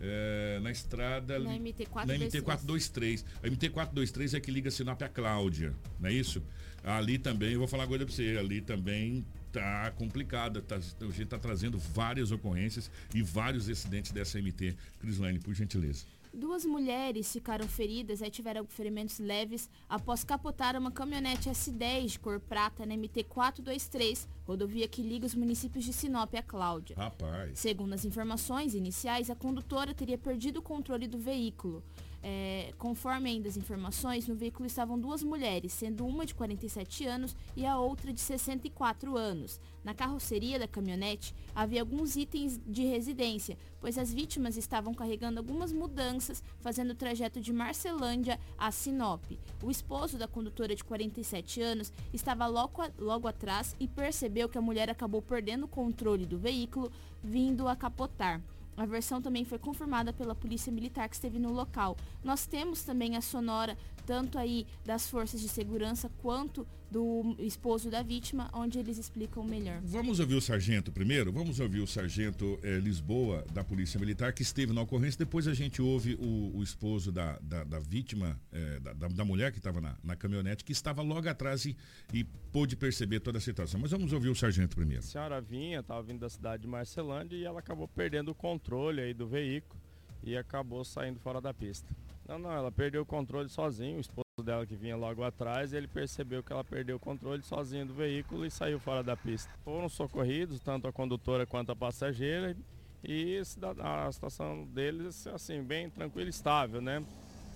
[0.00, 1.38] é, na estrada.
[1.38, 2.06] Na MT-423.
[2.06, 3.24] Na MT-423.
[3.42, 6.42] A MT-423 é que liga Sinop a Cláudia, não é isso?
[6.82, 10.60] Ali também, eu vou falar uma coisa pra você, ali também tá complicada.
[10.60, 14.76] Tá, a gente tá trazendo várias ocorrências e vários acidentes dessa MT.
[15.00, 16.04] Crislane, por gentileza.
[16.34, 22.40] Duas mulheres ficaram feridas e tiveram ferimentos leves após capotar uma caminhonete S10 de cor
[22.40, 26.96] prata na MT-423, rodovia que liga os municípios de Sinop a Cláudia.
[26.96, 27.56] Rapaz.
[27.56, 31.84] Segundo as informações iniciais, a condutora teria perdido o controle do veículo.
[32.26, 37.36] É, conforme ainda as informações, no veículo estavam duas mulheres, sendo uma de 47 anos
[37.54, 39.60] e a outra de 64 anos.
[39.84, 45.70] Na carroceria da caminhonete havia alguns itens de residência, pois as vítimas estavam carregando algumas
[45.70, 49.22] mudanças, fazendo o trajeto de Marcelândia a Sinop.
[49.62, 54.62] O esposo da condutora de 47 anos estava logo, logo atrás e percebeu que a
[54.62, 56.90] mulher acabou perdendo o controle do veículo,
[57.22, 58.40] vindo a capotar.
[58.76, 61.96] A versão também foi confirmada pela polícia militar que esteve no local.
[62.22, 68.04] Nós temos também a sonora, tanto aí das forças de segurança quanto do esposo da
[68.04, 69.80] vítima, onde eles explicam melhor.
[69.82, 71.32] Vamos ouvir o sargento primeiro?
[71.32, 75.18] Vamos ouvir o sargento eh, Lisboa, da Polícia Militar, que esteve na ocorrência.
[75.18, 79.50] Depois a gente ouve o, o esposo da, da, da vítima, eh, da, da, mulher
[79.50, 81.76] que estava na, na, caminhonete, que estava logo atrás e,
[82.12, 82.22] e
[82.52, 83.80] pôde perceber toda a situação.
[83.80, 85.02] Mas vamos ouvir o sargento primeiro.
[85.02, 89.00] A senhora vinha, estava vindo da cidade de Marcelândia e ela acabou perdendo o controle
[89.00, 89.80] aí do veículo
[90.22, 91.88] e acabou saindo fora da pista.
[92.28, 95.86] Não, não, ela perdeu o controle sozinho, o esposo dela que vinha logo atrás, ele
[95.86, 99.52] percebeu que ela perdeu o controle sozinha do veículo e saiu fora da pista.
[99.64, 102.56] Foram socorridos, tanto a condutora quanto a passageira,
[103.02, 107.04] e a situação deles, assim, bem tranquila e estável, né?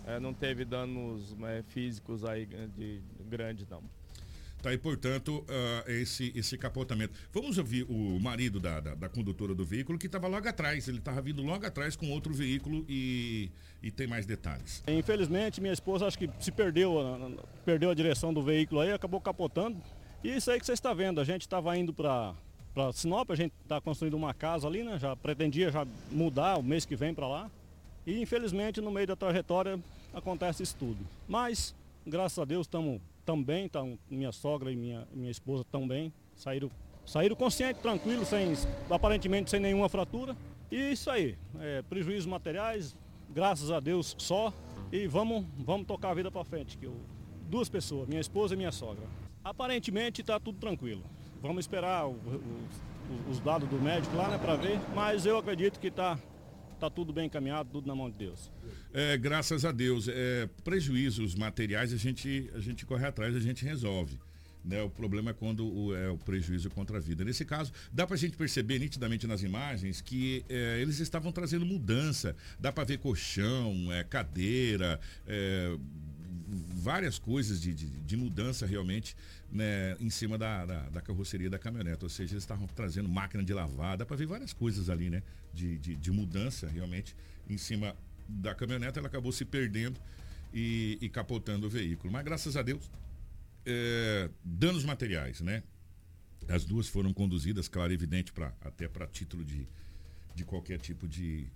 [0.07, 3.83] É, não teve danos é, físicos aí de, de grandes, não.
[4.63, 7.15] Tá aí, portanto, uh, esse, esse capotamento.
[7.33, 10.89] Vamos ouvir o marido da, da, da condutora do veículo que estava logo atrás.
[10.89, 13.51] Ele estava vindo logo atrás com outro veículo e,
[13.83, 14.83] e tem mais detalhes.
[14.89, 16.97] Infelizmente, minha esposa acho que se perdeu,
[17.65, 19.81] perdeu a direção do veículo aí, acabou capotando.
[20.25, 22.35] E isso aí que você está vendo, a gente estava indo para
[22.75, 24.99] para Sinop, a gente está construindo uma casa ali, né?
[24.99, 27.51] Já pretendia já mudar o mês que vem para lá.
[28.07, 29.81] E infelizmente no meio da trajetória
[30.15, 30.99] acontece isso tudo.
[31.27, 31.75] Mas,
[32.07, 36.71] graças a Deus, estamos também, tá, minha sogra e minha, minha esposa também saíram,
[37.05, 38.55] saíram conscientes, tranquilos, sem,
[38.89, 40.35] aparentemente sem nenhuma fratura.
[40.71, 42.97] E isso aí, é, prejuízos materiais,
[43.29, 44.51] graças a Deus só.
[44.91, 46.79] E vamos, vamos tocar a vida para frente.
[46.79, 46.97] Que eu,
[47.51, 49.05] duas pessoas, minha esposa e minha sogra.
[49.45, 51.03] Aparentemente está tudo tranquilo.
[51.43, 55.79] Vamos esperar o, o, os dados do médico lá né, para ver, mas eu acredito
[55.79, 56.19] que está
[56.79, 58.51] tá tudo bem encaminhado, tudo na mão de Deus.
[58.93, 60.09] É, graças a Deus.
[60.09, 64.19] É, prejuízos materiais a gente, a gente corre atrás, a gente resolve.
[64.65, 64.83] Né?
[64.83, 67.25] O problema é quando o, é o prejuízo contra a vida.
[67.25, 71.65] Nesse caso, dá para a gente perceber nitidamente nas imagens que é, eles estavam trazendo
[71.65, 72.37] mudança.
[72.59, 75.77] Dá para ver colchão, é, cadeira, é,
[76.49, 79.17] várias coisas de, de, de mudança realmente
[79.51, 82.05] né, em cima da, da, da, carroceria da caminhonete.
[82.05, 85.23] Ou seja, eles estavam trazendo máquina de lavar, dá para ver várias coisas ali, né?
[85.53, 87.15] De, de, de mudança realmente
[87.49, 87.97] em cima
[88.29, 89.99] da caminhonete, ela acabou se perdendo
[90.53, 92.13] e, e capotando o veículo.
[92.13, 92.91] Mas graças a Deus,
[93.65, 95.63] é, danos materiais, né?
[96.49, 99.67] As duas foram conduzidas, claro, evidente, pra, até para título de,
[100.35, 101.47] de qualquer tipo de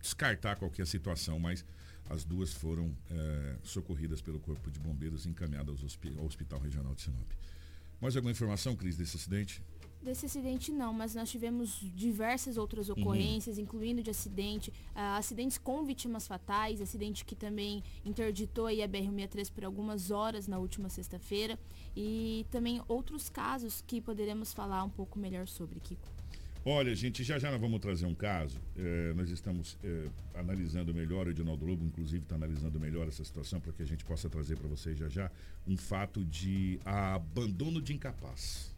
[0.00, 1.64] descartar qualquer situação, mas
[2.08, 5.80] as duas foram é, socorridas pelo Corpo de Bombeiros e encaminhadas
[6.18, 7.30] ao Hospital Regional de Sinop.
[8.00, 9.62] Mais alguma informação, Cris, desse acidente?
[10.02, 13.00] Desse acidente não, mas nós tivemos diversas outras uhum.
[13.00, 13.62] ocorrências, uhum.
[13.62, 19.64] incluindo de acidente, uh, acidentes com vítimas fatais, acidente que também interditou a BR-163 por
[19.64, 21.58] algumas horas na última sexta-feira
[21.96, 26.13] e também outros casos que poderemos falar um pouco melhor sobre, Kiko.
[26.66, 28.58] Olha, gente, já já nós vamos trazer um caso.
[28.74, 33.60] É, nós estamos é, analisando melhor, o Edinaldo Lobo, inclusive, está analisando melhor essa situação
[33.60, 35.30] para que a gente possa trazer para vocês já já
[35.66, 38.73] um fato de abandono de incapaz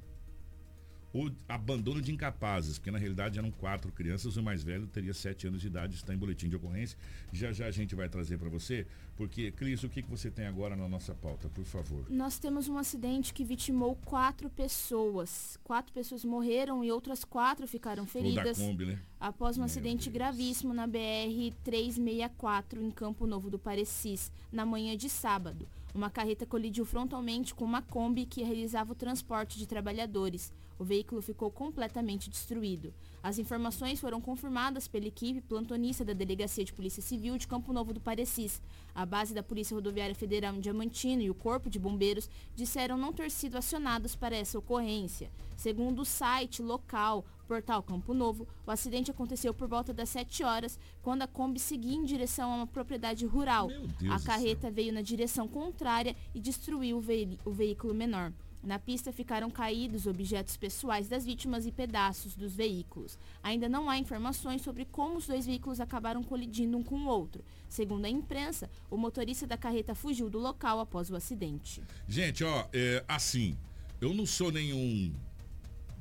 [1.13, 5.47] ou abandono de incapazes, porque na realidade eram quatro crianças, o mais velho teria sete
[5.47, 6.99] anos de idade, está em boletim de ocorrência.
[7.33, 8.87] Já já a gente vai trazer para você,
[9.17, 12.05] porque, Cris, o que, que você tem agora na nossa pauta, por favor?
[12.11, 15.59] Nós temos um acidente que vitimou quatro pessoas.
[15.65, 18.59] Quatro pessoas morreram e outras quatro ficaram feridas.
[18.59, 18.99] Kombi, né?
[19.19, 20.15] Após um Meu acidente Deus.
[20.15, 25.67] gravíssimo na BR 364 em Campo Novo do Parecis, na manhã de sábado.
[25.95, 30.53] Uma carreta colidiu frontalmente com uma Kombi que realizava o transporte de trabalhadores.
[30.79, 32.93] O veículo ficou completamente destruído.
[33.22, 37.93] As informações foram confirmadas pela equipe plantonista da Delegacia de Polícia Civil de Campo Novo
[37.93, 38.61] do Parecis.
[38.95, 43.12] A base da Polícia Rodoviária Federal em Diamantino e o Corpo de Bombeiros disseram não
[43.12, 45.31] ter sido acionados para essa ocorrência.
[45.57, 50.79] Segundo o site local, Portal Campo Novo, o acidente aconteceu por volta das 7 horas,
[51.03, 53.70] quando a Kombi seguia em direção a uma propriedade rural.
[54.11, 58.33] A carreta veio na direção contrária e destruiu o, o veículo menor.
[58.63, 63.19] Na pista ficaram caídos objetos pessoais das vítimas e pedaços dos veículos.
[63.43, 67.45] Ainda não há informações sobre como os dois veículos acabaram colidindo um com o outro.
[67.69, 71.83] Segundo a imprensa, o motorista da carreta fugiu do local após o acidente.
[72.09, 73.57] Gente, ó, é, assim,
[74.01, 75.15] eu não sou nenhum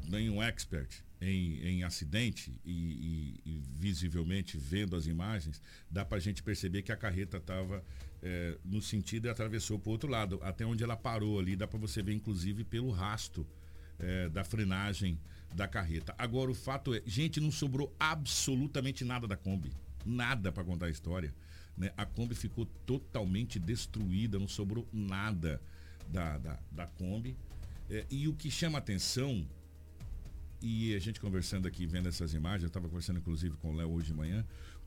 [0.07, 6.21] nenhum expert em, em acidente e, e, e, visivelmente vendo as imagens, dá para a
[6.21, 7.83] gente perceber que a carreta estava
[8.27, 10.39] é, no sentido e atravessou para o outro lado.
[10.41, 13.45] Até onde ela parou ali, dá para você ver inclusive pelo rasto
[13.99, 15.19] é, da frenagem
[15.53, 16.15] da carreta.
[16.17, 19.71] Agora o fato é, gente, não sobrou absolutamente nada da Kombi.
[20.03, 21.31] Nada para contar a história.
[21.77, 21.91] Né?
[21.95, 25.61] A Kombi ficou totalmente destruída, não sobrou nada
[26.07, 27.37] da, da, da Kombi.
[27.91, 29.47] É, e o que chama atenção
[30.59, 33.91] e a gente conversando aqui, vendo essas imagens, eu estava conversando inclusive com o Léo
[33.91, 34.43] hoje de manhã,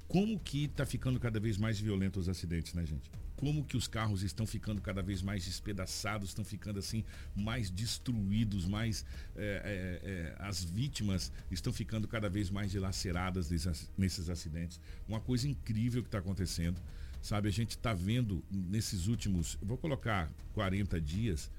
[0.08, 3.10] como que está ficando cada vez mais violento os acidentes, né, gente?
[3.36, 7.04] Como que os carros estão ficando cada vez mais despedaçados, estão ficando assim
[7.36, 9.04] mais destruídos, mais
[9.36, 13.50] é, é, é, as vítimas estão ficando cada vez mais dilaceradas
[13.96, 14.80] nesses, acidentes.
[15.06, 16.80] Uma coisa incrível que está acontecendo,
[17.22, 17.48] sabe?
[17.48, 21.50] A gente está vendo nesses últimos, vou colocar 40 dias,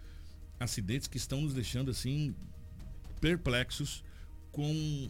[0.60, 2.36] acidentes que estão nos deixando assim
[3.22, 4.04] perplexos
[4.52, 5.10] com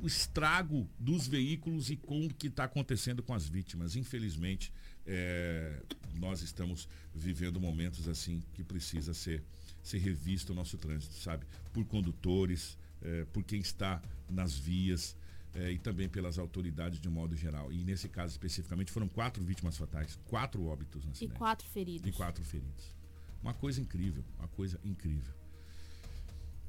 [0.00, 3.96] o estrago dos veículos e com o que está acontecendo com as vítimas.
[3.96, 4.72] Infelizmente,
[5.06, 5.82] é,
[6.14, 9.42] nós estamos vivendo momentos assim que precisa ser,
[9.82, 11.46] ser revisto o nosso trânsito, sabe?
[11.72, 15.16] Por condutores, é, por quem está nas vias.
[15.54, 17.72] É, e também pelas autoridades de um modo geral.
[17.72, 21.34] E nesse caso especificamente foram quatro vítimas fatais, quatro óbitos na cidade.
[21.34, 22.06] E quatro feridos.
[22.06, 22.94] E quatro feridos.
[23.42, 25.32] Uma coisa incrível, uma coisa incrível.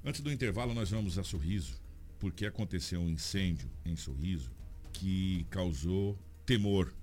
[0.06, 1.78] Antes do intervalo, nós vamos a Sorriso,
[2.20, 4.52] porque aconteceu um incêndio em Sorriso
[4.94, 6.94] que causou temor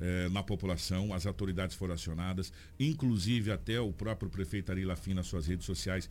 [0.00, 1.12] eh, na população.
[1.12, 6.08] As autoridades foram acionadas, inclusive até o próprio prefeito Ari Lafim nas suas redes sociais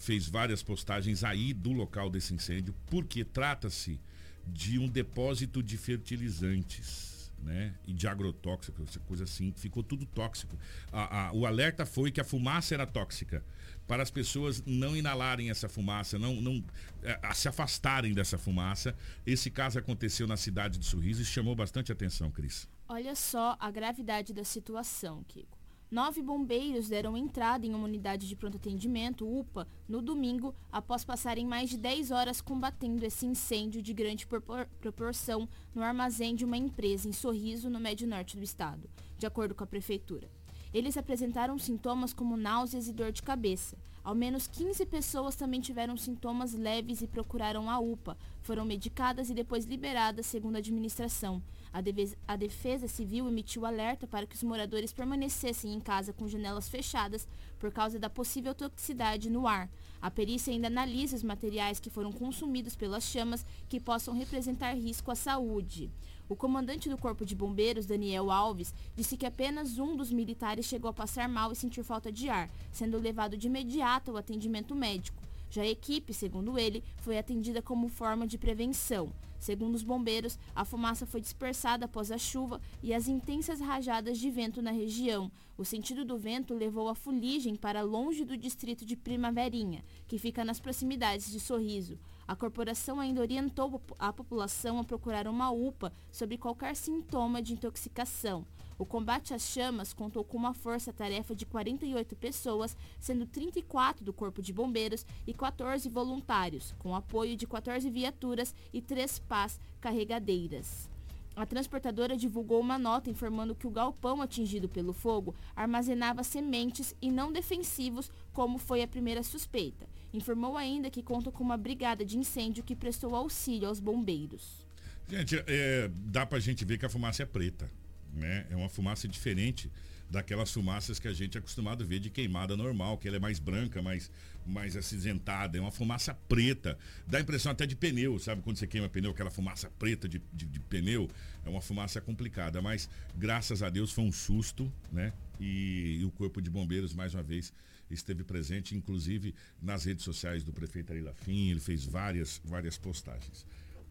[0.00, 4.00] fez várias postagens aí do local desse incêndio, porque trata-se
[4.46, 7.30] de um depósito de fertilizantes.
[7.42, 7.74] Né?
[7.86, 10.58] E de agrotóxico, essa coisa assim, ficou tudo tóxico.
[10.92, 13.42] A, a, o alerta foi que a fumaça era tóxica
[13.90, 16.62] para as pessoas não inalarem essa fumaça, não, não
[17.02, 18.94] é, se afastarem dessa fumaça.
[19.26, 22.68] Esse caso aconteceu na cidade de Sorriso e chamou bastante atenção, Cris.
[22.88, 25.58] Olha só a gravidade da situação, Kiko.
[25.90, 31.44] Nove bombeiros deram entrada em uma unidade de pronto atendimento, UPA, no domingo, após passarem
[31.44, 36.56] mais de 10 horas combatendo esse incêndio de grande propor proporção no armazém de uma
[36.56, 38.88] empresa em Sorriso, no médio norte do estado,
[39.18, 40.30] de acordo com a prefeitura.
[40.72, 43.76] Eles apresentaram sintomas como náuseas e dor de cabeça.
[44.02, 48.16] Ao menos 15 pessoas também tiveram sintomas leves e procuraram a UPA.
[48.40, 51.42] Foram medicadas e depois liberadas, segundo a administração.
[51.72, 56.26] A, defesa, a defesa Civil emitiu alerta para que os moradores permanecessem em casa com
[56.26, 59.68] janelas fechadas por causa da possível toxicidade no ar.
[60.00, 65.10] A perícia ainda analisa os materiais que foram consumidos pelas chamas que possam representar risco
[65.10, 65.90] à saúde.
[66.30, 70.88] O comandante do Corpo de Bombeiros, Daniel Alves, disse que apenas um dos militares chegou
[70.88, 75.20] a passar mal e sentir falta de ar, sendo levado de imediato ao atendimento médico.
[75.50, 79.12] Já a equipe, segundo ele, foi atendida como forma de prevenção.
[79.40, 84.30] Segundo os bombeiros, a fumaça foi dispersada após a chuva e as intensas rajadas de
[84.30, 85.32] vento na região.
[85.58, 90.44] O sentido do vento levou a fuligem para longe do distrito de Primaverinha, que fica
[90.44, 91.98] nas proximidades de Sorriso.
[92.30, 98.46] A corporação ainda orientou a população a procurar uma UPA sobre qualquer sintoma de intoxicação.
[98.78, 104.40] O combate às chamas contou com uma força-tarefa de 48 pessoas, sendo 34 do Corpo
[104.40, 110.88] de Bombeiros e 14 voluntários, com apoio de 14 viaturas e 3 pás carregadeiras.
[111.34, 117.10] A transportadora divulgou uma nota informando que o galpão atingido pelo fogo armazenava sementes e
[117.10, 122.18] não defensivos, como foi a primeira suspeita Informou ainda que conta com uma brigada de
[122.18, 124.66] incêndio que prestou auxílio aos bombeiros.
[125.08, 127.70] Gente, é, dá pra gente ver que a fumaça é preta,
[128.12, 128.46] né?
[128.50, 129.70] É uma fumaça diferente
[130.10, 133.20] daquelas fumaças que a gente é acostumado a ver de queimada normal, que ela é
[133.20, 134.10] mais branca, mais,
[134.44, 136.76] mais acinzentada, é uma fumaça preta.
[137.06, 138.42] Dá impressão até de pneu, sabe?
[138.42, 141.08] Quando você queima pneu, aquela fumaça preta de, de, de pneu,
[141.44, 145.12] é uma fumaça complicada, mas graças a Deus foi um susto, né?
[145.38, 147.52] E, e, o Corpo de Bombeiros, mais uma vez,
[147.94, 153.44] esteve presente, inclusive nas redes sociais do prefeito Ari Lafim, ele fez várias, várias postagens.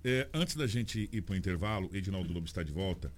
[0.04, 3.12] É, antes da gente ir para o intervalo, Edinaldo Lobo está de volta,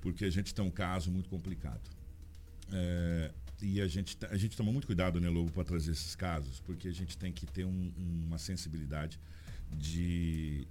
[0.00, 1.90] porque a gente tem um caso muito complicado.
[2.72, 6.60] É, e a gente, a gente toma muito cuidado, né, Lobo, para trazer esses casos,
[6.60, 7.92] porque a gente tem que ter um,
[8.26, 9.18] uma sensibilidade
[9.72, 10.66] de,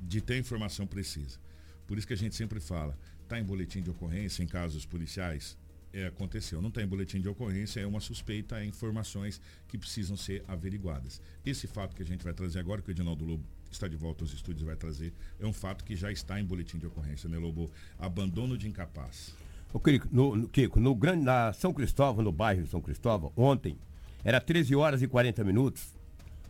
[0.00, 1.38] de ter informação precisa.
[1.86, 5.56] Por isso que a gente sempre fala, está em boletim de ocorrência, em casos policiais,
[5.92, 6.60] é, aconteceu.
[6.60, 11.20] Não está em boletim de ocorrência, é uma suspeita, é informações que precisam ser averiguadas.
[11.44, 14.24] Esse fato que a gente vai trazer agora, que o Edinaldo Lobo está de volta
[14.24, 17.38] aos estúdios vai trazer, é um fato que já está em boletim de ocorrência, né,
[17.38, 17.70] Lobo?
[17.98, 19.34] Abandono de incapaz.
[19.72, 23.32] O Kiko, no, no, Kiko, no grande, na São Cristóvão, no bairro de São Cristóvão,
[23.36, 23.78] ontem,
[24.24, 25.94] era 13 horas e 40 minutos,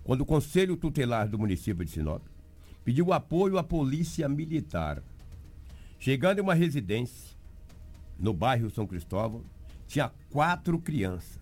[0.05, 2.23] quando o Conselho Tutelar do município de Sinop
[2.85, 5.03] pediu apoio à polícia militar.
[5.99, 7.37] Chegando em uma residência
[8.19, 9.45] no bairro São Cristóvão,
[9.87, 11.39] tinha quatro crianças.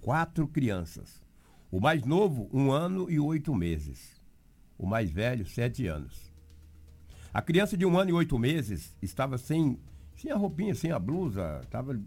[0.00, 1.22] Quatro crianças.
[1.70, 4.20] O mais novo, um ano e oito meses.
[4.78, 6.32] O mais velho, sete anos.
[7.32, 9.78] A criança de um ano e oito meses estava sem
[10.16, 11.98] sem a roupinha, sem a blusa, tava,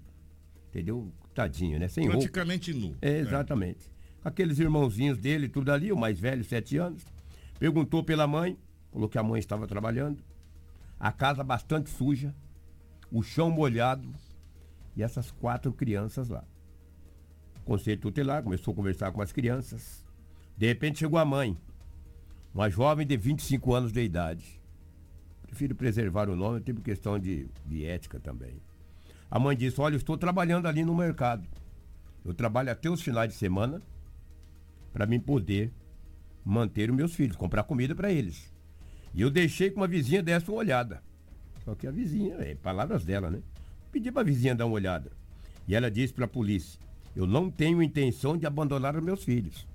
[0.69, 1.11] entendeu?
[1.33, 1.87] Tadinho, né?
[1.87, 2.87] Sem Praticamente roupa.
[2.87, 2.97] nu.
[3.01, 3.87] É, exatamente.
[3.87, 4.27] É.
[4.27, 7.03] Aqueles irmãozinhos dele, tudo ali, o mais velho, sete anos.
[7.57, 8.55] Perguntou pela mãe,
[8.91, 10.23] falou que a mãe estava trabalhando.
[10.99, 12.35] A casa bastante suja,
[13.13, 14.09] o chão molhado
[14.93, 16.43] e essas quatro crianças lá.
[17.61, 20.03] O conselho tutelar começou a conversar com as crianças.
[20.57, 21.57] De repente chegou a mãe,
[22.53, 24.61] uma jovem de 25 anos de idade
[25.53, 28.55] prefiro preservar o nome, tipo questão de, de ética também.
[29.29, 31.47] A mãe disse: Olha, eu estou trabalhando ali no mercado.
[32.25, 33.81] Eu trabalho até os finais de semana
[34.91, 35.71] para mim poder
[36.43, 38.51] manter os meus filhos, comprar comida para eles.
[39.13, 41.03] E eu deixei que uma vizinha desse uma olhada.
[41.63, 43.41] Só que a vizinha, é palavras dela, né?
[43.91, 45.11] Pedi para a vizinha dar uma olhada.
[45.67, 46.79] E ela disse para a polícia:
[47.15, 49.67] Eu não tenho intenção de abandonar os meus filhos.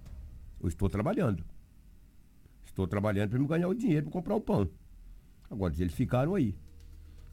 [0.60, 1.44] Eu estou trabalhando.
[2.64, 4.68] Estou trabalhando para me ganhar o dinheiro para comprar o pão.
[5.50, 6.54] Agora, eles ficaram aí.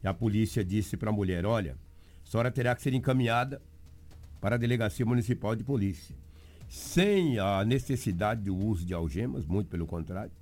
[0.02, 1.76] E a polícia disse para a mulher: olha,
[2.24, 3.60] a senhora terá que ser encaminhada
[4.40, 6.16] para a Delegacia Municipal de Polícia.
[6.68, 10.32] Sem a necessidade do uso de algemas, muito pelo contrário.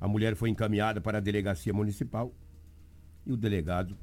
[0.00, 2.32] A mulher foi encaminhada para a Delegacia Municipal
[3.26, 3.96] e o delegado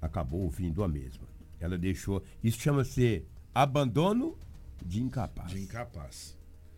[0.00, 1.24] acabou ouvindo a mesma.
[1.60, 2.22] Ela deixou.
[2.42, 3.24] Isso chama-se
[3.54, 4.36] abandono
[4.84, 5.50] de incapaz.
[5.50, 6.36] De incapaz.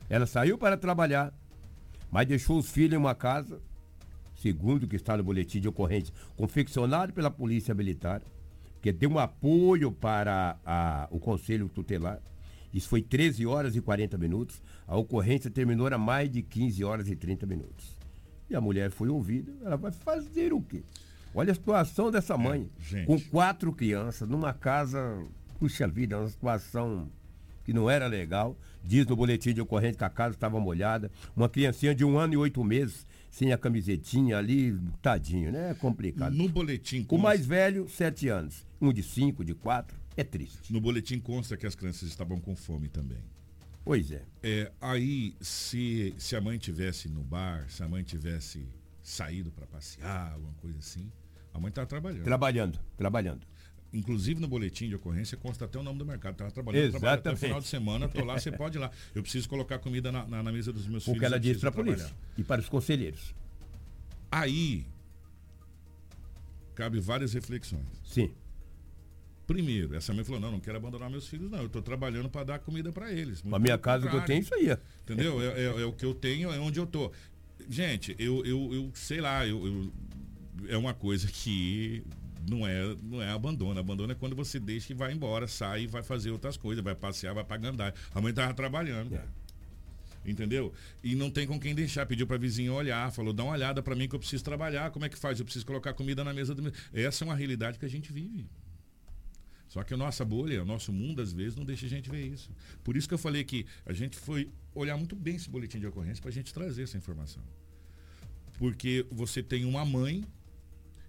[0.09, 1.34] Ela saiu para trabalhar,
[2.11, 3.61] mas deixou os filhos em uma casa
[4.36, 8.22] segundo o que está no boletim de ocorrência, confeccionado pela Polícia Militar,
[8.80, 12.20] que deu um apoio para a, o Conselho Tutelar.
[12.72, 14.62] Isso foi 13 horas e 40 minutos.
[14.86, 17.96] A ocorrência terminou a mais de 15 horas e 30 minutos.
[18.50, 19.52] E a mulher foi ouvida.
[19.64, 20.84] Ela vai fazer o quê?
[21.37, 22.70] Olha a situação dessa é, mãe.
[22.93, 25.22] É, com quatro crianças, numa casa.
[25.59, 27.11] Puxa vida, uma situação
[27.62, 28.59] que não era legal.
[28.82, 31.11] Diz no boletim de ocorrência que a casa estava molhada.
[31.34, 35.72] Uma criancinha de um ano e oito meses sem a camisetinha ali, tadinho, né?
[35.72, 36.34] É complicado.
[36.34, 37.14] No boletim consta...
[37.14, 38.66] O mais velho, sete anos.
[38.80, 39.99] Um de cinco, de quatro.
[40.16, 40.72] É triste.
[40.72, 43.22] No boletim consta que as crianças estavam com fome também.
[43.84, 44.22] Pois é.
[44.43, 48.66] é aí, se, se a mãe tivesse no bar, se a mãe tivesse
[49.03, 51.12] saído para passear, alguma coisa assim,
[51.57, 52.24] a mãe estava trabalhando.
[52.24, 53.46] Trabalhando, trabalhando.
[53.92, 56.32] Inclusive no boletim de ocorrência consta até o nome do mercado.
[56.32, 58.90] Estava trabalhando, até o final de semana, estou lá, você pode ir lá.
[59.14, 61.16] Eu preciso colocar comida na, na, na mesa dos meus o filhos.
[61.16, 63.34] O que ela disse para a polícia e para os conselheiros.
[64.30, 64.86] Aí
[66.74, 67.86] cabe várias reflexões.
[68.04, 68.30] Sim.
[69.46, 71.61] Primeiro, essa mãe falou: não, não quero abandonar meus filhos, não.
[71.61, 73.42] Eu estou trabalhando para dar comida para eles.
[73.50, 74.76] A minha casa que eu tenho, isso aí.
[75.04, 75.40] Entendeu?
[75.40, 77.12] É, é, é, o que eu tenho, é onde eu tô.
[77.68, 79.92] Gente, eu, eu, eu sei lá, eu, eu,
[80.68, 82.04] é uma coisa que
[82.48, 83.78] não é, não é abandono.
[83.78, 86.94] Abandono é quando você deixa e vai embora, sai e vai fazer outras coisas, vai
[86.94, 87.92] passear, vai para Gandai.
[88.14, 89.24] A mãe tava trabalhando, é.
[90.24, 90.72] Entendeu?
[91.04, 92.04] E não tem com quem deixar.
[92.04, 94.90] Pediu para vizinho olhar, falou: dá uma olhada para mim que eu preciso trabalhar.
[94.90, 95.38] Como é que faz?
[95.38, 96.72] Eu preciso colocar comida na mesa do meu.
[96.92, 98.48] Essa é uma realidade que a gente vive.
[99.68, 102.26] Só que a nossa bolha, o nosso mundo, às vezes, não deixa a gente ver
[102.26, 102.50] isso.
[102.82, 105.86] Por isso que eu falei que a gente foi olhar muito bem esse boletim de
[105.86, 107.42] ocorrência para a gente trazer essa informação.
[108.59, 110.24] Porque você tem uma mãe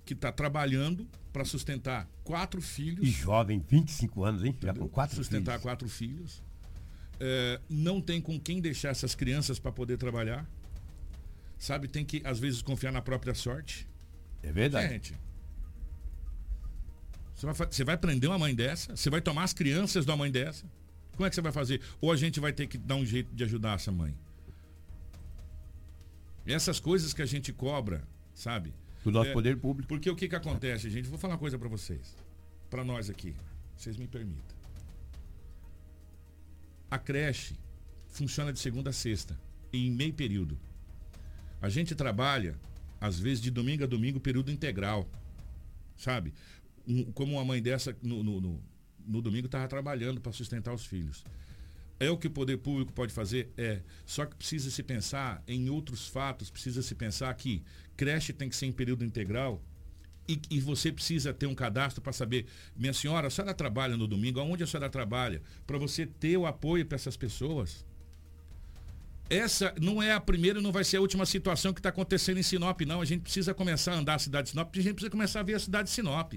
[0.07, 3.05] que está trabalhando para sustentar quatro filhos.
[3.05, 4.55] E jovem, 25 anos, hein?
[4.63, 5.63] Já com quatro sustentar filhos.
[5.63, 6.43] quatro filhos.
[7.19, 10.47] é, não tem com quem deixar essas crianças para poder trabalhar.
[11.59, 13.87] Sabe, tem que às vezes confiar na própria sorte.
[14.41, 14.93] É verdade.
[14.93, 15.13] Gente,
[17.35, 18.95] você vai, você vai prender uma mãe dessa?
[18.95, 20.65] Você vai tomar as crianças uma mãe dessa?
[21.15, 21.81] Como é que você vai fazer?
[21.99, 24.15] Ou a gente vai ter que dar um jeito de ajudar essa mãe?
[26.45, 28.73] Essas coisas que a gente cobra, sabe?
[29.07, 29.87] Do nosso É, poder público.
[29.87, 31.07] Porque o que que acontece, gente?
[31.07, 32.13] Vou falar uma coisa para vocês.
[32.69, 33.33] Para nós aqui.
[33.77, 34.57] Vocês me permitam.
[36.91, 37.55] A creche
[38.09, 39.39] funciona de segunda a sexta,
[39.71, 40.59] em meio período.
[41.61, 42.59] A gente trabalha,
[42.99, 45.07] às vezes, de domingo a domingo, período integral.
[45.95, 46.33] Sabe?
[46.85, 48.63] Um- como uma mãe dessa, no, no, no-
[49.05, 51.23] no domingo, estava trabalhando para sustentar os filhos.
[51.99, 53.51] É o que o poder público pode fazer?
[53.57, 53.81] É.
[54.05, 57.63] Só que precisa se pensar em outros fatos, precisa se pensar que
[57.97, 59.61] creche tem que ser em período integral
[60.27, 62.45] e, e você precisa ter um cadastro para saber,
[62.75, 65.41] minha senhora, a senhora trabalha no domingo, aonde a senhora trabalha?
[65.65, 67.85] Para você ter o apoio para essas pessoas.
[69.29, 72.37] Essa não é a primeira e não vai ser a última situação que está acontecendo
[72.39, 73.01] em Sinop, não.
[73.01, 75.43] A gente precisa começar a andar a cidade de Sinop, a gente precisa começar a
[75.43, 76.33] ver a cidade de Sinop.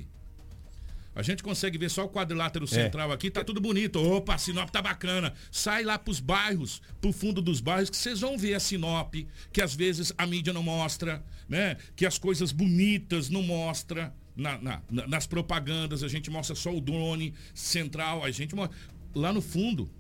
[1.21, 3.99] A gente consegue ver só o quadrilátero central aqui, tá tudo bonito.
[4.01, 5.33] Opa, Sinop tá bacana.
[5.53, 9.15] Sai lá pros bairros, pro fundo dos bairros, que vocês vão ver a Sinop,
[9.53, 11.77] que às vezes a mídia não mostra, né?
[11.95, 14.13] Que as coisas bonitas não mostra.
[14.37, 18.75] Na, na- na- nas propagandas, a gente mostra só o drone central, a gente mostra.
[19.15, 19.91] Lá no fundo,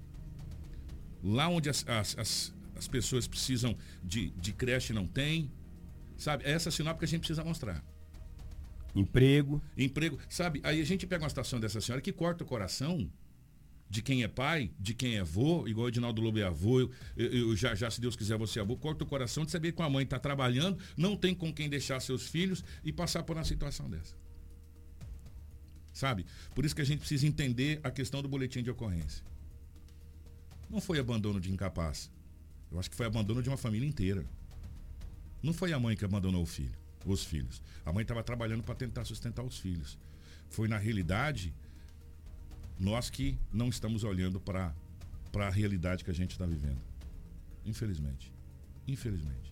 [1.22, 5.50] lá onde as, as, as, as pessoas precisam de, de creche não tem,
[6.16, 6.44] sabe?
[6.44, 7.84] É essa Sinop que a gente precisa mostrar.
[8.95, 9.62] Emprego.
[9.76, 10.18] Emprego.
[10.28, 13.11] Sabe, aí a gente pega uma situação dessa senhora que corta o coração
[13.88, 16.91] de quem é pai, de quem é avô, igual o Edinaldo Lobo é avô, eu,
[17.16, 19.82] eu- já, já, se Deus quiser, você é avô, corta o coração de saber que
[19.82, 23.45] a mãe está trabalhando, não tem com quem deixar seus filhos e passar por uma
[23.45, 24.14] situação dessa.
[25.93, 26.24] Sabe?
[26.55, 29.24] Por isso que a gente precisa entender a questão do boletim de ocorrência.
[30.70, 32.09] Não foi abandono de incapaz.
[32.70, 34.24] Eu acho que foi abandono de uma família inteira.
[35.43, 36.70] Não foi a mãe que abandonou o filho,
[37.05, 37.62] os filhos.
[37.84, 39.98] A mãe estava trabalhando para tentar sustentar os filhos.
[40.48, 41.55] Foi, na realidade,
[42.78, 44.74] nós que não estamos olhando para
[45.34, 46.80] a realidade que a gente está vivendo.
[47.64, 48.32] Infelizmente.
[48.86, 49.49] Infelizmente.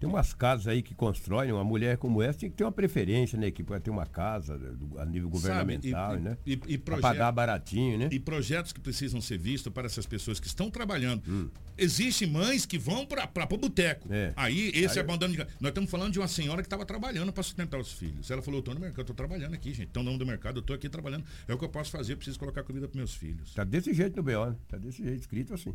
[0.00, 3.38] Tem umas casas aí que constroem, uma mulher como essa tem que ter uma preferência,
[3.38, 3.50] né?
[3.50, 4.60] Que pode ter uma casa
[4.98, 6.38] a nível governamental, Sabe, e- né?
[6.44, 8.08] E, e Pra proje- pagar baratinho, né?
[8.12, 11.22] E projetos que precisam ser vistos para essas pessoas que estão trabalhando.
[11.26, 11.48] Hum.
[11.78, 14.08] Existem mães que vão para o boteco.
[14.36, 15.38] Aí, esse Aí- abandono de.
[15.60, 18.30] Nós estamos falando de uma senhora que estava trabalhando para sustentar os filhos.
[18.30, 19.86] Ela falou: eu estou no mercado, eu estou trabalhando aqui, gente.
[19.88, 21.24] Estão no do mercado, eu estou aqui trabalhando.
[21.48, 23.54] É o que eu posso fazer, eu preciso colocar comida para meus filhos.
[23.54, 24.56] Tá desse jeito no BO, né?
[24.68, 25.74] Tá desse jeito, escrito assim.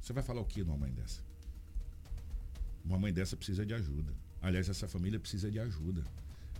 [0.00, 1.20] Você vai falar o que numa mãe dessa?
[2.84, 4.12] Uma mãe dessa precisa de ajuda.
[4.40, 6.02] Aliás, essa família precisa de ajuda.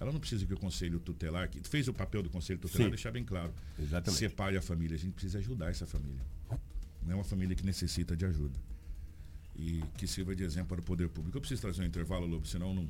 [0.00, 2.90] Ela não precisa que o conselho tutelar, que fez o papel do conselho tutelar, Sim.
[2.90, 3.52] deixar bem claro.
[3.78, 4.18] Exatamente.
[4.18, 4.96] Separe a família.
[4.96, 6.20] A gente precisa ajudar essa família.
[7.04, 8.58] Não é uma família que necessita de ajuda.
[9.54, 11.36] E que sirva de exemplo para o poder público.
[11.36, 12.88] Eu preciso trazer um intervalo, Lobo, senão não,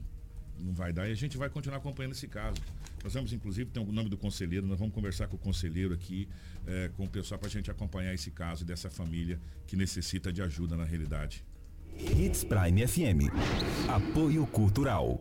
[0.59, 1.09] não vai dar.
[1.09, 2.61] E a gente vai continuar acompanhando esse caso.
[3.03, 6.29] Nós vamos, inclusive, ter o nome do conselheiro, nós vamos conversar com o conselheiro aqui,
[6.67, 10.41] eh, com o pessoal, para a gente acompanhar esse caso dessa família que necessita de
[10.41, 11.45] ajuda na realidade.
[11.95, 13.31] Hits Prime FM.
[13.89, 15.21] Apoio Cultural.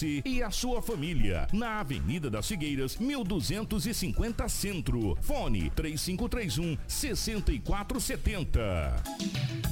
[0.03, 1.47] e a sua família.
[1.53, 5.17] Na Avenida das Figueiras, 1250 Centro.
[5.21, 8.95] Fone 3531 6470.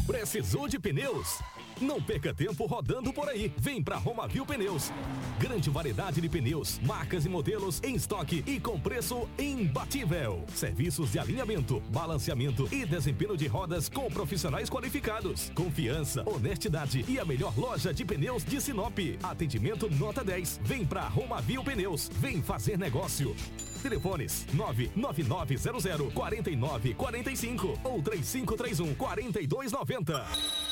[0.05, 1.39] Precisou de pneus?
[1.81, 3.53] Não perca tempo rodando por aí.
[3.57, 4.91] Vem pra Romavil Pneus.
[5.39, 10.43] Grande variedade de pneus, marcas e modelos em estoque e com preço imbatível.
[10.53, 15.51] Serviços de alinhamento, balanceamento e desempenho de rodas com profissionais qualificados.
[15.55, 18.99] Confiança, honestidade e a melhor loja de pneus de Sinop.
[19.23, 20.59] Atendimento nota 10.
[20.63, 22.09] Vem pra Romavil Pneus.
[22.19, 23.33] Vem fazer negócio.
[23.79, 30.25] Telefones 99900 4945 ou 3531 4290.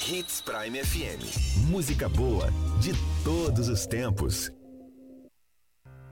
[0.07, 1.67] Hits Prime FM.
[1.69, 2.91] Música boa de
[3.23, 4.51] todos os tempos.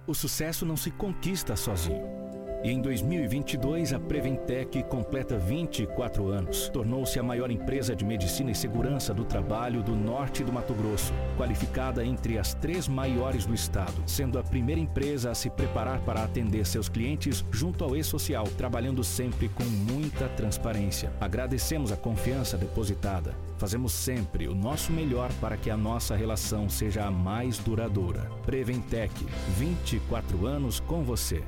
[0.07, 2.24] O sucesso não se conquista sozinho.
[2.65, 6.67] E em 2022, a Preventec completa 24 anos.
[6.69, 11.13] Tornou-se a maior empresa de medicina e segurança do trabalho do norte do Mato Grosso,
[11.37, 16.23] qualificada entre as três maiores do estado, sendo a primeira empresa a se preparar para
[16.23, 21.13] atender seus clientes junto ao e-social, trabalhando sempre com muita transparência.
[21.21, 23.35] Agradecemos a confiança depositada.
[23.59, 28.27] Fazemos sempre o nosso melhor para que a nossa relação seja a mais duradoura.
[28.43, 29.13] Preventec,
[29.55, 31.43] 24 anos com você.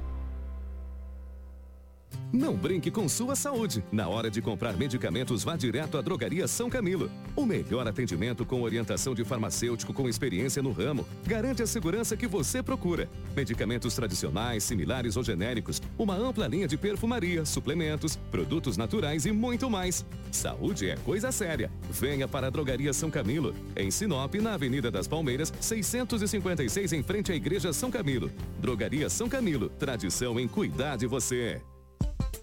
[2.32, 3.84] Não brinque com sua saúde.
[3.90, 7.10] Na hora de comprar medicamentos, vá direto à Drogaria São Camilo.
[7.36, 12.28] O melhor atendimento com orientação de farmacêutico com experiência no ramo garante a segurança que
[12.28, 13.10] você procura.
[13.34, 19.70] Medicamentos tradicionais, similares ou genéricos, uma ampla linha de perfumaria, suplementos, produtos naturais e muito
[19.70, 20.06] mais.
[20.30, 21.72] Saúde é coisa séria.
[21.90, 27.32] Venha para a Drogaria São Camilo, em Sinop, na Avenida das Palmeiras, 656, em frente
[27.32, 28.30] à Igreja São Camilo.
[28.60, 31.62] Drogaria São Camilo, tradição em cuidar de você.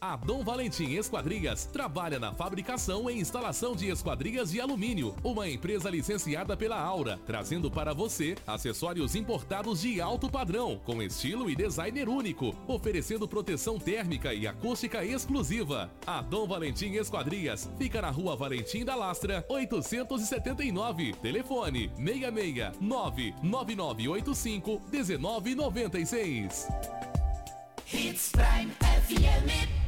[0.06, 5.88] A Dom Valentim Esquadrias trabalha na fabricação e instalação de esquadrias de alumínio, uma empresa
[5.88, 12.06] licenciada pela Aura, trazendo para você acessórios importados de alto padrão, com estilo e designer
[12.06, 15.90] único, oferecendo proteção térmica e acústica exclusiva.
[16.06, 21.14] A Dom Valentim Esquadrias fica na Rua Valentim da Lastra, 879.
[21.14, 26.68] Telefone 66 99985 1996.
[27.90, 28.70] Hits Prime
[29.08, 29.83] FM.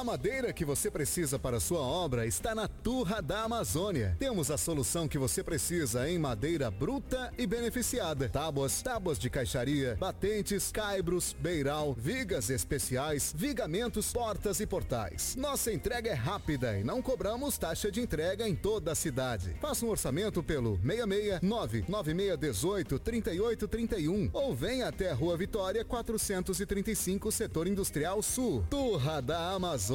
[0.00, 4.16] A madeira que você precisa para sua obra está na Turra da Amazônia.
[4.18, 8.26] Temos a solução que você precisa em madeira bruta e beneficiada.
[8.30, 15.36] Tábuas, tábuas de caixaria, batentes, caibros, beiral, vigas especiais, vigamentos, portas e portais.
[15.36, 19.54] Nossa entrega é rápida e não cobramos taxa de entrega em toda a cidade.
[19.60, 27.66] Faça um orçamento pelo 669 9618 3831 ou venha até a Rua Vitória 435, Setor
[27.66, 28.64] Industrial Sul.
[28.70, 29.89] Turra da Amazônia.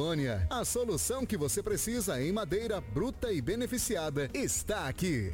[0.50, 5.32] A solução que você precisa em madeira bruta e beneficiada está aqui.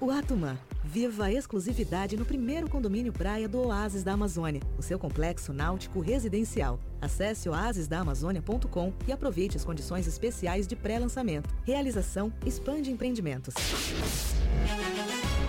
[0.00, 0.58] O Atumã.
[0.84, 6.00] Viva a exclusividade no primeiro condomínio praia do Oásis da Amazônia, o seu complexo náutico
[6.00, 6.80] residencial.
[7.00, 11.48] Acesse oasisdaamazônia.com e aproveite as condições especiais de pré-lançamento.
[11.64, 13.54] Realização Expande Empreendimentos.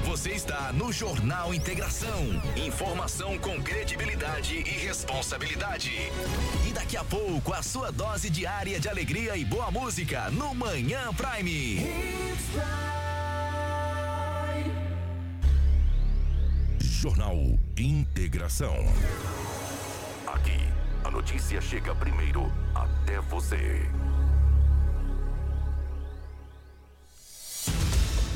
[0.10, 2.42] Você está no Jornal Integração.
[2.58, 5.92] Informação com credibilidade e responsabilidade.
[6.68, 11.14] E daqui a pouco, a sua dose diária de alegria e boa música no Manhã
[11.14, 11.86] Prime.
[16.80, 17.38] Jornal
[17.78, 18.78] Integração.
[20.26, 20.60] Aqui,
[21.04, 23.88] a notícia chega primeiro até você.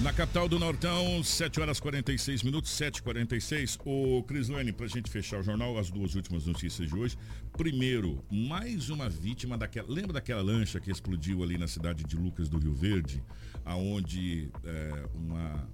[0.04, 3.80] Na capital do Nortão, 7 horas 46 minutos, 7h46.
[3.86, 7.18] Ô, Crislane, pra gente fechar o jornal, as duas últimas notícias de hoje.
[7.54, 9.88] Primeiro, mais uma vítima daquela.
[9.90, 13.24] Lembra daquela lancha que explodiu ali na cidade de Lucas do Rio Verde?
[13.64, 15.70] Aonde é, uma,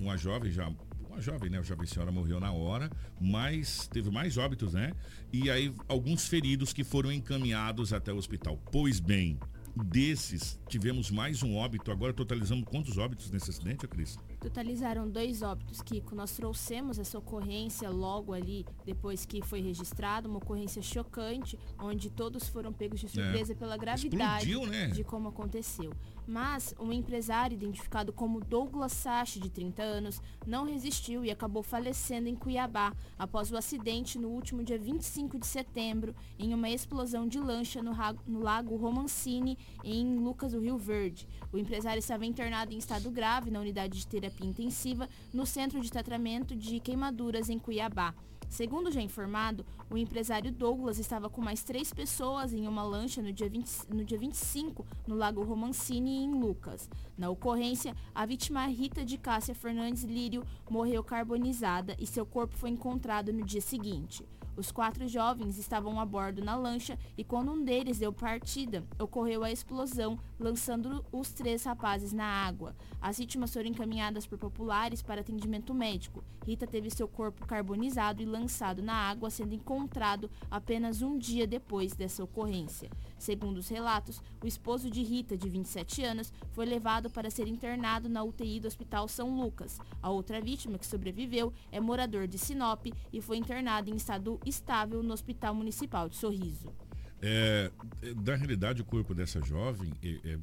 [0.00, 0.68] uma jovem já.
[1.08, 1.58] Uma jovem, né?
[1.58, 4.94] A jovem senhora morreu na hora, mas teve mais óbitos, né?
[5.32, 8.60] E aí, alguns feridos que foram encaminhados até o hospital.
[8.72, 9.38] Pois bem,
[9.76, 11.90] desses, tivemos mais um óbito.
[11.90, 14.18] Agora totalizamos quantos óbitos nesse acidente, Cris?
[14.40, 16.14] Totalizaram dois óbitos, Kiko.
[16.14, 22.48] Nós trouxemos essa ocorrência logo ali, depois que foi registrada, uma ocorrência chocante, onde todos
[22.48, 23.56] foram pegos de surpresa É.
[23.56, 24.88] pela gravidade Explodiu, né?
[24.88, 25.92] de como aconteceu.
[26.26, 32.28] Mas um empresário identificado como Douglas Sachi, de 30 anos, não resistiu e acabou falecendo
[32.28, 37.38] em Cuiabá após o acidente no último dia 25 de setembro, em uma explosão de
[37.38, 37.92] lancha no,
[38.26, 41.26] no lago Romancini, em Lucas do Rio Verde.
[41.52, 45.90] O empresário estava internado em estado grave na unidade de terapia intensiva no centro de
[45.90, 48.14] tratamento de queimaduras em Cuiabá.
[48.50, 53.32] Segundo já informado, o empresário Douglas estava com mais três pessoas em uma lancha no
[53.32, 56.90] dia, 20 no dia 25 no Lago Romancini, em Lucas.
[57.16, 62.70] Na ocorrência, a vítima Rita de Cássia Fernandes Lírio morreu carbonizada e seu corpo foi
[62.70, 64.26] encontrado no dia seguinte.
[64.60, 69.42] Os quatro jovens estavam a bordo na lancha e quando um deles deu partida, ocorreu
[69.42, 72.76] a explosão, lançando os três rapazes na água.
[73.00, 76.22] As vítimas foram encaminhadas por populares para atendimento médico.
[76.46, 81.94] Rita teve seu corpo carbonizado e lançado na água, sendo encontrado apenas um dia depois
[81.94, 82.90] dessa ocorrência.
[83.20, 88.08] Segundo os relatos, o esposo de Rita, de 27 anos, foi levado para ser internado
[88.08, 89.78] na UTI do Hospital São Lucas.
[90.00, 95.02] A outra vítima, que sobreviveu, é morador de Sinop e foi internado em estado estável
[95.02, 96.72] no Hospital Municipal de Sorriso.
[97.20, 97.70] É,
[98.16, 100.38] da realidade, o corpo dessa jovem é, é,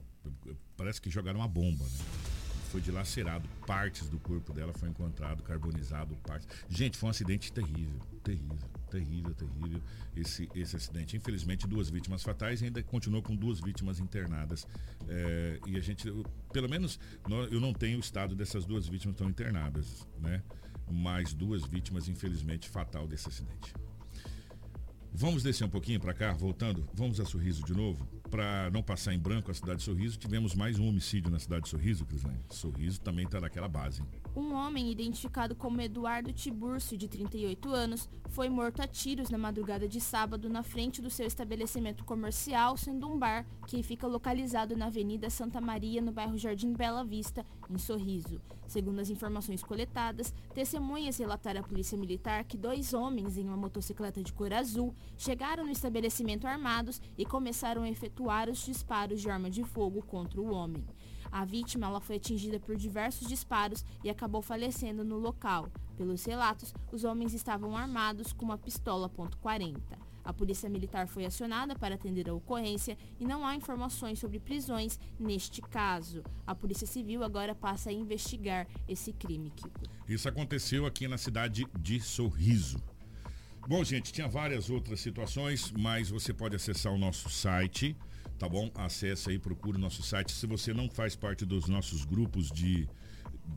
[0.77, 2.05] parece que jogaram uma bomba, né?
[2.69, 6.47] Foi dilacerado, partes do corpo dela foi encontrado, carbonizado, partes.
[6.69, 9.81] Gente, foi um acidente terrível, terrível, terrível, terrível
[10.15, 11.15] esse, esse acidente.
[11.15, 14.67] Infelizmente, duas vítimas fatais e ainda continuou com duas vítimas internadas.
[15.07, 16.99] É, e a gente, eu, pelo menos,
[17.51, 20.41] eu não tenho o estado dessas duas vítimas que estão internadas, né?
[20.89, 23.73] Mas duas vítimas, infelizmente, fatal desse acidente.
[25.13, 26.87] Vamos descer um pouquinho para cá, voltando.
[26.93, 28.07] Vamos a Sorriso de novo.
[28.29, 31.63] Para não passar em branco a cidade de Sorriso, tivemos mais um homicídio na cidade
[31.63, 32.39] de Sorriso, Crislane.
[32.49, 34.03] Sorriso também está naquela base.
[34.35, 39.87] Um homem identificado como Eduardo Tiburcio, de 38 anos, foi morto a tiros na madrugada
[39.87, 44.87] de sábado na frente do seu estabelecimento comercial, sendo um bar que fica localizado na
[44.87, 48.41] Avenida Santa Maria, no bairro Jardim Bela Vista, em Sorriso.
[48.67, 54.21] Segundo as informações coletadas, testemunhas relataram à Polícia Militar que dois homens em uma motocicleta
[54.21, 58.16] de cor azul chegaram no estabelecimento armados e começaram a efetuar
[58.49, 60.83] os disparos de arma de fogo contra o homem.
[61.31, 65.69] A vítima ela foi atingida por diversos disparos e acabou falecendo no local.
[65.95, 69.77] Pelos relatos, os homens estavam armados com uma pistola .40.
[70.23, 74.99] A polícia militar foi acionada para atender a ocorrência e não há informações sobre prisões
[75.17, 76.21] neste caso.
[76.45, 79.85] A Polícia Civil agora passa a investigar esse crime, Kiko.
[80.05, 82.77] Isso aconteceu aqui na cidade de Sorriso.
[83.67, 87.95] Bom, gente, tinha várias outras situações, mas você pode acessar o nosso site,
[88.37, 88.69] tá bom?
[88.75, 90.31] Acesse aí, procure o nosso site.
[90.31, 92.87] Se você não faz parte dos nossos grupos de,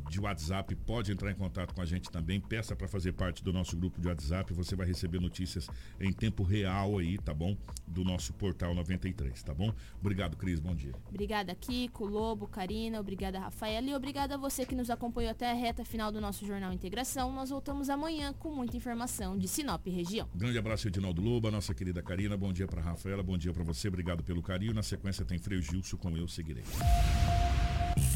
[0.08, 2.40] de WhatsApp, pode entrar em contato com a gente também.
[2.40, 4.52] Peça para fazer parte do nosso grupo de WhatsApp.
[4.54, 5.68] Você vai receber notícias
[6.00, 7.56] em tempo real aí, tá bom?
[7.86, 9.72] Do nosso portal 93, tá bom?
[10.00, 10.58] Obrigado, Cris.
[10.60, 10.92] Bom dia.
[11.08, 15.54] Obrigada, Kiko, Lobo, Karina, obrigada, Rafaela e obrigada a você que nos acompanhou até a
[15.54, 17.32] reta final do nosso Jornal Integração.
[17.32, 20.28] Nós voltamos amanhã com muita informação de Sinop região.
[20.34, 22.36] Grande abraço, Edinaldo Loba, nossa querida Karina.
[22.36, 23.88] Bom dia para Rafaela, bom dia para você.
[23.88, 24.74] Obrigado pelo carinho.
[24.74, 26.64] Na sequência tem Freio Gilson com Eu Seguirei.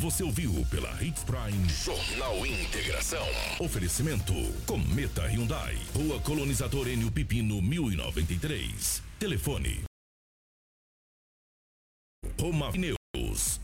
[0.01, 3.27] Você ouviu pela Hits Prime Jornal Integração.
[3.59, 4.35] Oferecimento
[4.66, 5.77] Cometa Hyundai.
[5.95, 9.03] Rua Colonizador Enio Pipino 1093.
[9.19, 9.85] Telefone.
[12.39, 12.99] Roma Pneus.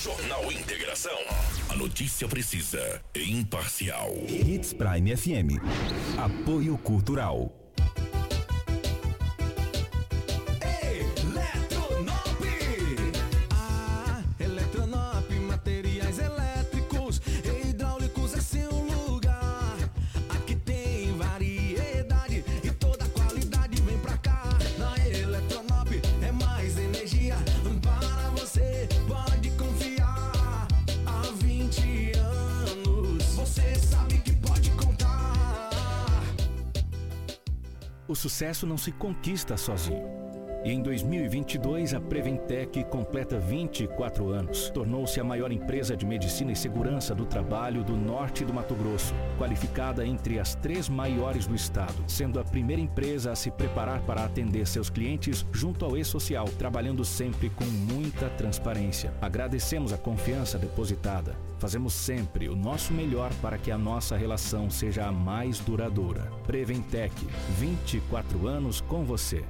[0.00, 1.18] Jornal Integração.
[1.68, 4.14] A notícia precisa e imparcial.
[4.28, 5.58] Hits Prime FM.
[6.16, 7.52] Apoio Cultural.
[38.08, 40.17] O sucesso não se conquista sozinho.
[40.68, 44.68] E em 2022, a Preventec completa 24 anos.
[44.68, 49.14] Tornou-se a maior empresa de medicina e segurança do trabalho do norte do Mato Grosso,
[49.38, 54.26] qualificada entre as três maiores do estado, sendo a primeira empresa a se preparar para
[54.26, 59.10] atender seus clientes junto ao e-social, trabalhando sempre com muita transparência.
[59.22, 61.34] Agradecemos a confiança depositada.
[61.58, 66.30] Fazemos sempre o nosso melhor para que a nossa relação seja a mais duradoura.
[66.46, 67.14] Preventec,
[67.56, 69.42] 24 anos com você.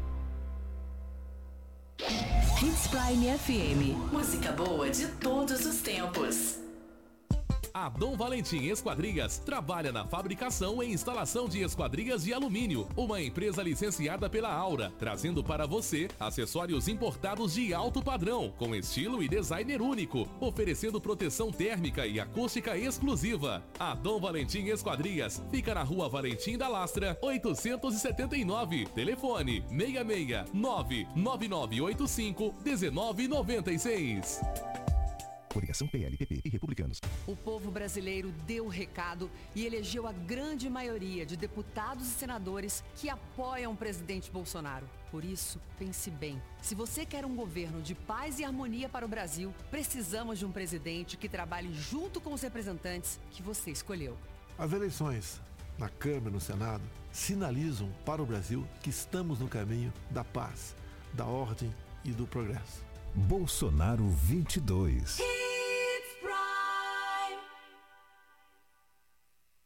[2.00, 3.92] Hits Prime FM.
[4.12, 6.67] Música boa de todos os tempos.
[7.80, 13.62] A Dom Valentim Esquadrias trabalha na fabricação e instalação de esquadrias de alumínio, uma empresa
[13.62, 19.80] licenciada pela Aura, trazendo para você acessórios importados de alto padrão, com estilo e designer
[19.80, 23.62] único, oferecendo proteção térmica e acústica exclusiva.
[23.78, 28.86] A Dom Valentim Esquadrias fica na Rua Valentim da Lastra, 879.
[28.86, 34.40] Telefone 66 99985 1996.
[35.52, 37.00] Coligação PLPP e Republicanos.
[37.26, 42.84] O povo brasileiro deu o recado e elegeu a grande maioria de deputados e senadores
[42.94, 44.88] que apoiam o presidente Bolsonaro.
[45.10, 46.40] Por isso, pense bem.
[46.60, 50.52] Se você quer um governo de paz e harmonia para o Brasil, precisamos de um
[50.52, 54.16] presidente que trabalhe junto com os representantes que você escolheu.
[54.58, 55.40] As eleições
[55.78, 60.74] na Câmara e no Senado sinalizam para o Brasil que estamos no caminho da paz,
[61.14, 61.72] da ordem
[62.04, 62.87] e do progresso.
[63.18, 65.18] Bolsonaro 22.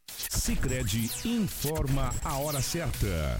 [0.07, 3.39] Sicredi informa a hora certa.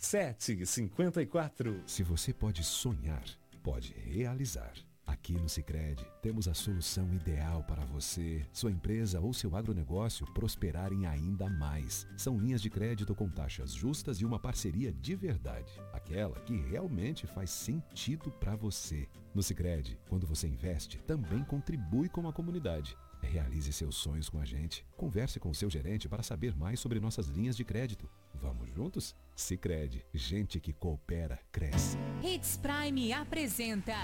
[0.00, 1.82] 7h54.
[1.86, 3.24] Se você pode sonhar,
[3.62, 4.72] pode realizar.
[5.06, 11.06] Aqui no Sicredi temos a solução ideal para você, sua empresa ou seu agronegócio prosperarem
[11.06, 12.06] ainda mais.
[12.16, 17.26] São linhas de crédito com taxas justas e uma parceria de verdade, aquela que realmente
[17.26, 19.08] faz sentido para você.
[19.34, 22.96] No Sicredi, quando você investe, também contribui com a comunidade.
[23.22, 24.84] Realize seus sonhos com a gente.
[24.96, 28.10] Converse com o seu gerente para saber mais sobre nossas linhas de crédito.
[28.34, 29.14] Vamos juntos?
[29.34, 31.96] Sicredi, gente que coopera cresce.
[32.22, 33.94] Hits Prime apresenta.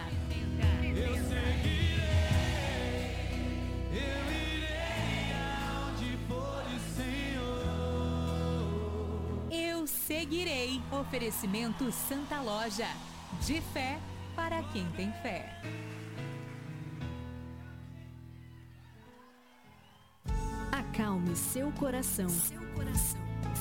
[0.95, 1.99] Eu seguirei,
[3.93, 7.49] eu irei aonde for o Senhor.
[9.51, 10.81] Eu seguirei.
[10.91, 12.89] Oferecimento Santa Loja.
[13.45, 14.01] De fé
[14.35, 15.61] para quem tem fé.
[20.99, 22.27] Acalme seu coração.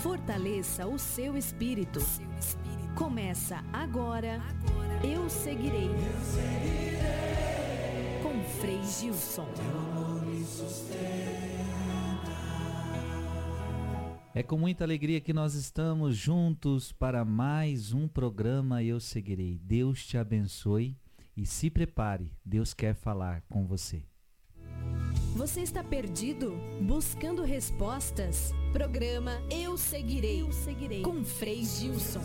[0.02, 2.00] Fortaleça o seu espírito.
[2.96, 4.42] Começa agora.
[5.04, 5.88] Eu seguirei.
[8.24, 9.48] Com Frei Gilson.
[14.34, 19.60] É com muita alegria que nós estamos juntos para mais um programa Eu Seguirei.
[19.60, 20.98] Deus te abençoe
[21.36, 24.04] e se prepare, Deus quer falar com você.
[25.38, 26.58] Você está perdido?
[26.82, 28.52] Buscando respostas?
[28.74, 30.42] Programa Eu Seguirei.
[30.42, 31.04] Eu Seguirei.
[31.04, 32.22] Com Frei Gilson.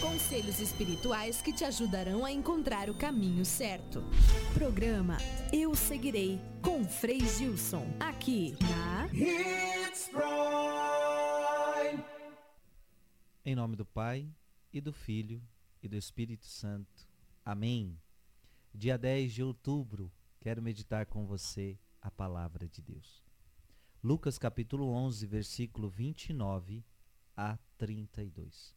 [0.00, 4.02] Conselhos espirituais que te ajudarão a encontrar o caminho certo.
[4.54, 5.18] Programa
[5.52, 6.40] Eu Seguirei.
[6.62, 7.94] Com Frei Gilson.
[8.00, 10.32] Aqui na Hits Prime.
[13.44, 14.26] Em nome do Pai
[14.72, 15.42] e do Filho
[15.82, 17.08] e do Espírito Santo.
[17.44, 17.98] Amém.
[18.74, 23.22] Dia 10 de outubro, quero meditar com você a palavra de Deus.
[24.02, 26.84] Lucas capítulo 11, versículo 29
[27.36, 28.74] a 32.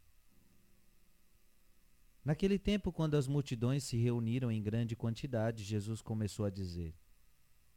[2.26, 6.96] Naquele tempo, quando as multidões se reuniram em grande quantidade, Jesus começou a dizer: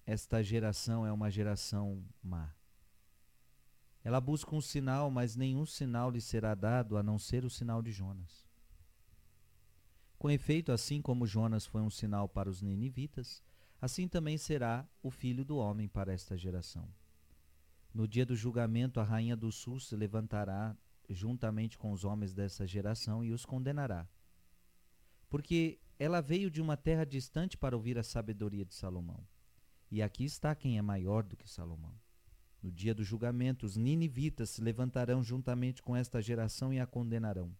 [0.06, 2.54] Esta geração é uma geração má.
[4.04, 7.82] Ela busca um sinal, mas nenhum sinal lhe será dado a não ser o sinal
[7.82, 8.45] de Jonas.
[10.18, 13.42] Com efeito, assim como Jonas foi um sinal para os ninivitas,
[13.80, 16.88] assim também será o filho do homem para esta geração.
[17.92, 20.76] No dia do julgamento, a rainha do sul se levantará
[21.08, 24.08] juntamente com os homens dessa geração e os condenará.
[25.28, 29.26] Porque ela veio de uma terra distante para ouvir a sabedoria de Salomão.
[29.90, 31.94] E aqui está quem é maior do que Salomão.
[32.62, 37.54] No dia do julgamento, os ninivitas se levantarão juntamente com esta geração e a condenarão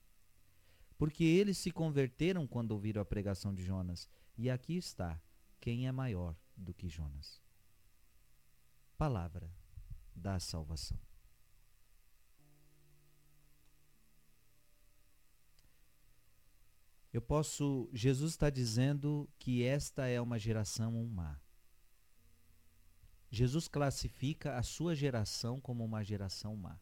[0.96, 4.08] porque eles se converteram quando ouviram a pregação de Jonas.
[4.36, 5.20] E aqui está
[5.60, 7.40] quem é maior do que Jonas.
[8.96, 9.50] Palavra
[10.14, 10.98] da salvação.
[17.12, 17.88] Eu posso.
[17.94, 21.40] Jesus está dizendo que esta é uma geração má.
[23.30, 26.78] Jesus classifica a sua geração como uma geração má.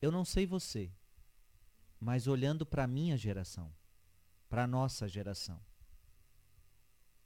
[0.00, 0.92] Eu não sei você,
[2.04, 3.72] mas olhando para a minha geração,
[4.46, 5.58] para a nossa geração,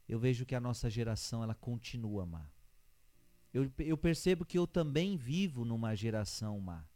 [0.09, 2.49] eu vejo que a nossa geração ela continua má.
[3.53, 6.87] Eu, eu percebo que eu também vivo numa geração má.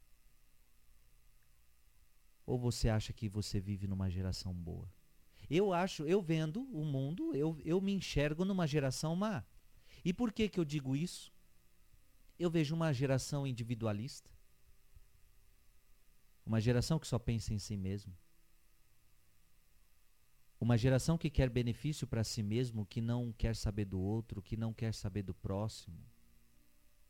[2.47, 4.89] Ou você acha que você vive numa geração boa?
[5.51, 9.45] Eu acho, eu vendo o mundo, eu, eu me enxergo numa geração má.
[10.05, 11.33] E por que, que eu digo isso?
[12.39, 14.31] Eu vejo uma geração individualista.
[16.45, 18.17] Uma geração que só pensa em si mesmo.
[20.61, 24.57] Uma geração que quer benefício para si mesmo, que não quer saber do outro, que
[24.57, 25.99] não quer saber do próximo.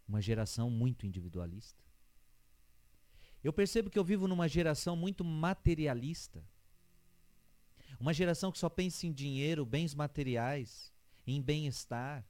[0.09, 1.82] Uma geração muito individualista.
[3.44, 6.42] Eu percebo que eu vivo numa geração muito materialista.
[7.98, 10.92] Uma geração que só pensa em dinheiro, bens materiais,
[11.26, 12.26] em bem-estar.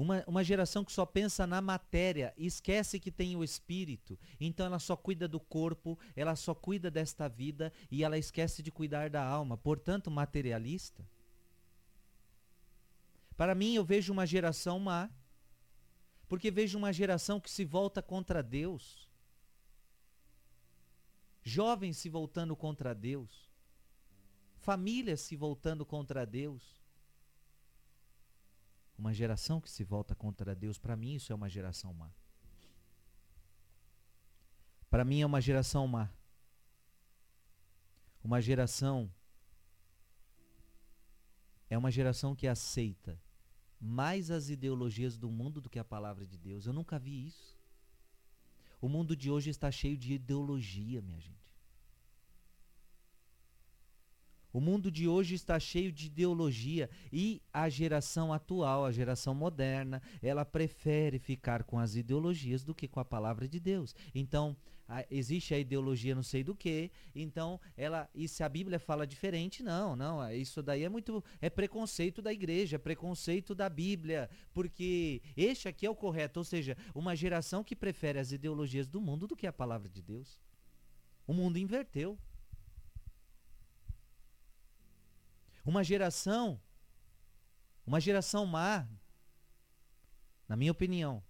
[0.00, 4.18] Uma, uma geração que só pensa na matéria e esquece que tem o espírito.
[4.40, 8.70] Então ela só cuida do corpo, ela só cuida desta vida e ela esquece de
[8.70, 9.58] cuidar da alma.
[9.58, 11.06] Portanto, materialista.
[13.36, 15.10] Para mim, eu vejo uma geração má,
[16.26, 19.06] porque vejo uma geração que se volta contra Deus.
[21.42, 23.50] Jovens se voltando contra Deus.
[24.60, 26.79] Famílias se voltando contra Deus
[29.00, 32.10] uma geração que se volta contra Deus, para mim isso é uma geração má.
[34.90, 36.10] Para mim é uma geração má.
[38.22, 39.10] Uma geração
[41.70, 43.18] é uma geração que aceita
[43.80, 46.66] mais as ideologias do mundo do que a palavra de Deus.
[46.66, 47.58] Eu nunca vi isso.
[48.82, 51.39] O mundo de hoje está cheio de ideologia, minha gente.
[54.52, 60.02] O mundo de hoje está cheio de ideologia e a geração atual, a geração moderna,
[60.20, 63.94] ela prefere ficar com as ideologias do que com a palavra de Deus.
[64.14, 64.56] Então,
[64.90, 69.06] a, existe a ideologia não sei do que, então ela e se a Bíblia fala
[69.06, 73.68] diferente, não, não, é, isso daí é muito é preconceito da igreja, é preconceito da
[73.68, 78.88] Bíblia, porque este aqui é o correto, ou seja, uma geração que prefere as ideologias
[78.88, 80.40] do mundo do que a palavra de Deus.
[81.24, 82.18] O mundo inverteu.
[85.70, 86.60] Uma geração,
[87.86, 88.88] uma geração má,
[90.48, 91.22] na minha opinião,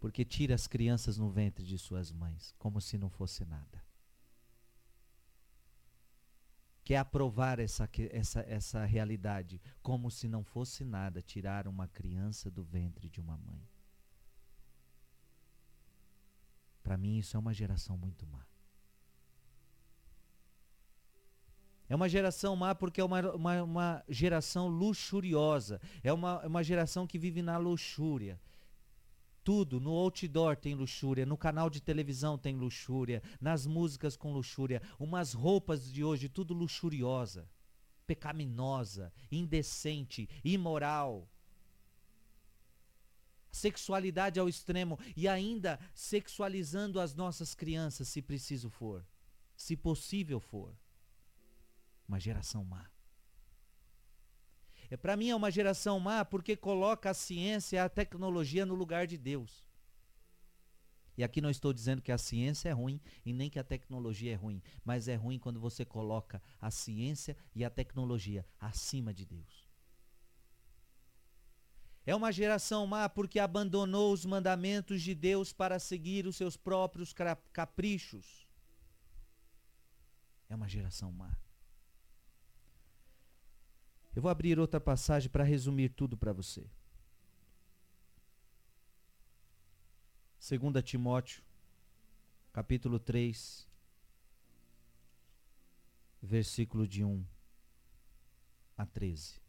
[0.00, 3.84] porque tira as crianças no ventre de suas mães, como se não fosse nada.
[6.82, 12.64] Quer aprovar essa, essa, essa realidade, como se não fosse nada tirar uma criança do
[12.64, 13.68] ventre de uma mãe.
[16.82, 18.46] Para mim, isso é uma geração muito má.
[21.92, 25.78] É uma geração má porque é uma, uma, uma geração luxuriosa.
[26.02, 28.40] É uma, uma geração que vive na luxúria.
[29.44, 34.80] Tudo, no outdoor tem luxúria, no canal de televisão tem luxúria, nas músicas com luxúria,
[34.98, 37.46] umas roupas de hoje, tudo luxuriosa,
[38.06, 41.28] pecaminosa, indecente, imoral.
[43.50, 49.04] Sexualidade ao extremo e ainda sexualizando as nossas crianças, se preciso for,
[49.54, 50.74] se possível for
[52.12, 52.90] uma geração má.
[54.90, 58.74] É, Para mim é uma geração má porque coloca a ciência e a tecnologia no
[58.74, 59.64] lugar de Deus.
[61.16, 64.32] E aqui não estou dizendo que a ciência é ruim e nem que a tecnologia
[64.32, 69.24] é ruim, mas é ruim quando você coloca a ciência e a tecnologia acima de
[69.24, 69.66] Deus.
[72.04, 77.14] É uma geração má porque abandonou os mandamentos de Deus para seguir os seus próprios
[77.52, 78.46] caprichos.
[80.48, 81.34] É uma geração má.
[84.14, 86.66] Eu vou abrir outra passagem para resumir tudo para você.
[90.38, 91.42] 2 Timóteo,
[92.52, 93.66] capítulo 3,
[96.20, 97.24] versículo de 1
[98.76, 99.40] a 13.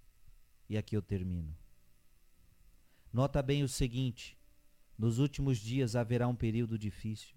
[0.69, 1.53] E aqui eu termino.
[3.11, 4.37] Nota bem o seguinte:
[4.97, 7.35] nos últimos dias haverá um período difícil.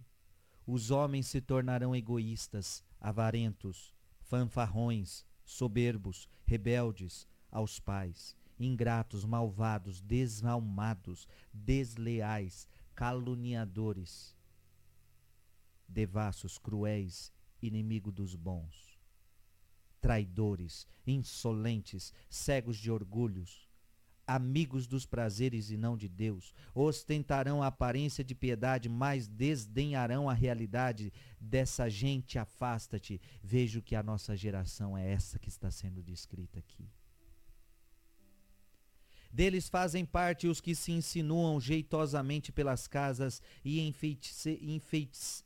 [0.66, 12.68] Os homens se tornarão egoístas, avarentos, fanfarrões, soberbos, rebeldes aos pais, ingratos, malvados, desalmados, desleais,
[12.94, 14.36] caluniadores,
[15.88, 17.32] devassos, cruéis,
[17.62, 18.98] inimigo dos bons,
[20.00, 23.65] traidores, insolentes, cegos de orgulhos,
[24.26, 30.32] amigos dos prazeres e não de Deus, ostentarão a aparência de piedade, mas desdenharão a
[30.32, 32.38] realidade dessa gente.
[32.38, 33.20] Afasta-te.
[33.42, 36.88] Vejo que a nossa geração é essa que está sendo descrita aqui.
[39.36, 43.82] Deles fazem parte os que se insinuam jeitosamente pelas casas e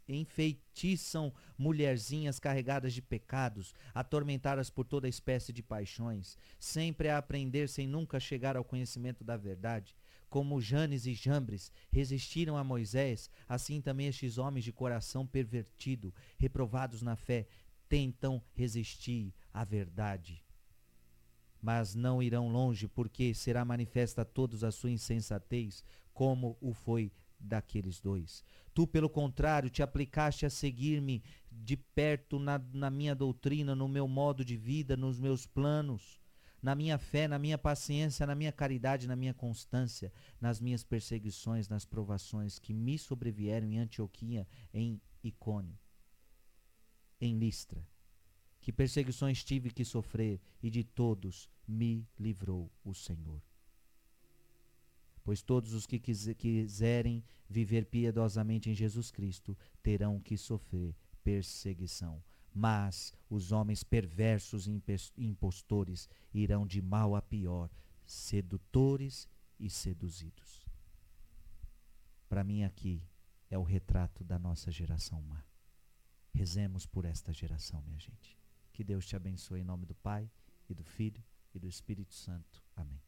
[0.08, 7.88] enfeitiçam mulherzinhas carregadas de pecados, atormentadas por toda espécie de paixões, sempre a aprender sem
[7.88, 9.96] nunca chegar ao conhecimento da verdade.
[10.28, 17.02] Como Janes e Jambres resistiram a Moisés, assim também estes homens de coração pervertido, reprovados
[17.02, 17.48] na fé,
[17.88, 20.44] tentam resistir à verdade
[21.60, 27.12] mas não irão longe, porque será manifesta a todos a sua insensatez, como o foi
[27.38, 28.44] daqueles dois.
[28.74, 34.06] Tu, pelo contrário, te aplicaste a seguir-me de perto na, na minha doutrina, no meu
[34.06, 36.20] modo de vida, nos meus planos,
[36.62, 41.68] na minha fé, na minha paciência, na minha caridade, na minha constância, nas minhas perseguições,
[41.68, 45.78] nas provações que me sobrevieram em Antioquia, em Icônio,
[47.20, 47.86] em Listra.
[48.60, 53.40] Que perseguições tive que sofrer, e de todos me livrou o Senhor
[55.30, 60.92] pois todos os que quiserem viver piedosamente em Jesus Cristo terão que sofrer
[61.22, 62.22] perseguição.
[62.52, 64.82] Mas os homens perversos e
[65.16, 67.70] impostores irão de mal a pior,
[68.04, 69.28] sedutores
[69.58, 70.66] e seduzidos.
[72.28, 73.00] Para mim, aqui
[73.48, 75.44] é o retrato da nossa geração má.
[76.34, 78.39] Rezemos por esta geração, minha gente.
[78.80, 80.26] Que Deus te abençoe em nome do Pai,
[80.66, 81.22] e do Filho,
[81.54, 82.64] e do Espírito Santo.
[82.74, 82.98] Amém.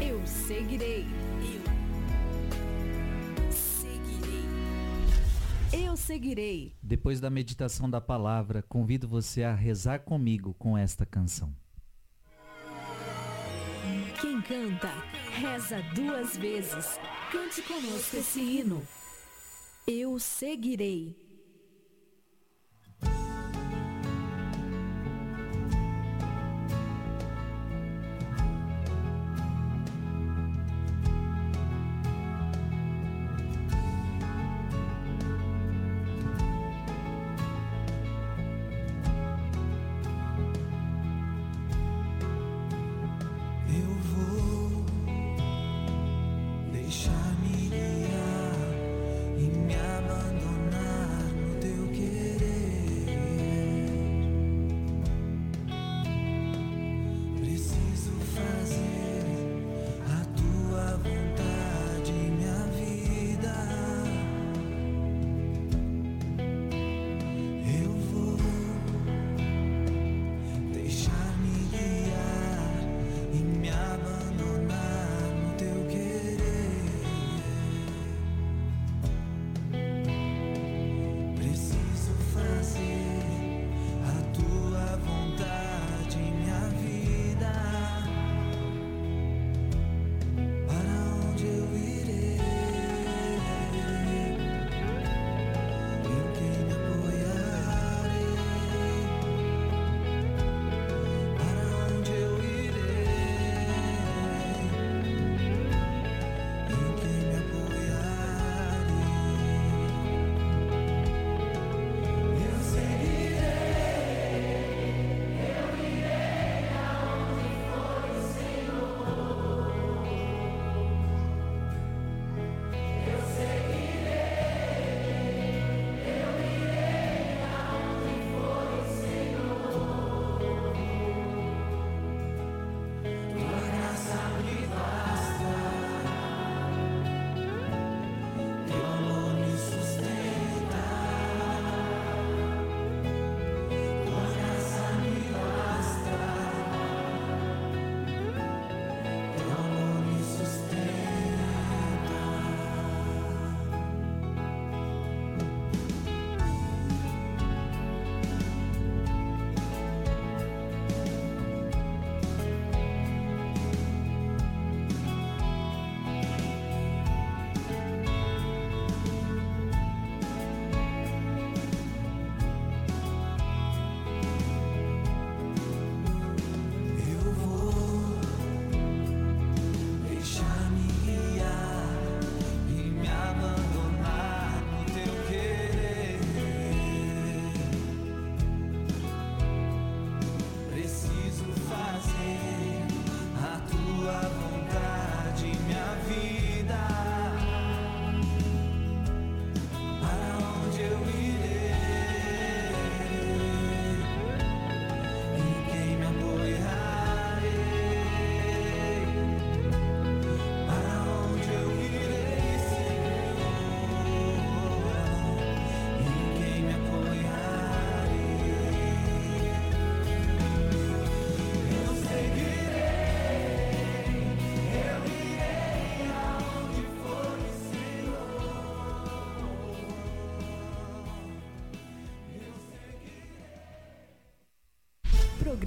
[0.00, 1.04] Eu seguirei.
[3.34, 4.44] Eu seguirei.
[5.72, 6.76] Eu seguirei.
[6.80, 11.52] Depois da meditação da palavra, convido você a rezar comigo com esta canção.
[14.20, 14.86] Quem canta,
[15.32, 16.96] reza duas vezes.
[17.32, 18.86] Cante conosco esse hino.
[19.84, 21.31] Eu seguirei.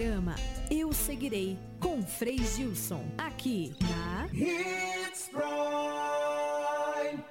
[0.06, 0.36] Programa
[0.70, 7.24] Eu Seguirei com Frei Gilson, aqui na Hits Prime.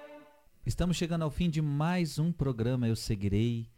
[0.66, 3.70] Estamos chegando ao fim de mais um programa Eu Seguirei.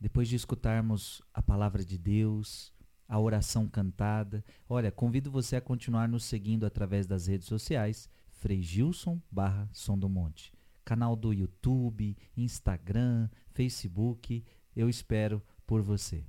[0.00, 2.74] Depois de escutarmos a palavra de Deus,
[3.06, 4.44] a oração cantada.
[4.68, 9.96] Olha, convido você a continuar nos seguindo através das redes sociais, Frei Gilson barra Som
[9.96, 10.52] do Monte.
[10.84, 14.44] Canal do YouTube, Instagram, Facebook.
[14.74, 16.24] Eu espero por você.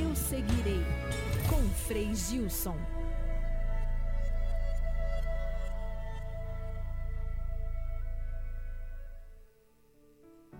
[0.00, 0.82] Eu Seguirei
[1.48, 2.76] com Frei Gilson.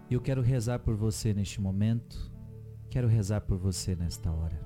[0.08, 2.30] Eu quero rezar por você neste momento.
[2.88, 4.60] Quero rezar por você nesta hora.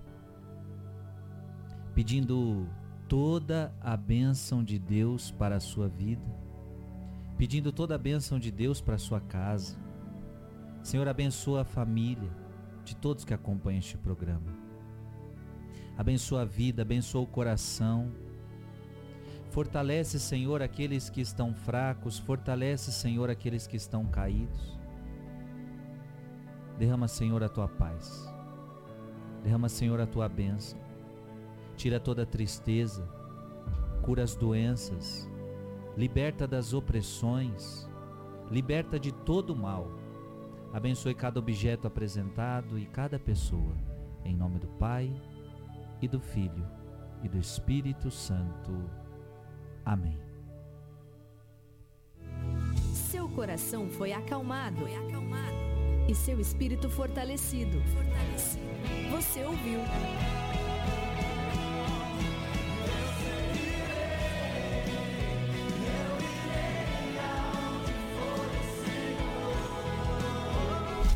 [1.94, 2.68] Pedindo
[3.08, 6.28] toda a bênção de Deus para a sua vida.
[7.38, 9.78] Pedindo toda a bênção de Deus para a sua casa.
[10.82, 12.30] Senhor, abençoa a família
[12.84, 14.57] de todos que acompanham este programa.
[15.98, 18.12] Abençoa a vida, abençoa o coração.
[19.50, 22.20] Fortalece, Senhor, aqueles que estão fracos.
[22.20, 24.78] Fortalece, Senhor, aqueles que estão caídos.
[26.78, 28.32] Derrama, Senhor, a tua paz.
[29.42, 30.78] Derrama, Senhor, a tua bênção.
[31.76, 33.02] Tira toda tristeza.
[34.02, 35.28] Cura as doenças.
[35.96, 37.90] Liberta das opressões.
[38.48, 39.90] Liberta de todo o mal.
[40.72, 43.74] Abençoe cada objeto apresentado e cada pessoa.
[44.24, 45.12] Em nome do Pai,
[46.00, 46.66] e do Filho,
[47.22, 48.88] e do Espírito Santo.
[49.84, 50.20] Amém.
[52.92, 54.84] Seu coração foi acalmado,
[56.08, 57.82] e seu espírito fortalecido.
[59.10, 59.80] Você ouviu.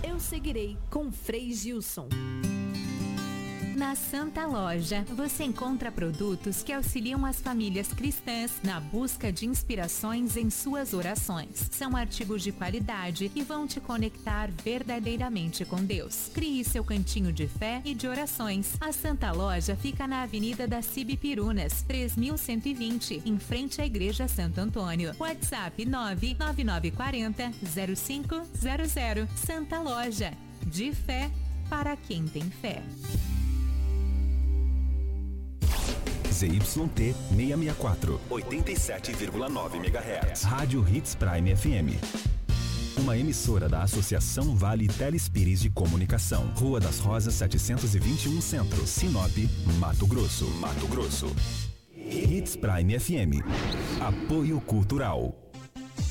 [0.03, 2.09] Eu seguirei com Frei Gilson.
[3.83, 10.37] Na Santa Loja, você encontra produtos que auxiliam as famílias cristãs na busca de inspirações
[10.37, 11.69] em suas orações.
[11.73, 16.31] São artigos de qualidade e vão te conectar verdadeiramente com Deus.
[16.33, 18.77] Crie seu cantinho de fé e de orações.
[18.81, 25.13] A Santa Loja fica na Avenida da Cibipirunas, 3120, em frente à Igreja Santo Antônio.
[25.19, 27.51] WhatsApp 99940
[27.97, 28.47] 0500.
[29.35, 30.33] Santa Loja.
[30.69, 31.29] De fé
[31.69, 32.81] para quem tem fé.
[36.33, 40.43] ZYT 664, 87,9 MHz.
[40.45, 42.33] Rádio Hits Prime FM.
[42.99, 46.51] Uma emissora da Associação Vale Telespires de Comunicação.
[46.57, 49.37] Rua das Rosas 721 Centro, Sinop,
[49.79, 50.47] Mato Grosso.
[50.53, 51.35] Mato Grosso.
[51.95, 53.45] Hits Prime FM.
[54.01, 55.37] Apoio Cultural.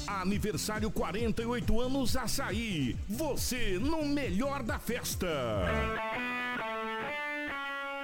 [0.06, 2.96] Aniversário 48 anos Açaí.
[3.10, 5.28] Você no melhor da festa.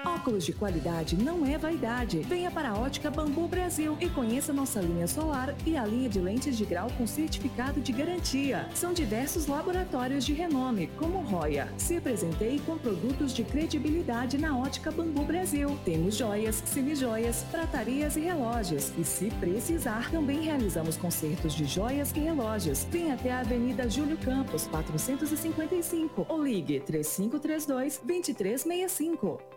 [0.07, 2.19] Óculos de qualidade não é vaidade.
[2.19, 6.21] Venha para a Ótica Bambu Brasil e conheça nossa linha solar e a linha de
[6.21, 8.69] lentes de grau com certificado de garantia.
[8.73, 11.67] São diversos laboratórios de renome, como Roya.
[11.77, 15.77] Se apresentei com produtos de credibilidade na Ótica Bambu Brasil.
[15.83, 18.93] Temos joias, semijoias, pratarias e relógios.
[18.97, 22.87] E se precisar, também realizamos concertos de joias e relógios.
[22.89, 29.56] Venha até a Avenida Júlio Campos, 455 ou ligue 3532 2365.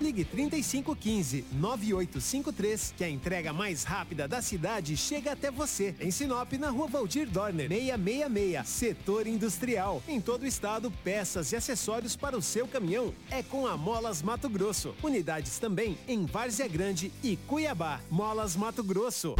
[0.00, 5.94] Ligue 3515 9853 que a entrega mais rápida da cidade chega até você.
[6.00, 10.02] Em Sinop, na rua Valdir Dorner, 666, setor industrial.
[10.06, 14.22] Em todo o estado, peças e acessórios para o seu caminhão é com a Molas
[14.22, 14.94] Mato Grosso.
[15.02, 18.00] Unidades também em Várzea Grande e Cuiabá.
[18.10, 19.34] Molas Mato Grosso.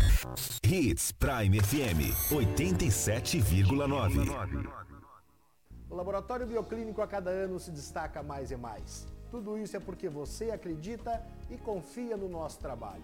[0.64, 4.86] Hits Prime FM 87,9.
[5.88, 9.06] O Laboratório Bioclínico a cada ano se destaca mais e mais.
[9.36, 13.02] Tudo isso é porque você acredita e confia no nosso trabalho.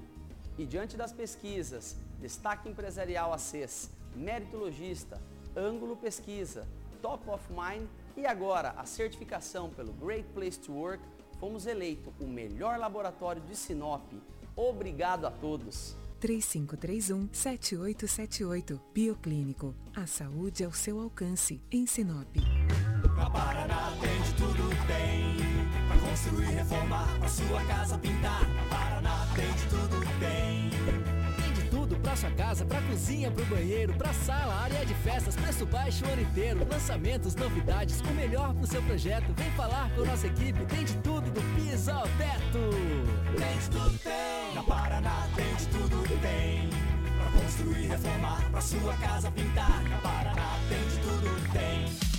[0.57, 5.21] E diante das pesquisas, Destaque Empresarial ACES, Mérito Logista,
[5.55, 6.67] Ângulo Pesquisa,
[7.03, 7.87] Top of Mind
[8.17, 11.05] e agora a certificação pelo Great Place to Work,
[11.39, 14.11] fomos eleito o melhor laboratório de Sinop.
[14.57, 15.95] Obrigado a todos!
[16.23, 18.81] 3531-7878.
[18.95, 19.75] Bioclínico.
[19.95, 21.61] A saúde ao seu alcance.
[21.71, 22.37] Em Sinop.
[23.19, 25.32] Na Paraná tem de tudo tem
[26.03, 30.71] construir, reformar, pra sua casa pintar Na Paraná tem de tudo tem
[31.37, 35.37] Tem de tudo pra sua casa, pra cozinha, pro banheiro, pra sala, área de festas,
[35.37, 36.67] preço baixo o ano inteiro.
[36.71, 39.33] Lançamentos, novidades, o melhor pro seu projeto.
[39.37, 42.71] Vem falar com nossa equipe, tem de tudo do piso ao teto.
[43.39, 46.73] Tem de tudo tem Na Paraná tem de tudo tem
[47.93, 49.83] reformar, pra sua casa pintar.
[49.89, 52.12] Na Paraná tem de tudo, tem.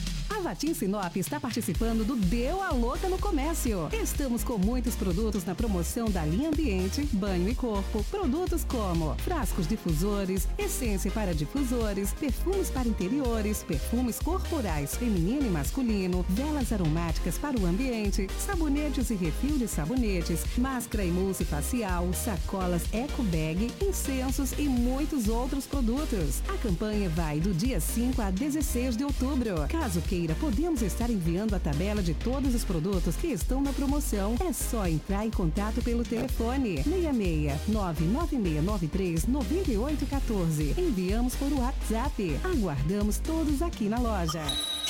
[0.44, 3.88] A Vatim Sinop está participando do Deu a Louca no Comércio.
[3.94, 8.03] Estamos com muitos produtos na promoção da linha Ambiente, Banho e Corpo.
[8.11, 16.26] Produtos como frascos difusores, essência para difusores, perfumes para interiores, perfumes corporais feminino e masculino,
[16.28, 23.24] velas aromáticas para o ambiente, sabonetes e refil de sabonetes, máscara e facial, sacolas eco
[23.24, 26.41] bag, incensos e muitos outros produtos.
[26.49, 29.65] A campanha vai do dia 5 a 16 de outubro.
[29.70, 34.35] Caso queira podemos estar enviando a tabela de todos os produtos que estão na promoção.
[34.47, 40.76] É só entrar em contato pelo telefone 66 99693 9814.
[40.77, 42.39] Enviamos por WhatsApp.
[42.43, 44.43] Aguardamos todos aqui na loja.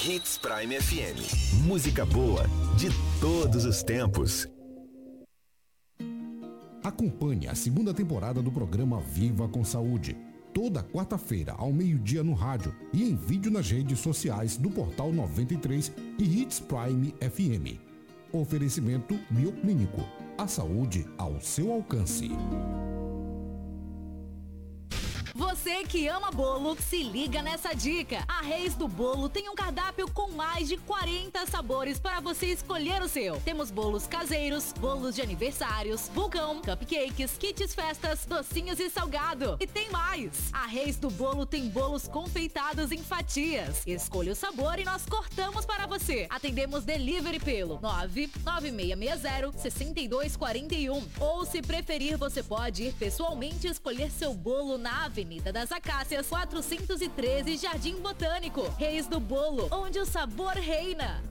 [0.06, 1.64] Hits Prime FM.
[1.66, 2.46] Música boa
[2.78, 2.90] de
[3.22, 4.48] todos os tempos.
[6.84, 10.18] Acompanhe a segunda temporada do programa Viva com Saúde
[10.54, 15.92] toda quarta-feira ao meio-dia no rádio e em vídeo nas redes sociais do Portal 93
[16.20, 17.80] e Hits Prime FM.
[18.32, 20.02] Oferecimento Bioclínico.
[20.38, 22.30] A saúde ao seu alcance.
[25.64, 28.26] Você que ama bolo, se liga nessa dica.
[28.28, 33.02] A Reis do Bolo tem um cardápio com mais de 40 sabores para você escolher
[33.02, 33.40] o seu.
[33.40, 39.56] Temos bolos caseiros, bolos de aniversários, vulcão, cupcakes, kits festas, docinhos e salgado.
[39.58, 40.50] E tem mais!
[40.52, 43.88] A Reis do Bolo tem bolos confeitados em fatias.
[43.88, 46.28] Escolha o sabor e nós cortamos para você.
[46.30, 51.08] Atendemos delivery pelo 99660 6241.
[51.22, 57.56] Ou se preferir, você pode ir pessoalmente escolher seu bolo na Avenida das Acácias, 413
[57.58, 58.68] Jardim Botânico.
[58.78, 61.24] Reis do Bolo, onde o sabor reina.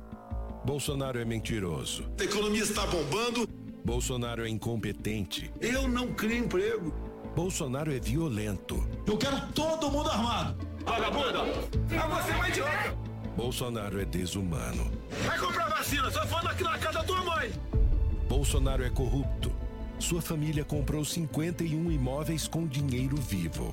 [0.64, 2.08] Bolsonaro é mentiroso.
[2.18, 3.48] A economia está bombando.
[3.84, 5.52] Bolsonaro é incompetente.
[5.60, 6.94] Eu não crio emprego.
[7.34, 8.88] Bolsonaro é violento.
[9.06, 10.56] Eu quero todo mundo armado.
[10.84, 11.38] Vagabunda!
[11.90, 12.96] É você, mãe idiota!
[13.36, 14.92] Bolsonaro é desumano.
[15.26, 17.50] Vai comprar vacina, só falando aqui na casa da tua mãe.
[18.28, 19.61] Bolsonaro é corrupto.
[20.02, 23.70] Sua família comprou 51 imóveis com dinheiro vivo.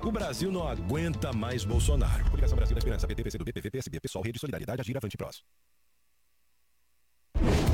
[0.00, 2.30] O Brasil não aguenta mais Bolsonaro.
[2.30, 5.42] Coligação Brasil da Esperança, PT, PCdoB, PV, PSB, Pessoal, Rede Solidariedade, Agir, Avante Prós.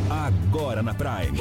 [0.09, 1.39] Agora na Prime.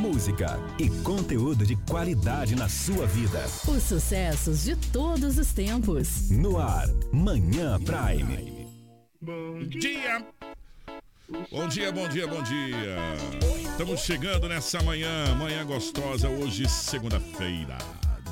[0.00, 3.44] Música e conteúdo de qualidade na sua vida.
[3.66, 6.30] Os sucessos de todos os tempos.
[6.30, 8.68] No ar, Manhã Prime.
[9.20, 10.24] Bom dia!
[11.50, 12.96] Bom dia, bom dia, bom dia.
[13.70, 17.76] Estamos chegando nessa manhã, manhã gostosa, hoje segunda-feira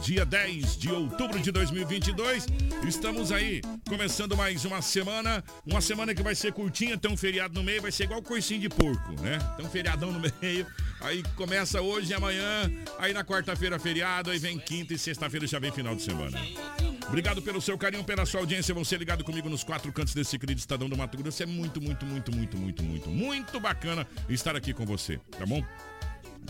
[0.03, 2.47] dia 10 de outubro de 2022.
[2.87, 5.45] Estamos aí, começando mais uma semana.
[5.65, 8.61] Uma semana que vai ser curtinha, tem um feriado no meio, vai ser igual coicinho
[8.61, 9.39] de porco, né?
[9.57, 10.67] Tem um feriadão no meio.
[11.01, 15.61] Aí começa hoje e amanhã, aí na quarta-feira feriado, aí vem quinta e sexta-feira já
[15.61, 16.39] vem final de semana.
[17.09, 18.75] Obrigado pelo seu carinho, pela sua audiência.
[18.75, 21.43] Você ligado comigo nos quatro cantos desse querido Estadão do Mato Grosso.
[21.43, 25.63] É muito, muito, muito, muito, muito, muito, muito bacana estar aqui com você, tá bom?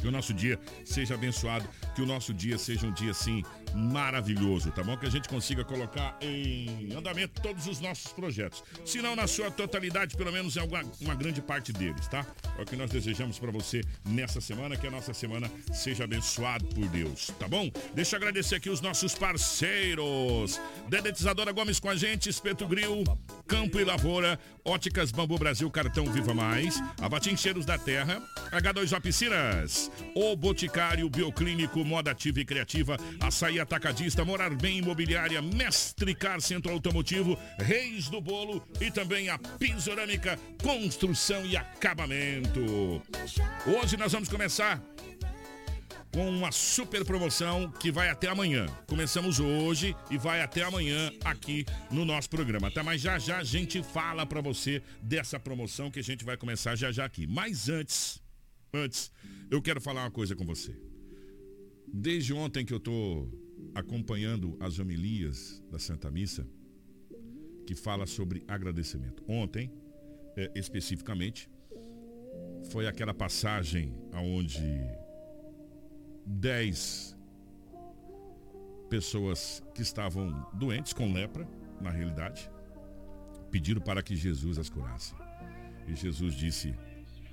[0.00, 3.42] Que o nosso dia seja abençoado, que o nosso dia seja um dia assim
[3.74, 4.96] maravilhoso, tá bom?
[4.96, 8.62] Que a gente consiga colocar em andamento todos os nossos projetos.
[8.84, 12.26] Se não na sua totalidade, pelo menos em alguma uma grande parte deles, tá?
[12.58, 16.64] É o que nós desejamos para você nessa semana, que a nossa semana seja abençoada
[16.66, 17.70] por Deus, tá bom?
[17.94, 20.60] Deixa eu agradecer aqui os nossos parceiros.
[20.88, 23.04] Dedetizadora Gomes com a gente, Espeto Grill,
[23.46, 29.90] Campo e Lavoura, Óticas Bambu Brasil, Cartão Viva Mais, Avatim Cheiros da Terra, H2O Piscinas,
[30.14, 36.72] O Boticário Bioclínico, Moda Ativa e Criativa, Açaí Atacadista, Morar Bem Imobiliária, Mestre Car Centro
[36.72, 43.02] Automotivo, Reis do Bolo e também a Pisorâmica Construção e Acabamento.
[43.66, 44.82] Hoje nós vamos começar
[46.12, 48.66] com uma super promoção que vai até amanhã.
[48.86, 52.82] Começamos hoje e vai até amanhã aqui no nosso programa, tá?
[52.82, 56.76] Mas já já a gente fala para você dessa promoção que a gente vai começar
[56.76, 57.26] já já aqui.
[57.26, 58.20] Mas antes,
[58.74, 59.10] antes,
[59.50, 60.76] eu quero falar uma coisa com você.
[61.92, 63.28] Desde ontem que eu tô
[63.74, 66.46] acompanhando as homilias da Santa Missa,
[67.66, 69.22] que fala sobre agradecimento.
[69.28, 69.72] Ontem,
[70.36, 71.48] é, especificamente,
[72.70, 74.80] foi aquela passagem aonde
[76.24, 77.16] dez
[78.88, 81.48] pessoas que estavam doentes com lepra,
[81.80, 82.50] na realidade,
[83.50, 85.14] pediram para que Jesus as curasse.
[85.88, 86.74] E Jesus disse: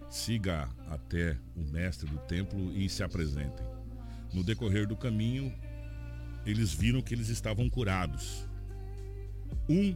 [0.09, 3.65] siga até o mestre do templo e se apresentem.
[4.33, 5.53] No decorrer do caminho,
[6.49, 8.47] eles viram que eles estavam curados.
[9.69, 9.95] Um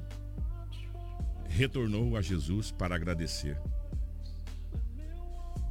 [1.48, 3.60] retornou a Jesus para agradecer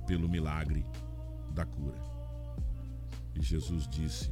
[0.07, 0.85] pelo milagre
[1.55, 1.99] da cura.
[3.35, 4.31] E Jesus disse: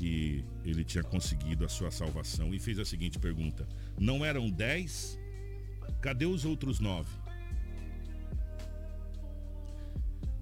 [0.00, 3.68] que ele tinha conseguido a sua salvação e fez a seguinte pergunta:
[3.98, 5.18] Não eram dez?
[6.00, 7.10] Cadê os outros nove?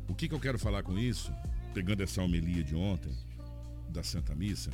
[0.08, 1.32] O que, que eu quero falar com isso?
[1.74, 3.12] Pegando essa homilia de ontem,
[3.88, 4.70] da Santa Missa.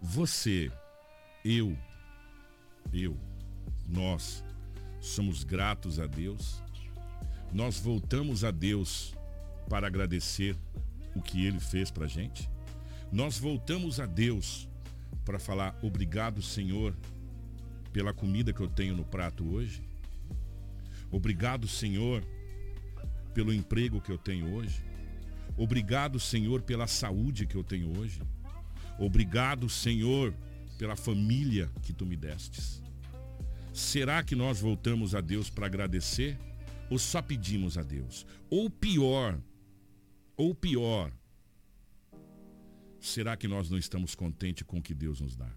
[0.00, 0.70] Você,
[1.44, 1.76] eu,
[2.92, 3.16] eu,
[3.88, 4.44] nós,
[5.00, 6.62] somos gratos a Deus.
[7.52, 9.14] Nós voltamos a Deus
[9.68, 10.56] para agradecer
[11.14, 12.48] o que Ele fez para gente.
[13.10, 14.68] Nós voltamos a Deus
[15.24, 16.94] para falar obrigado, Senhor,
[17.92, 19.82] pela comida que eu tenho no prato hoje.
[21.10, 22.22] Obrigado, Senhor,
[23.32, 24.84] pelo emprego que eu tenho hoje.
[25.56, 28.20] Obrigado, Senhor, pela saúde que eu tenho hoje.
[28.98, 30.34] Obrigado, Senhor,
[30.78, 32.82] pela família que tu me destes.
[33.72, 36.38] Será que nós voltamos a Deus para agradecer
[36.88, 38.26] ou só pedimos a Deus?
[38.48, 39.38] Ou pior,
[40.36, 41.12] ou pior,
[43.00, 45.50] será que nós não estamos contentes com o que Deus nos dá?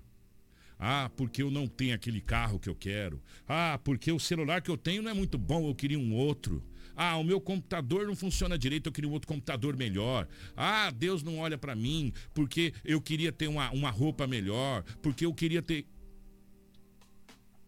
[0.77, 3.21] Ah, porque eu não tenho aquele carro que eu quero.
[3.47, 6.63] Ah, porque o celular que eu tenho não é muito bom, eu queria um outro.
[6.95, 10.27] Ah, o meu computador não funciona direito, eu queria um outro computador melhor.
[10.55, 15.25] Ah, Deus não olha para mim porque eu queria ter uma, uma roupa melhor, porque
[15.25, 15.85] eu queria ter.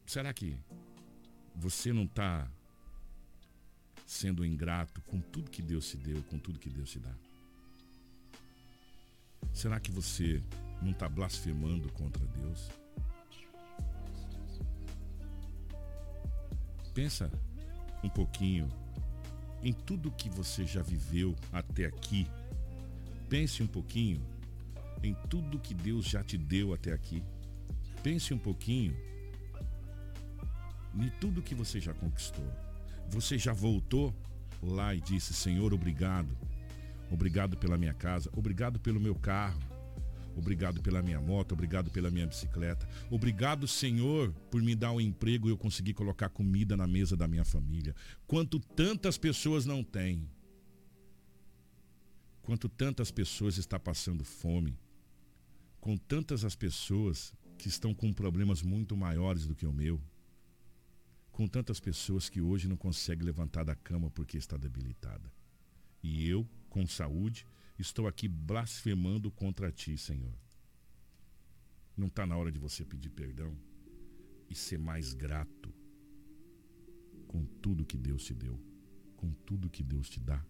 [0.05, 0.57] Será que
[1.55, 2.49] você não está
[4.05, 7.13] sendo ingrato com tudo que Deus te deu, com tudo que Deus te dá?
[9.53, 10.41] Será que você
[10.81, 12.69] não está blasfemando contra Deus?
[16.93, 17.31] Pensa
[18.03, 18.69] um pouquinho
[19.63, 22.27] em tudo que você já viveu até aqui.
[23.29, 24.21] Pense um pouquinho
[25.03, 27.23] em tudo que Deus já te deu até aqui.
[28.03, 28.95] Pense um pouquinho
[30.95, 32.45] em tudo que você já conquistou.
[33.09, 34.13] Você já voltou
[34.61, 36.35] lá e disse: Senhor, obrigado.
[37.11, 39.59] Obrigado pela minha casa, obrigado pelo meu carro,
[40.41, 42.87] obrigado pela minha moto, obrigado pela minha bicicleta.
[43.09, 47.27] Obrigado, Senhor, por me dar um emprego e eu conseguir colocar comida na mesa da
[47.27, 47.95] minha família.
[48.27, 50.29] Quanto tantas pessoas não têm.
[52.41, 54.77] Quanto tantas pessoas estão passando fome.
[55.79, 60.01] Com tantas as pessoas que estão com problemas muito maiores do que o meu
[61.31, 65.31] com tantas pessoas que hoje não conseguem levantar da cama porque está debilitada.
[66.03, 67.47] E eu, com saúde,
[67.81, 70.33] estou aqui blasfemando contra ti, Senhor.
[71.97, 73.57] Não está na hora de você pedir perdão
[74.49, 75.73] e ser mais grato
[77.27, 78.59] com tudo que Deus te deu,
[79.15, 80.43] com tudo que Deus te dá.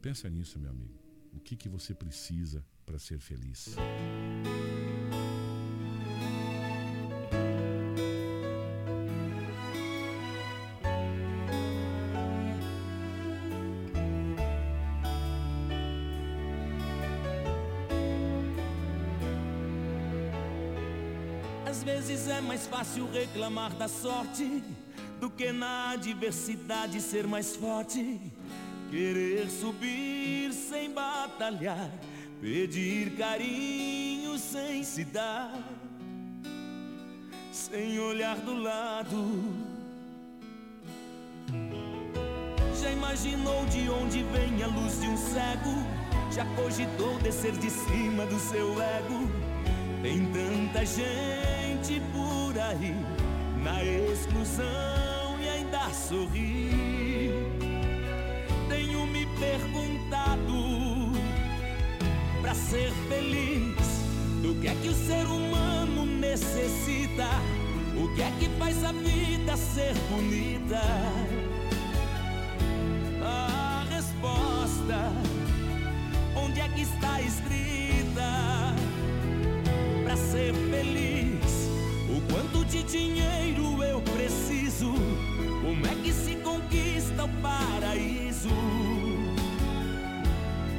[0.00, 0.98] Pensa nisso, meu amigo.
[1.32, 3.74] O que, que você precisa para ser feliz?
[21.84, 24.64] Vezes é mais fácil reclamar da sorte
[25.20, 28.20] do que na adversidade ser mais forte.
[28.90, 31.90] Querer subir sem batalhar,
[32.40, 35.52] pedir carinho sem se dar,
[37.52, 39.54] sem olhar do lado.
[42.80, 45.74] Já imaginou de onde vem a luz de um cego?
[46.32, 49.28] Já cogitou descer de cima do seu ego?
[50.02, 51.53] Tem tanta gente
[51.92, 52.96] por aí
[53.62, 57.30] na exclusão e ainda sorri.
[58.68, 61.12] Tenho me perguntado
[62.40, 63.76] para ser feliz,
[64.40, 67.28] do que é que o ser humano necessita?
[67.96, 70.80] O que é que faz a vida ser bonita?
[73.22, 75.12] A resposta,
[76.34, 78.74] onde é que está escrita?
[80.02, 81.43] Para ser feliz,
[82.68, 84.92] de dinheiro eu preciso?
[85.62, 88.48] Como é que se conquista o paraíso?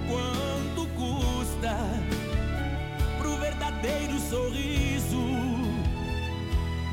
[0.08, 1.76] Quanto custa
[3.18, 5.26] pro verdadeiro sorriso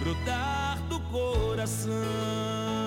[0.00, 2.81] brotar do coração?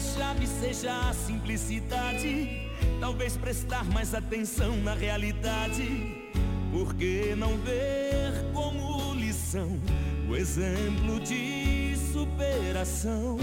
[0.00, 2.70] Chave seja a simplicidade.
[3.00, 6.30] Talvez prestar mais atenção na realidade.
[6.72, 9.80] Por que não ver como lição
[10.28, 13.38] o exemplo de superação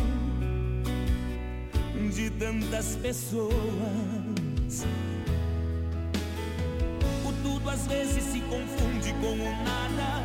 [2.14, 4.88] de tantas pessoas
[7.78, 10.24] às vezes se confunde com o nada.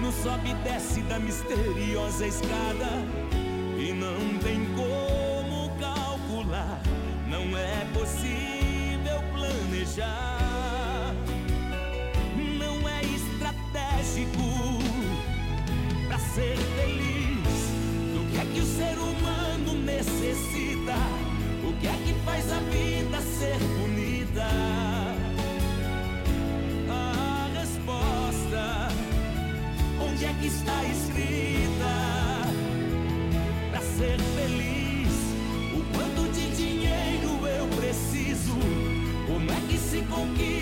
[0.00, 3.21] No sobe e desce da misteriosa escada.
[12.58, 14.78] Não é estratégico
[16.08, 17.72] pra ser feliz.
[18.14, 20.96] Do que é que o ser humano necessita?
[21.62, 24.48] O que é que faz a vida ser bonita?
[26.88, 28.88] A resposta,
[30.00, 31.71] onde é que está escrita?
[40.12, 40.61] É que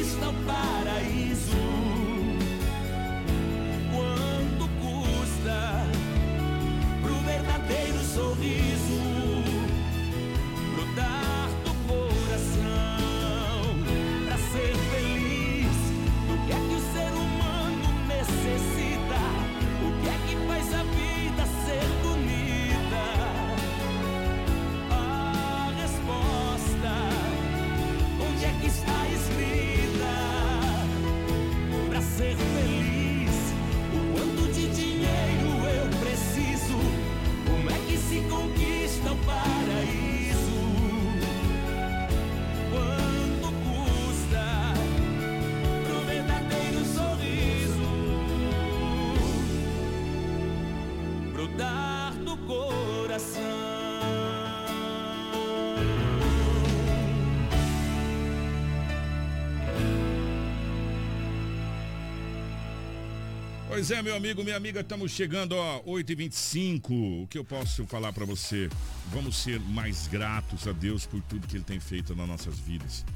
[63.80, 67.22] Pois é, meu amigo, minha amiga, estamos chegando, ó, 8h25.
[67.22, 68.68] O que eu posso falar para você?
[69.06, 73.06] Vamos ser mais gratos a Deus por tudo que Ele tem feito nas nossas vidas.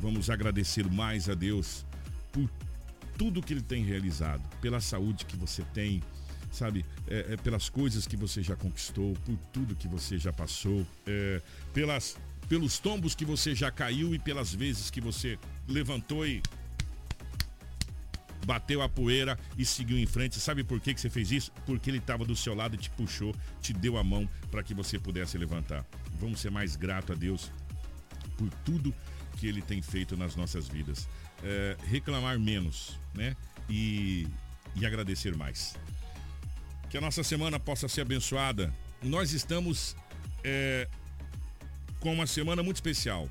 [0.00, 1.84] Vamos agradecer mais a Deus
[2.30, 2.48] por
[3.18, 6.00] tudo que Ele tem realizado, pela saúde que você tem,
[6.52, 6.86] sabe?
[7.08, 11.42] É, é, pelas coisas que você já conquistou, por tudo que você já passou, é,
[11.74, 12.16] pelas,
[12.48, 16.40] pelos tombos que você já caiu e pelas vezes que você levantou e
[18.46, 20.38] bateu a poeira e seguiu em frente.
[20.38, 21.52] Sabe por que, que você fez isso?
[21.66, 24.72] Porque ele estava do seu lado e te puxou, te deu a mão para que
[24.72, 25.84] você pudesse levantar.
[26.20, 27.50] Vamos ser mais grato a Deus
[28.38, 28.94] por tudo
[29.36, 31.08] que ele tem feito nas nossas vidas.
[31.42, 33.36] É, reclamar menos, né?
[33.68, 34.28] E,
[34.76, 35.76] e agradecer mais.
[36.88, 38.72] Que a nossa semana possa ser abençoada.
[39.02, 39.96] Nós estamos
[40.44, 40.88] é,
[41.98, 43.28] com uma semana muito especial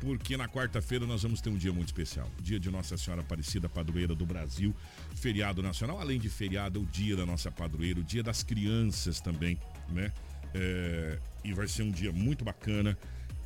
[0.00, 2.28] porque na quarta-feira nós vamos ter um dia muito especial.
[2.40, 4.74] Dia de Nossa Senhora Aparecida, padroeira do Brasil,
[5.14, 9.20] feriado nacional, além de feriado, é o dia da nossa padroeira, o dia das crianças
[9.20, 9.58] também,
[9.90, 10.10] né?
[10.54, 12.98] É, e vai ser um dia muito bacana,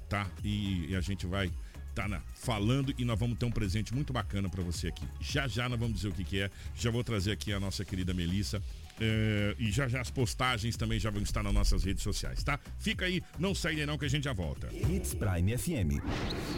[0.09, 0.31] tá?
[0.43, 1.51] E, e a gente vai
[1.95, 5.07] tá falando e nós vamos ter um presente muito bacana para você aqui.
[5.21, 6.51] Já já nós vamos dizer o que, que é.
[6.75, 8.61] Já vou trazer aqui a nossa querida Melissa.
[9.01, 12.59] É, e já já as postagens também já vão estar nas nossas redes sociais, tá?
[12.79, 14.69] Fica aí, não sai daí não que a gente já volta.
[14.73, 16.01] Hits Prime FM.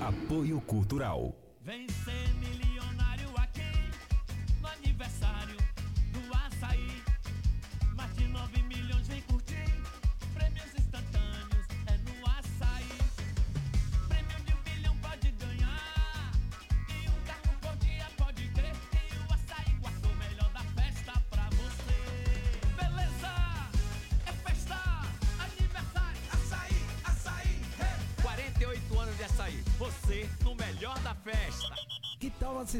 [0.00, 1.34] Apoio Cultural.
[1.62, 1.86] Vem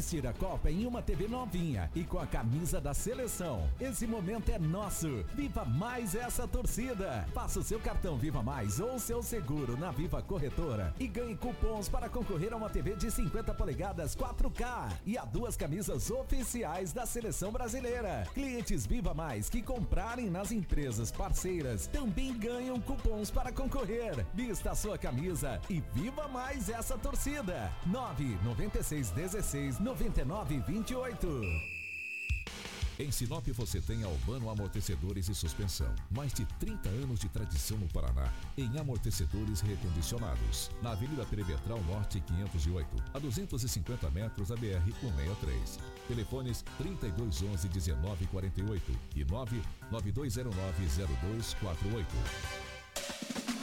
[0.07, 3.69] assistir a Copa em uma TV novinha e com a camisa da seleção?
[3.81, 5.24] Esse momento é nosso.
[5.35, 7.27] Viva mais essa torcida.
[7.35, 11.89] Faça o seu cartão Viva Mais ou seu seguro na Viva Corretora e ganhe cupons
[11.89, 17.05] para concorrer a uma TV de 50 polegadas 4K e a duas camisas oficiais da
[17.05, 18.28] seleção brasileira.
[18.33, 24.24] Clientes Viva Mais que comprarem nas empresas parceiras também ganham cupons para concorrer.
[24.33, 27.73] Vista a sua camisa e viva mais essa torcida.
[27.87, 31.27] 996 16 99 28.
[32.98, 35.90] Em Sinop você tem Albano Amortecedores e Suspensão.
[36.10, 40.70] Mais de 30 anos de tradição no Paraná em amortecedores recondicionados.
[40.82, 45.78] Na Avenida Perimetral Norte 508, a 250 metros da BR 163.
[46.09, 50.86] Telefones 3211 1948 e 99209
[51.56, 53.56] 0248.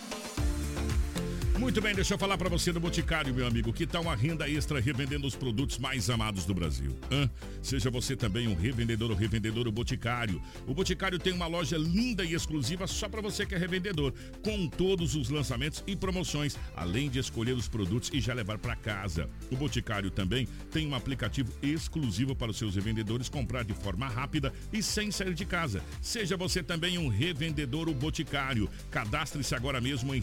[1.59, 3.71] Muito bem, deixa eu falar para você do Boticário, meu amigo.
[3.71, 6.97] Que tal uma renda extra revendendo os produtos mais amados do Brasil?
[7.11, 7.29] Hã?
[7.61, 10.41] Seja você também um revendedor ou revendedor Boticário.
[10.67, 14.13] O Boticário tem uma loja linda e exclusiva só para você que é revendedor,
[14.43, 18.75] com todos os lançamentos e promoções, além de escolher os produtos e já levar para
[18.75, 19.29] casa.
[19.51, 24.51] O Boticário também tem um aplicativo exclusivo para os seus revendedores comprar de forma rápida
[24.71, 25.83] e sem sair de casa.
[26.01, 28.69] Seja você também um revendedor o Boticário.
[28.89, 30.19] Cadastre-se agora mesmo em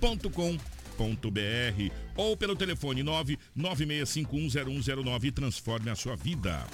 [0.00, 6.64] revenda.boticário.com.br ou pelo telefone 996510109 e transforme a sua vida.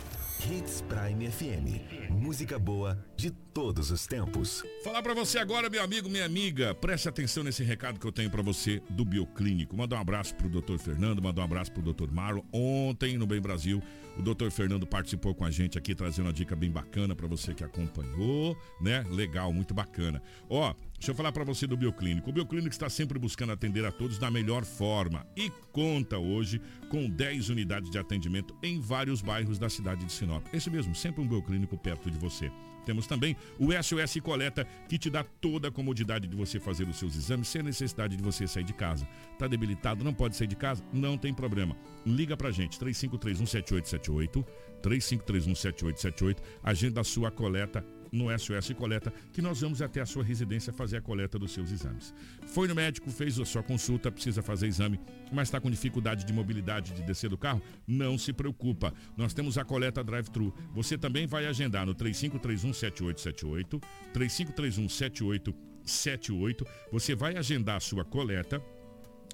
[0.40, 2.10] Hits Prime FM.
[2.10, 4.64] Música boa de todos os tempos.
[4.82, 8.30] Falar para você agora, meu amigo, minha amiga, preste atenção nesse recado que eu tenho
[8.30, 9.76] para você do Bioclínico.
[9.76, 10.78] Mandar um abraço pro Dr.
[10.78, 12.10] Fernando, mandar um abraço pro Dr.
[12.10, 12.40] Marlon.
[12.52, 13.82] Ontem no Bem Brasil,
[14.16, 14.48] o Dr.
[14.50, 18.56] Fernando participou com a gente aqui trazendo uma dica bem bacana para você que acompanhou,
[18.80, 19.04] né?
[19.10, 20.22] Legal, muito bacana.
[20.48, 22.28] Ó, Deixa eu falar para você do Bioclínico.
[22.28, 26.60] O Bioclínico está sempre buscando atender a todos da melhor forma e conta hoje
[26.90, 30.46] com 10 unidades de atendimento em vários bairros da cidade de Sinop.
[30.52, 32.52] Esse mesmo, sempre um Bioclínico perto de você.
[32.84, 36.98] Temos também o SOS Coleta, que te dá toda a comodidade de você fazer os
[36.98, 39.08] seus exames sem necessidade de você sair de casa.
[39.38, 40.84] Tá debilitado, não pode sair de casa?
[40.92, 41.74] Não tem problema.
[42.04, 44.44] Liga pra gente, 35317878,
[44.82, 47.82] 35317878, agenda a sua coleta
[48.12, 51.70] no SOS Coleta, que nós vamos até a sua residência fazer a coleta dos seus
[51.70, 52.12] exames.
[52.46, 54.98] Foi no médico, fez a sua consulta, precisa fazer exame,
[55.32, 57.62] mas está com dificuldade de mobilidade de descer do carro?
[57.86, 58.92] Não se preocupa.
[59.16, 60.52] Nós temos a coleta drive-thru.
[60.74, 63.80] Você também vai agendar no 35317878,
[64.12, 66.66] 35317878.
[66.92, 68.60] Você vai agendar a sua coleta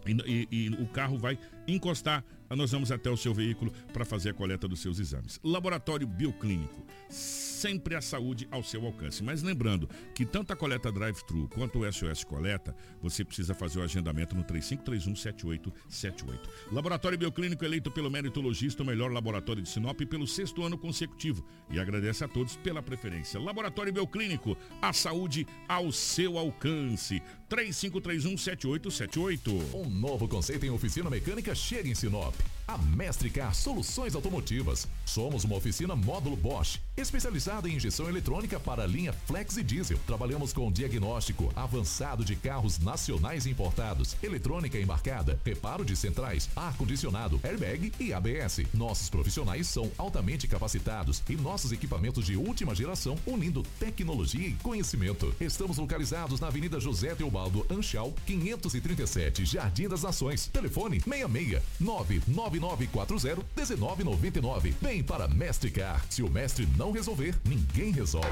[0.07, 2.25] e, e, e o carro vai encostar
[2.55, 5.41] nós vamos até o seu veículo para fazer a coleta dos seus exames.
[5.43, 9.25] Laboratório Bioclínico, sempre a saúde ao seu alcance.
[9.25, 13.83] Mas lembrando que tanto a coleta drive-thru quanto o SOS Coleta, você precisa fazer o
[13.83, 16.39] agendamento no 3531-7878.
[16.71, 21.43] Laboratório Bioclínico eleito pelo meritologista o melhor laboratório de Sinop pelo sexto ano consecutivo.
[21.71, 23.41] E agradece a todos pela preferência.
[23.41, 27.23] Laboratório Bioclínico, a saúde ao seu alcance.
[27.49, 29.75] 3531-7878.
[29.75, 32.35] Um novo conceito em oficina mecânica chega em Sinop.
[32.69, 34.89] A Mestricar Soluções Automotivas.
[35.05, 40.01] Somos uma oficina módulo Bosch, especializada em injeção eletrônica para a linha Flex e Diesel.
[40.05, 47.93] Trabalhamos com diagnóstico avançado de carros nacionais importados, eletrônica embarcada, reparo de centrais, ar-condicionado, airbag
[48.01, 48.63] e ABS.
[48.75, 55.33] Nossos profissionais são altamente capacitados e nossos equipamentos de última geração, unindo tecnologia e conhecimento.
[55.41, 60.49] Estamos localizados na Avenida José Teobaldo Anchal, 537, Jardim das Nações.
[60.49, 61.46] Telefone 66
[61.83, 64.75] 99940-1999.
[64.81, 66.05] Vem para Mestre Car.
[66.11, 68.29] Se o mestre não resolver, ninguém resolve.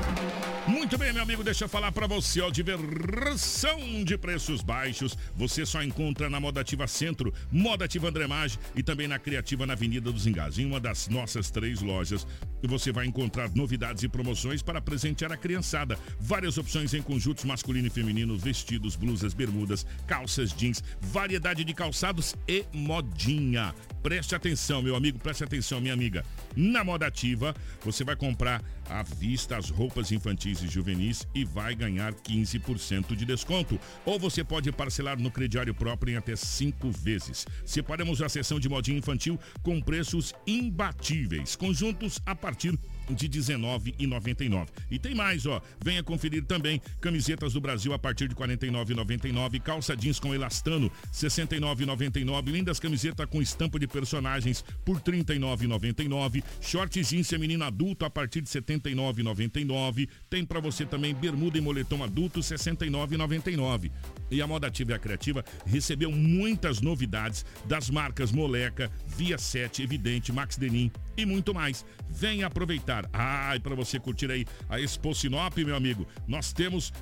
[0.66, 5.18] Muito bem, meu amigo, deixa eu falar para você, ó, diversão de preços baixos.
[5.36, 9.66] Você só encontra na Moda Ativa Centro, Moda Ativa André Maggi e também na Criativa
[9.66, 10.58] na Avenida dos Engás.
[10.58, 12.26] Em uma das nossas três lojas,
[12.62, 15.98] você vai encontrar novidades e promoções para presentear a criançada.
[16.18, 22.34] Várias opções em conjuntos masculino e feminino, vestidos, blusas, bermudas, calças, jeans, variedade de calçados
[22.48, 22.64] e
[23.04, 23.74] modinha.
[24.02, 26.24] Preste atenção, meu amigo, preste atenção, minha amiga.
[26.54, 31.74] Na Moda Ativa, você vai comprar à vista as roupas infantis e juvenis e vai
[31.74, 33.80] ganhar 15% de desconto.
[34.04, 37.46] Ou você pode parcelar no crediário próprio em até cinco vezes.
[37.64, 41.56] Separamos a seção de modinha infantil com preços imbatíveis.
[41.56, 42.78] Conjuntos a partir de
[43.08, 44.68] R$19,99.
[44.90, 45.60] E tem mais, ó.
[45.82, 50.86] Venha conferir também camisetas do Brasil a partir de R$ 49,99, calça jeans com elastano
[50.86, 58.04] R$ 69,99, lindas camisetas com estampa de personagens por R$ 39,99, short jeans feminino adulto
[58.04, 60.08] a partir de R$ 79,99.
[60.28, 63.90] Tem para você também bermuda e moletom adulto R$ 69,99.
[64.30, 69.82] E a Moda Ativa e a Criativa recebeu muitas novidades das marcas Moleca, Via 7,
[69.82, 71.84] Evidente, Max Denim e muito mais.
[72.08, 73.08] Venha aproveitar.
[73.12, 76.92] Ah, e para você curtir aí a Expo Sinop, meu amigo, nós temos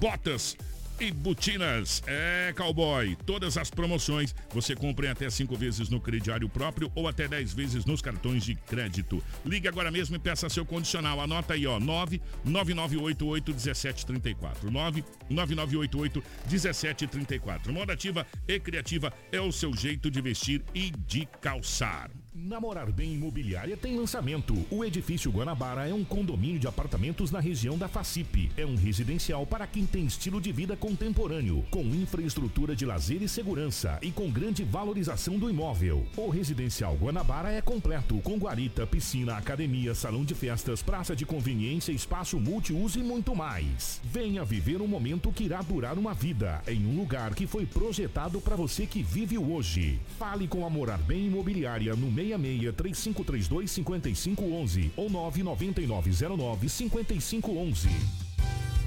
[0.00, 0.56] botas
[1.00, 2.02] e botinas.
[2.06, 3.16] É, cowboy.
[3.26, 7.52] Todas as promoções você compra em até cinco vezes no crediário próprio ou até 10
[7.54, 9.22] vezes nos cartões de crédito.
[9.44, 11.20] Ligue agora mesmo e peça seu condicional.
[11.20, 14.70] Anota aí, ó, 99988 1734.
[14.70, 17.72] 99988 1734.
[17.72, 22.10] Moda ativa e criativa é o seu jeito de vestir e de calçar.
[22.40, 24.54] Namorar Bem Imobiliária tem lançamento.
[24.70, 28.52] O edifício Guanabara é um condomínio de apartamentos na região da Facip.
[28.56, 33.28] É um residencial para quem tem estilo de vida contemporâneo, com infraestrutura de lazer e
[33.28, 36.06] segurança e com grande valorização do imóvel.
[36.16, 41.90] O residencial Guanabara é completo, com guarita, piscina, academia, salão de festas, praça de conveniência,
[41.90, 44.00] espaço multiuso e muito mais.
[44.04, 48.40] Venha viver um momento que irá durar uma vida em um lugar que foi projetado
[48.40, 49.98] para você que vive hoje.
[50.16, 57.88] Fale com a Morar Bem Imobiliária no meio 66 3532 5511 ou 99909 5511.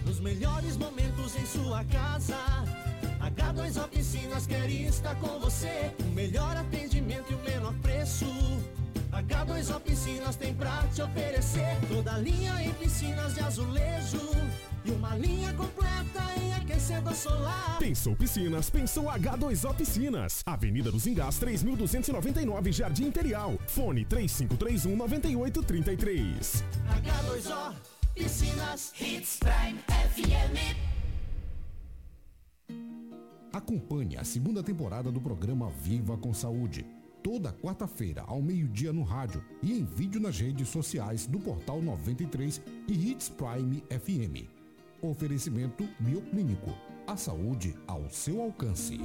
[0.06, 2.38] Nos melhores momentos em sua casa.
[3.20, 5.92] H2 Oficinas quer estar com você.
[6.00, 8.26] O melhor atendimento e o menor preço.
[9.12, 11.78] H2 Oficinas tem pra te oferecer.
[11.88, 14.20] Toda linha em piscinas de azulejo.
[14.84, 17.78] E uma linha completa em aquecedor solar.
[17.78, 20.42] Pensou Piscinas, pensou H2O Piscinas.
[20.46, 23.60] Avenida dos Engás 3299, Jardim Imperial.
[23.68, 26.64] Fone 3531 9833.
[27.04, 27.76] H2O
[28.16, 30.92] Piscinas Hits Prime FM.
[33.54, 36.86] Acompanhe a segunda temporada do programa Viva com Saúde.
[37.22, 42.60] Toda quarta-feira, ao meio-dia no rádio e em vídeo nas redes sociais do Portal 93
[42.88, 44.61] e Hits Prime FM.
[45.02, 46.78] Oferecimento Bioclínico.
[47.08, 49.00] A saúde ao seu alcance.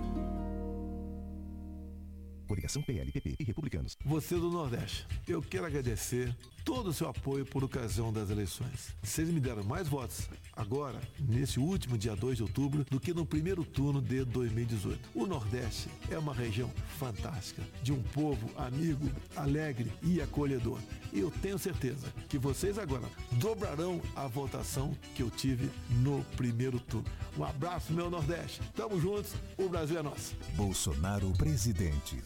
[2.47, 3.97] Coligação PLPP e Republicanos.
[4.05, 6.37] Você do Nordeste, eu quero agradecer
[6.67, 8.93] todo o seu apoio por ocasião das eleições.
[9.01, 13.25] Vocês me deram mais votos agora, nesse último dia 2 de outubro, do que no
[13.25, 14.99] primeiro turno de 2018.
[15.15, 16.69] O Nordeste é uma região
[16.99, 20.81] fantástica, de um povo amigo, alegre e acolhedor.
[21.13, 25.71] E eu tenho certeza que vocês agora dobrarão a votação que eu tive
[26.03, 27.07] no primeiro turno.
[27.39, 28.61] Um abraço, meu Nordeste.
[28.75, 30.35] Tamo juntos, o Brasil é nosso.
[30.57, 32.21] Bolsonaro presidente.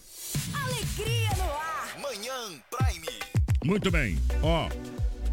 [0.55, 2.01] Alegria no ar.
[2.01, 3.40] Manhã Prime.
[3.65, 4.71] Muito bem, ó.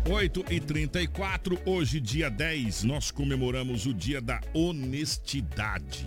[0.10, 6.06] 8 e 34 hoje, dia 10, nós comemoramos o Dia da Honestidade.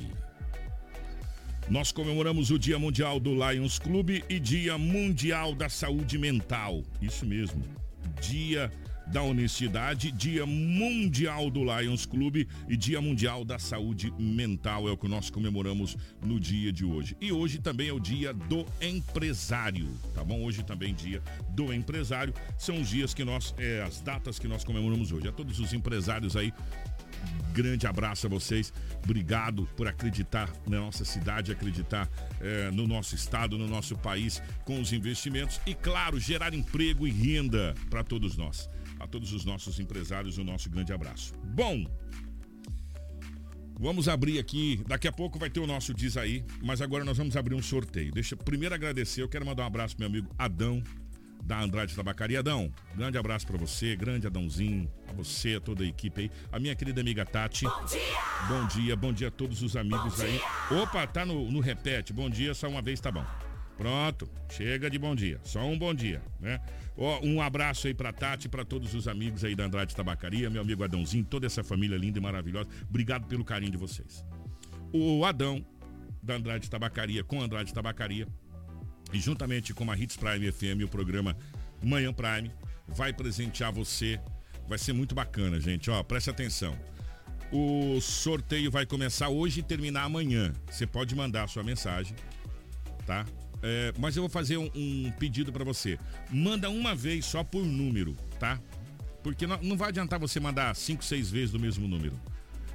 [1.69, 6.83] Nós comemoramos o Dia Mundial do Lions Clube e Dia Mundial da Saúde Mental.
[7.01, 7.63] Isso mesmo.
[8.21, 8.71] Dia
[9.11, 14.97] da Honestidade, Dia Mundial do Lions Clube e Dia Mundial da Saúde Mental é o
[14.97, 17.16] que nós comemoramos no dia de hoje.
[17.20, 20.45] E hoje também é o Dia do Empresário, tá bom?
[20.45, 22.32] Hoje também é dia do empresário.
[22.57, 25.28] São os dias que nós, é, as datas que nós comemoramos hoje.
[25.28, 26.53] A todos os empresários aí
[27.53, 28.73] grande abraço a vocês.
[29.03, 32.09] Obrigado por acreditar na nossa cidade, acreditar
[32.41, 37.11] eh, no nosso estado, no nosso país, com os investimentos e, claro, gerar emprego e
[37.11, 38.70] renda para todos nós.
[39.01, 41.35] A todos os nossos empresários, o nosso grande abraço.
[41.43, 41.85] Bom,
[43.78, 44.81] vamos abrir aqui.
[44.86, 47.62] Daqui a pouco vai ter o nosso Diz aí, mas agora nós vamos abrir um
[47.62, 48.12] sorteio.
[48.12, 49.22] Deixa eu primeiro agradecer.
[49.22, 50.82] Eu quero mandar um abraço pro meu amigo Adão
[51.43, 52.40] da Andrade Tabacaria.
[52.40, 56.31] Adão, grande abraço para você, grande Adãozinho, a você, a toda a equipe aí.
[56.52, 57.64] A minha querida amiga Tati.
[57.64, 58.48] Bom dia!
[58.48, 60.32] Bom dia, bom dia a todos os amigos Bom aí.
[60.32, 60.82] dia!
[60.82, 62.12] Opa, tá no, no repete.
[62.12, 63.24] Bom dia, só uma vez tá bom.
[63.77, 65.40] Pronto, chega de bom dia.
[65.43, 66.60] Só um bom dia, né?
[67.02, 70.60] Ó, um abraço aí pra Tati, pra todos os amigos aí da Andrade Tabacaria, meu
[70.60, 72.68] amigo Adãozinho, toda essa família linda e maravilhosa.
[72.86, 74.22] Obrigado pelo carinho de vocês.
[74.93, 75.64] O Adão
[76.22, 78.28] da Andrade Tabacaria com Andrade Tabacaria
[79.14, 81.35] e juntamente com a Hits Prime FM, o programa
[81.82, 82.52] Manhã Prime,
[82.86, 84.20] vai presentear você.
[84.68, 85.90] Vai ser muito bacana, gente.
[85.90, 86.78] Ó, preste atenção.
[87.51, 90.52] O sorteio vai começar hoje e terminar amanhã.
[90.70, 92.14] Você pode mandar a sua mensagem,
[93.06, 93.24] tá?
[93.62, 95.99] É, mas eu vou fazer um, um pedido para você.
[96.31, 98.59] Manda uma vez só por número, tá?
[99.23, 102.19] Porque não, não vai adiantar você mandar cinco, seis vezes do mesmo número.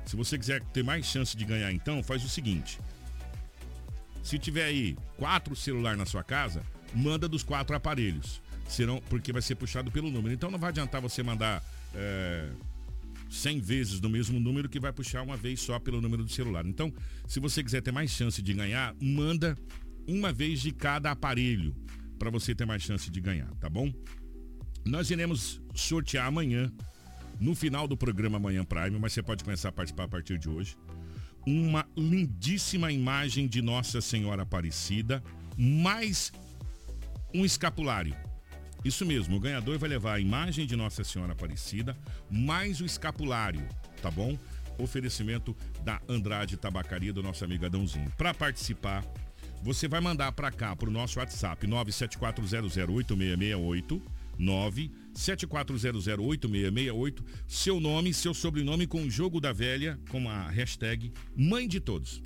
[0.05, 2.79] Se você quiser ter mais chance de ganhar, então, faz o seguinte.
[4.23, 6.61] Se tiver aí quatro celulares na sua casa,
[6.93, 8.41] manda dos quatro aparelhos.
[8.67, 10.33] Serão, porque vai ser puxado pelo número.
[10.33, 11.63] Então não vai adiantar você mandar
[11.93, 12.49] é,
[13.29, 16.65] 100 vezes do mesmo número que vai puxar uma vez só pelo número do celular.
[16.65, 16.93] Então,
[17.27, 19.55] se você quiser ter mais chance de ganhar, manda
[20.07, 21.75] uma vez de cada aparelho
[22.17, 23.91] para você ter mais chance de ganhar, tá bom?
[24.85, 26.71] Nós iremos sortear amanhã,
[27.39, 30.49] no final do programa Amanhã Prime, mas você pode começar a participar a partir de
[30.49, 30.77] hoje.
[31.45, 35.23] Uma lindíssima imagem de Nossa Senhora Aparecida,
[35.57, 36.31] mais
[37.33, 38.15] um escapulário.
[38.83, 41.97] Isso mesmo, o ganhador vai levar a imagem de Nossa Senhora Aparecida,
[42.29, 43.67] mais o escapulário,
[44.01, 44.37] tá bom?
[44.77, 48.11] Oferecimento da Andrade Tabacaria do nosso amigo Adãozinho.
[48.17, 49.03] Para participar,
[49.65, 53.99] você vai mandar para cá pro nosso WhatsApp 974008668
[54.39, 61.79] 974008668 seu nome, seu sobrenome com o jogo da velha com a hashtag mãe de
[61.79, 62.21] todos.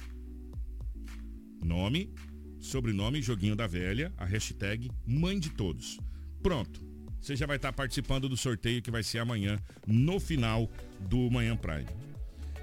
[1.64, 2.14] Nome,
[2.60, 5.98] sobrenome, joguinho da velha, a hashtag mãe de todos.
[6.44, 6.86] Pronto.
[7.22, 9.58] Você já vai estar participando do sorteio que vai ser amanhã,
[9.88, 11.88] no final do Manhã Prime.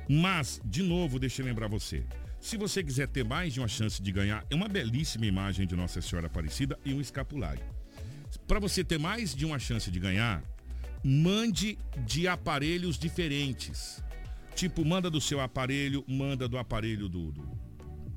[0.06, 2.04] Mas, de novo, deixa eu lembrar você.
[2.46, 5.74] Se você quiser ter mais de uma chance de ganhar, é uma belíssima imagem de
[5.74, 7.64] Nossa Senhora Aparecida e um escapulário.
[8.46, 10.44] Para você ter mais de uma chance de ganhar,
[11.02, 14.00] mande de aparelhos diferentes.
[14.54, 17.42] Tipo, manda do seu aparelho, manda do aparelho do, do,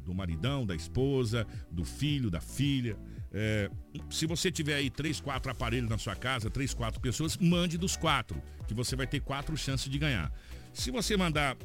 [0.06, 2.96] do maridão, da esposa, do filho, da filha.
[3.34, 3.68] É,
[4.12, 7.98] se você tiver aí três, quatro aparelhos na sua casa, três, quatro pessoas, mande dos
[7.98, 10.32] quatro, que você vai ter quatro chances de ganhar.
[10.72, 11.58] Se você mandar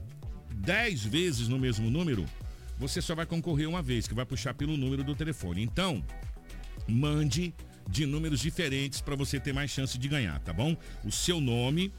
[0.54, 2.24] dez vezes no mesmo número,
[2.78, 5.62] você só vai concorrer uma vez, que vai puxar pelo número do telefone.
[5.62, 6.04] Então,
[6.88, 7.54] mande
[7.88, 10.76] de números diferentes para você ter mais chance de ganhar, tá bom?
[11.04, 11.92] O seu nome,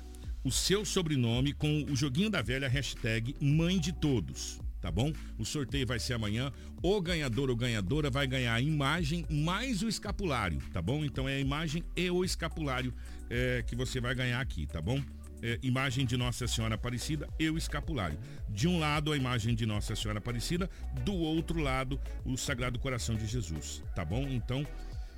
[0.44, 5.14] o seu sobrenome com o joguinho da velha hashtag mãe de todos, tá bom?
[5.38, 6.52] O sorteio vai ser amanhã.
[6.82, 11.06] O ganhador ou ganhadora vai ganhar a imagem mais o escapulário, tá bom?
[11.06, 12.94] Então é a imagem e o escapulário
[13.30, 15.02] é, que você vai ganhar aqui, tá bom?
[15.42, 18.18] É, imagem de Nossa Senhora Aparecida e o escapulário.
[18.50, 20.70] De um lado a imagem de Nossa Senhora Aparecida,
[21.04, 24.28] do outro lado o Sagrado Coração de Jesus, tá bom?
[24.28, 24.66] Então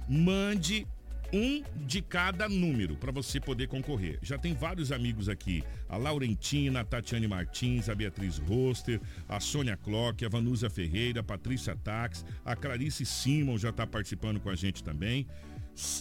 [0.10, 0.88] mande
[1.34, 4.18] um de cada número para você poder concorrer.
[4.22, 9.78] Já tem vários amigos aqui: a Laurentina, a Tatiane Martins, a Beatriz Roster, a Sônia
[9.78, 14.56] Clock, a Vanusa Ferreira, a Patrícia Tax, a Clarice Simon já está participando com a
[14.56, 15.28] gente também,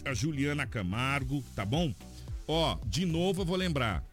[0.04, 1.92] a Juliana Camargo, tá bom?
[2.46, 4.04] Ó, de novo eu vou lembrar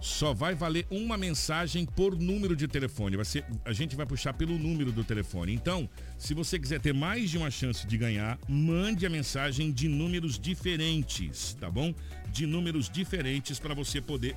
[0.00, 3.16] só vai valer uma mensagem por número de telefone.
[3.16, 5.52] Vai ser, a gente vai puxar pelo número do telefone.
[5.52, 9.88] Então, se você quiser ter mais de uma chance de ganhar, mande a mensagem de
[9.88, 11.94] números diferentes, tá bom?
[12.32, 14.36] De números diferentes para você poder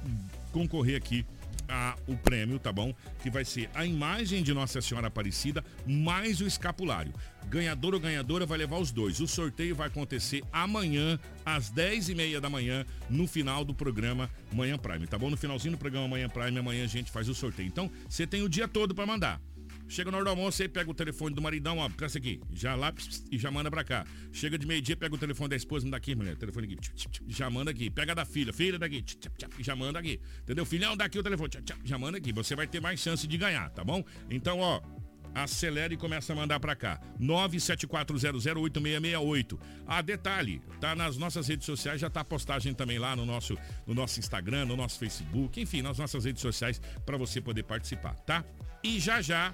[0.51, 1.25] concorrer aqui
[1.73, 2.93] a, o prêmio, tá bom?
[3.23, 7.11] Que vai ser a imagem de Nossa Senhora Aparecida mais o escapulário.
[7.49, 9.19] Ganhador ou ganhadora vai levar os dois.
[9.19, 14.29] O sorteio vai acontecer amanhã, às 10 e meia da manhã, no final do programa
[14.51, 15.31] Manhã Prime, tá bom?
[15.31, 17.67] No finalzinho do programa Manhã Prime, amanhã a gente faz o sorteio.
[17.67, 19.41] Então, você tem o dia todo para mandar.
[19.87, 22.75] Chega na hora do almoço, aí pega o telefone do maridão, ó, presta aqui, já
[22.75, 22.93] lá
[23.31, 24.05] e já manda pra cá.
[24.31, 26.77] Chega de meio-dia, pega o telefone da esposa, me dá aqui, mulher, telefone aqui,
[27.27, 27.89] já manda aqui.
[27.89, 29.03] Pega da filha, filha daqui,
[29.59, 30.19] já manda aqui.
[30.41, 30.65] Entendeu?
[30.65, 31.51] Filhão, dá aqui o telefone,
[31.83, 32.31] já manda aqui.
[32.33, 34.03] Você vai ter mais chance de ganhar, tá bom?
[34.29, 34.81] Então, ó,
[35.33, 36.99] acelera e começa a mandar para cá.
[37.19, 39.57] 974008668.
[39.87, 43.57] Ah, detalhe, tá nas nossas redes sociais, já tá a postagem também lá no nosso,
[43.85, 48.15] no nosso Instagram, no nosso Facebook, enfim, nas nossas redes sociais para você poder participar,
[48.15, 48.43] tá?
[48.83, 49.53] E já já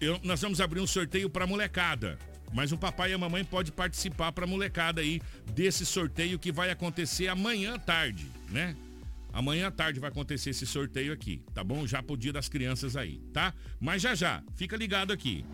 [0.00, 2.18] eu, nós vamos abrir um sorteio para molecada.
[2.52, 5.20] Mas o papai e a mamãe pode participar para molecada aí
[5.52, 8.76] desse sorteio que vai acontecer amanhã tarde, né?
[9.34, 11.84] Amanhã à tarde vai acontecer esse sorteio aqui, tá bom?
[11.88, 13.52] Já pro dia das crianças aí, tá?
[13.80, 15.44] Mas já já, fica ligado aqui.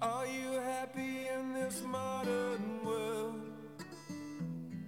[0.00, 2.77] Are you happy in this modern?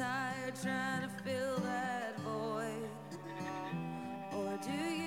[0.00, 2.88] Tired trying to fill that void?
[4.32, 4.99] Or do you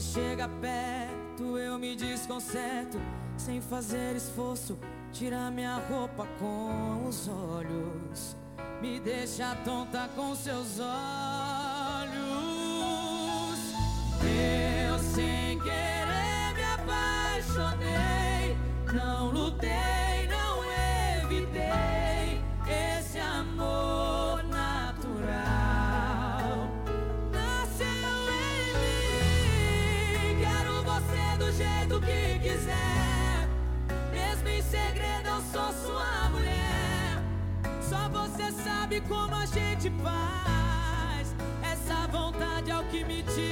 [0.00, 2.98] chega perto, eu me desconcerto,
[3.36, 4.78] sem fazer esforço,
[5.12, 8.34] tira minha roupa com os olhos,
[8.80, 10.90] me deixa tonta com seus olhos.
[14.22, 18.09] Eu sem querer me apaixonei,
[39.10, 41.34] como a gente faz.
[41.62, 43.49] Essa vontade é o que me tira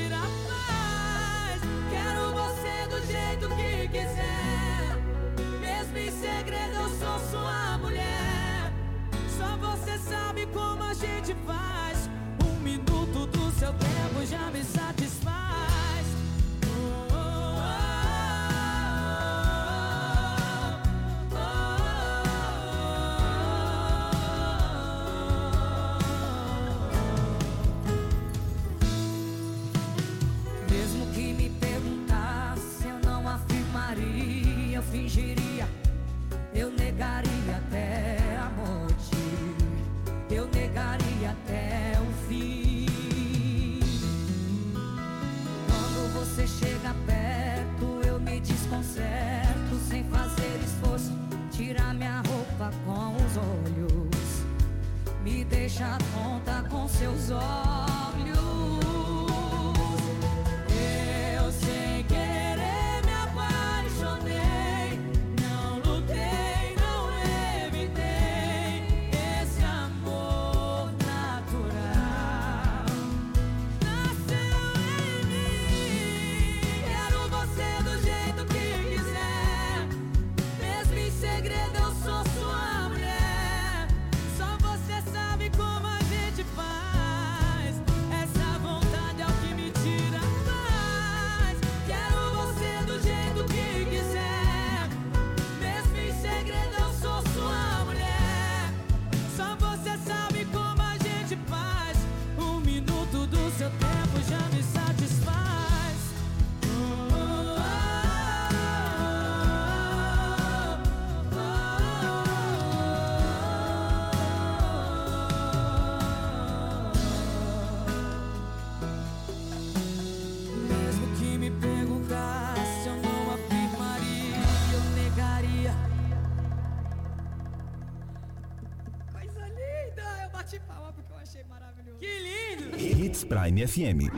[133.29, 134.11] Prime FM.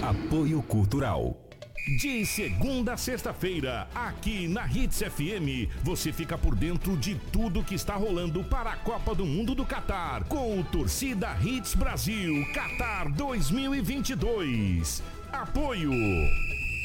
[0.00, 1.36] Apoio Cultural.
[1.98, 7.74] De segunda a sexta-feira, aqui na Hits FM, você fica por dentro de tudo que
[7.74, 13.10] está rolando para a Copa do Mundo do Catar, com o Torcida Hits Brasil Catar
[13.10, 15.02] 2022.
[15.32, 15.90] Apoio.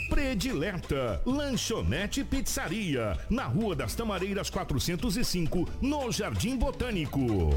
[0.09, 7.51] Predileta, Lanchonete Pizzaria, na Rua das Tamareiras 405, no Jardim Botânico.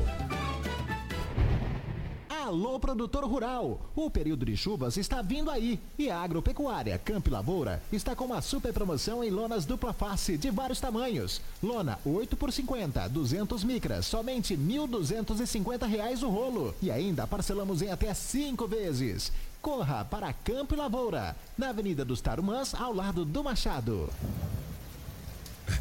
[2.51, 3.81] Alô, produtor rural!
[3.95, 8.43] O período de chuvas está vindo aí e a Agropecuária Campo Lavoura está com uma
[8.43, 11.41] super promoção em lonas dupla face de vários tamanhos.
[11.63, 16.75] Lona 8 por 50, 200 micras, somente 1.250 reais o rolo.
[16.83, 19.31] E ainda parcelamos em até cinco vezes.
[19.63, 24.11] Corra para Campo e Lavoura, na Avenida dos Tarumãs, ao lado do Machado.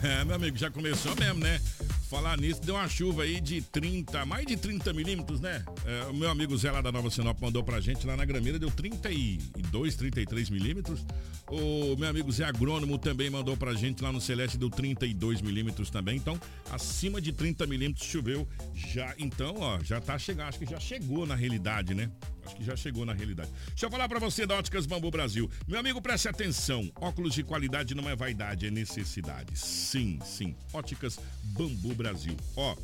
[0.03, 1.59] É, meu amigo, já começou mesmo, né?
[2.09, 5.63] Falar nisso, deu uma chuva aí de 30, mais de 30 milímetros, né?
[5.85, 8.57] É, o meu amigo Zé lá da Nova Sinop mandou pra gente lá na Grameira,
[8.57, 11.05] deu 32, 33 milímetros.
[11.47, 15.89] O meu amigo Zé Agrônomo também mandou pra gente lá no Celeste, deu 32 milímetros
[15.89, 16.17] também.
[16.17, 16.39] Então,
[16.71, 19.13] acima de 30 milímetros choveu já.
[19.19, 22.09] Então, ó, já tá chegando, acho que já chegou na realidade, né?
[22.49, 23.51] Acho que já chegou na realidade.
[23.67, 25.47] Deixa eu falar pra você da Óticas Bambu Brasil.
[25.67, 26.91] Meu amigo, preste atenção.
[26.95, 29.55] Óculos de qualidade não é vaidade, é necessidade.
[29.55, 30.55] Sim, sim.
[30.73, 32.35] Óticas Bambu Brasil.
[32.55, 32.75] Ó,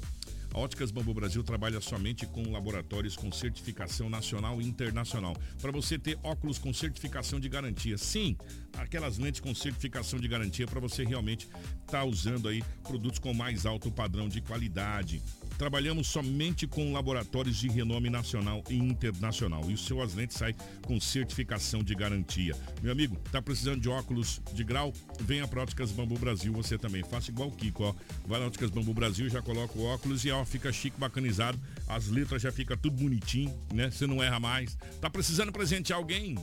[0.54, 5.36] a Óticas Bambu Brasil trabalha somente com laboratórios com certificação nacional e internacional.
[5.60, 7.98] Para você ter óculos com certificação de garantia.
[7.98, 8.38] Sim,
[8.78, 11.50] aquelas lentes com certificação de garantia para você realmente
[11.82, 15.24] estar usando aí produtos com mais alto padrão de qualidade.
[15.58, 19.70] Trabalhamos somente com laboratórios de renome nacional e internacional.
[19.70, 20.56] E o seu as lentes sai
[20.86, 22.56] com certificação de garantia.
[22.82, 24.94] Meu amigo, tá precisando de óculos de grau?
[25.22, 27.04] Venha para Óticas Bambu Brasil, você também.
[27.04, 27.96] Faça igual o Kiko, ó.
[28.26, 31.60] Vai na Óticas Bambu Brasil, já coloca o óculos e ó, fica chique, bacanizado.
[31.88, 33.90] As letras já fica tudo bonitinho, né?
[33.92, 34.78] Você não erra mais.
[35.00, 36.36] Tá precisando presentear alguém?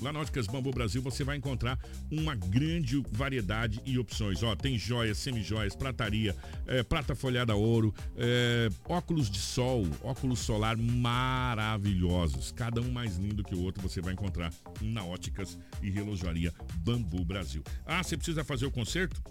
[0.00, 1.78] Lá na Óticas Bambu Brasil você vai encontrar
[2.10, 4.42] uma grande variedade e opções.
[4.42, 6.34] Ó, tem joias, semijoias, prataria,
[6.66, 12.52] é, prata folhada ouro, é, óculos de sol, óculos solar maravilhosos.
[12.52, 17.24] Cada um mais lindo que o outro você vai encontrar na Óticas e Relojaria Bambu
[17.24, 17.62] Brasil.
[17.84, 19.22] Ah, você precisa fazer o concerto?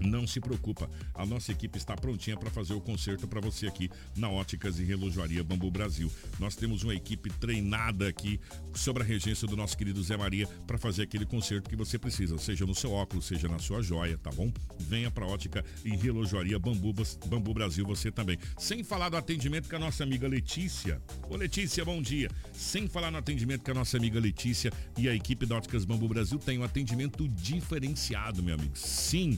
[0.00, 3.90] Não se preocupa, a nossa equipe está prontinha para fazer o concerto para você aqui
[4.16, 6.10] na Óticas e Relojoaria Bambu Brasil.
[6.38, 8.40] Nós temos uma equipe treinada aqui
[8.74, 12.38] sobre a regência do nosso querido Zé Maria para fazer aquele concerto que você precisa,
[12.38, 14.52] seja no seu óculos, seja na sua joia, tá bom?
[14.78, 16.92] Venha para Ótica e Relojoaria Bambu,
[17.26, 18.38] Bambu Brasil você também.
[18.58, 21.00] Sem falar do atendimento com a nossa amiga Letícia.
[21.28, 22.30] Ô Letícia, bom dia.
[22.52, 26.08] Sem falar no atendimento com a nossa amiga Letícia e a equipe da Óticas Bambu
[26.08, 28.76] Brasil tem um atendimento diferenciado, meu amigo.
[28.76, 29.30] Sim,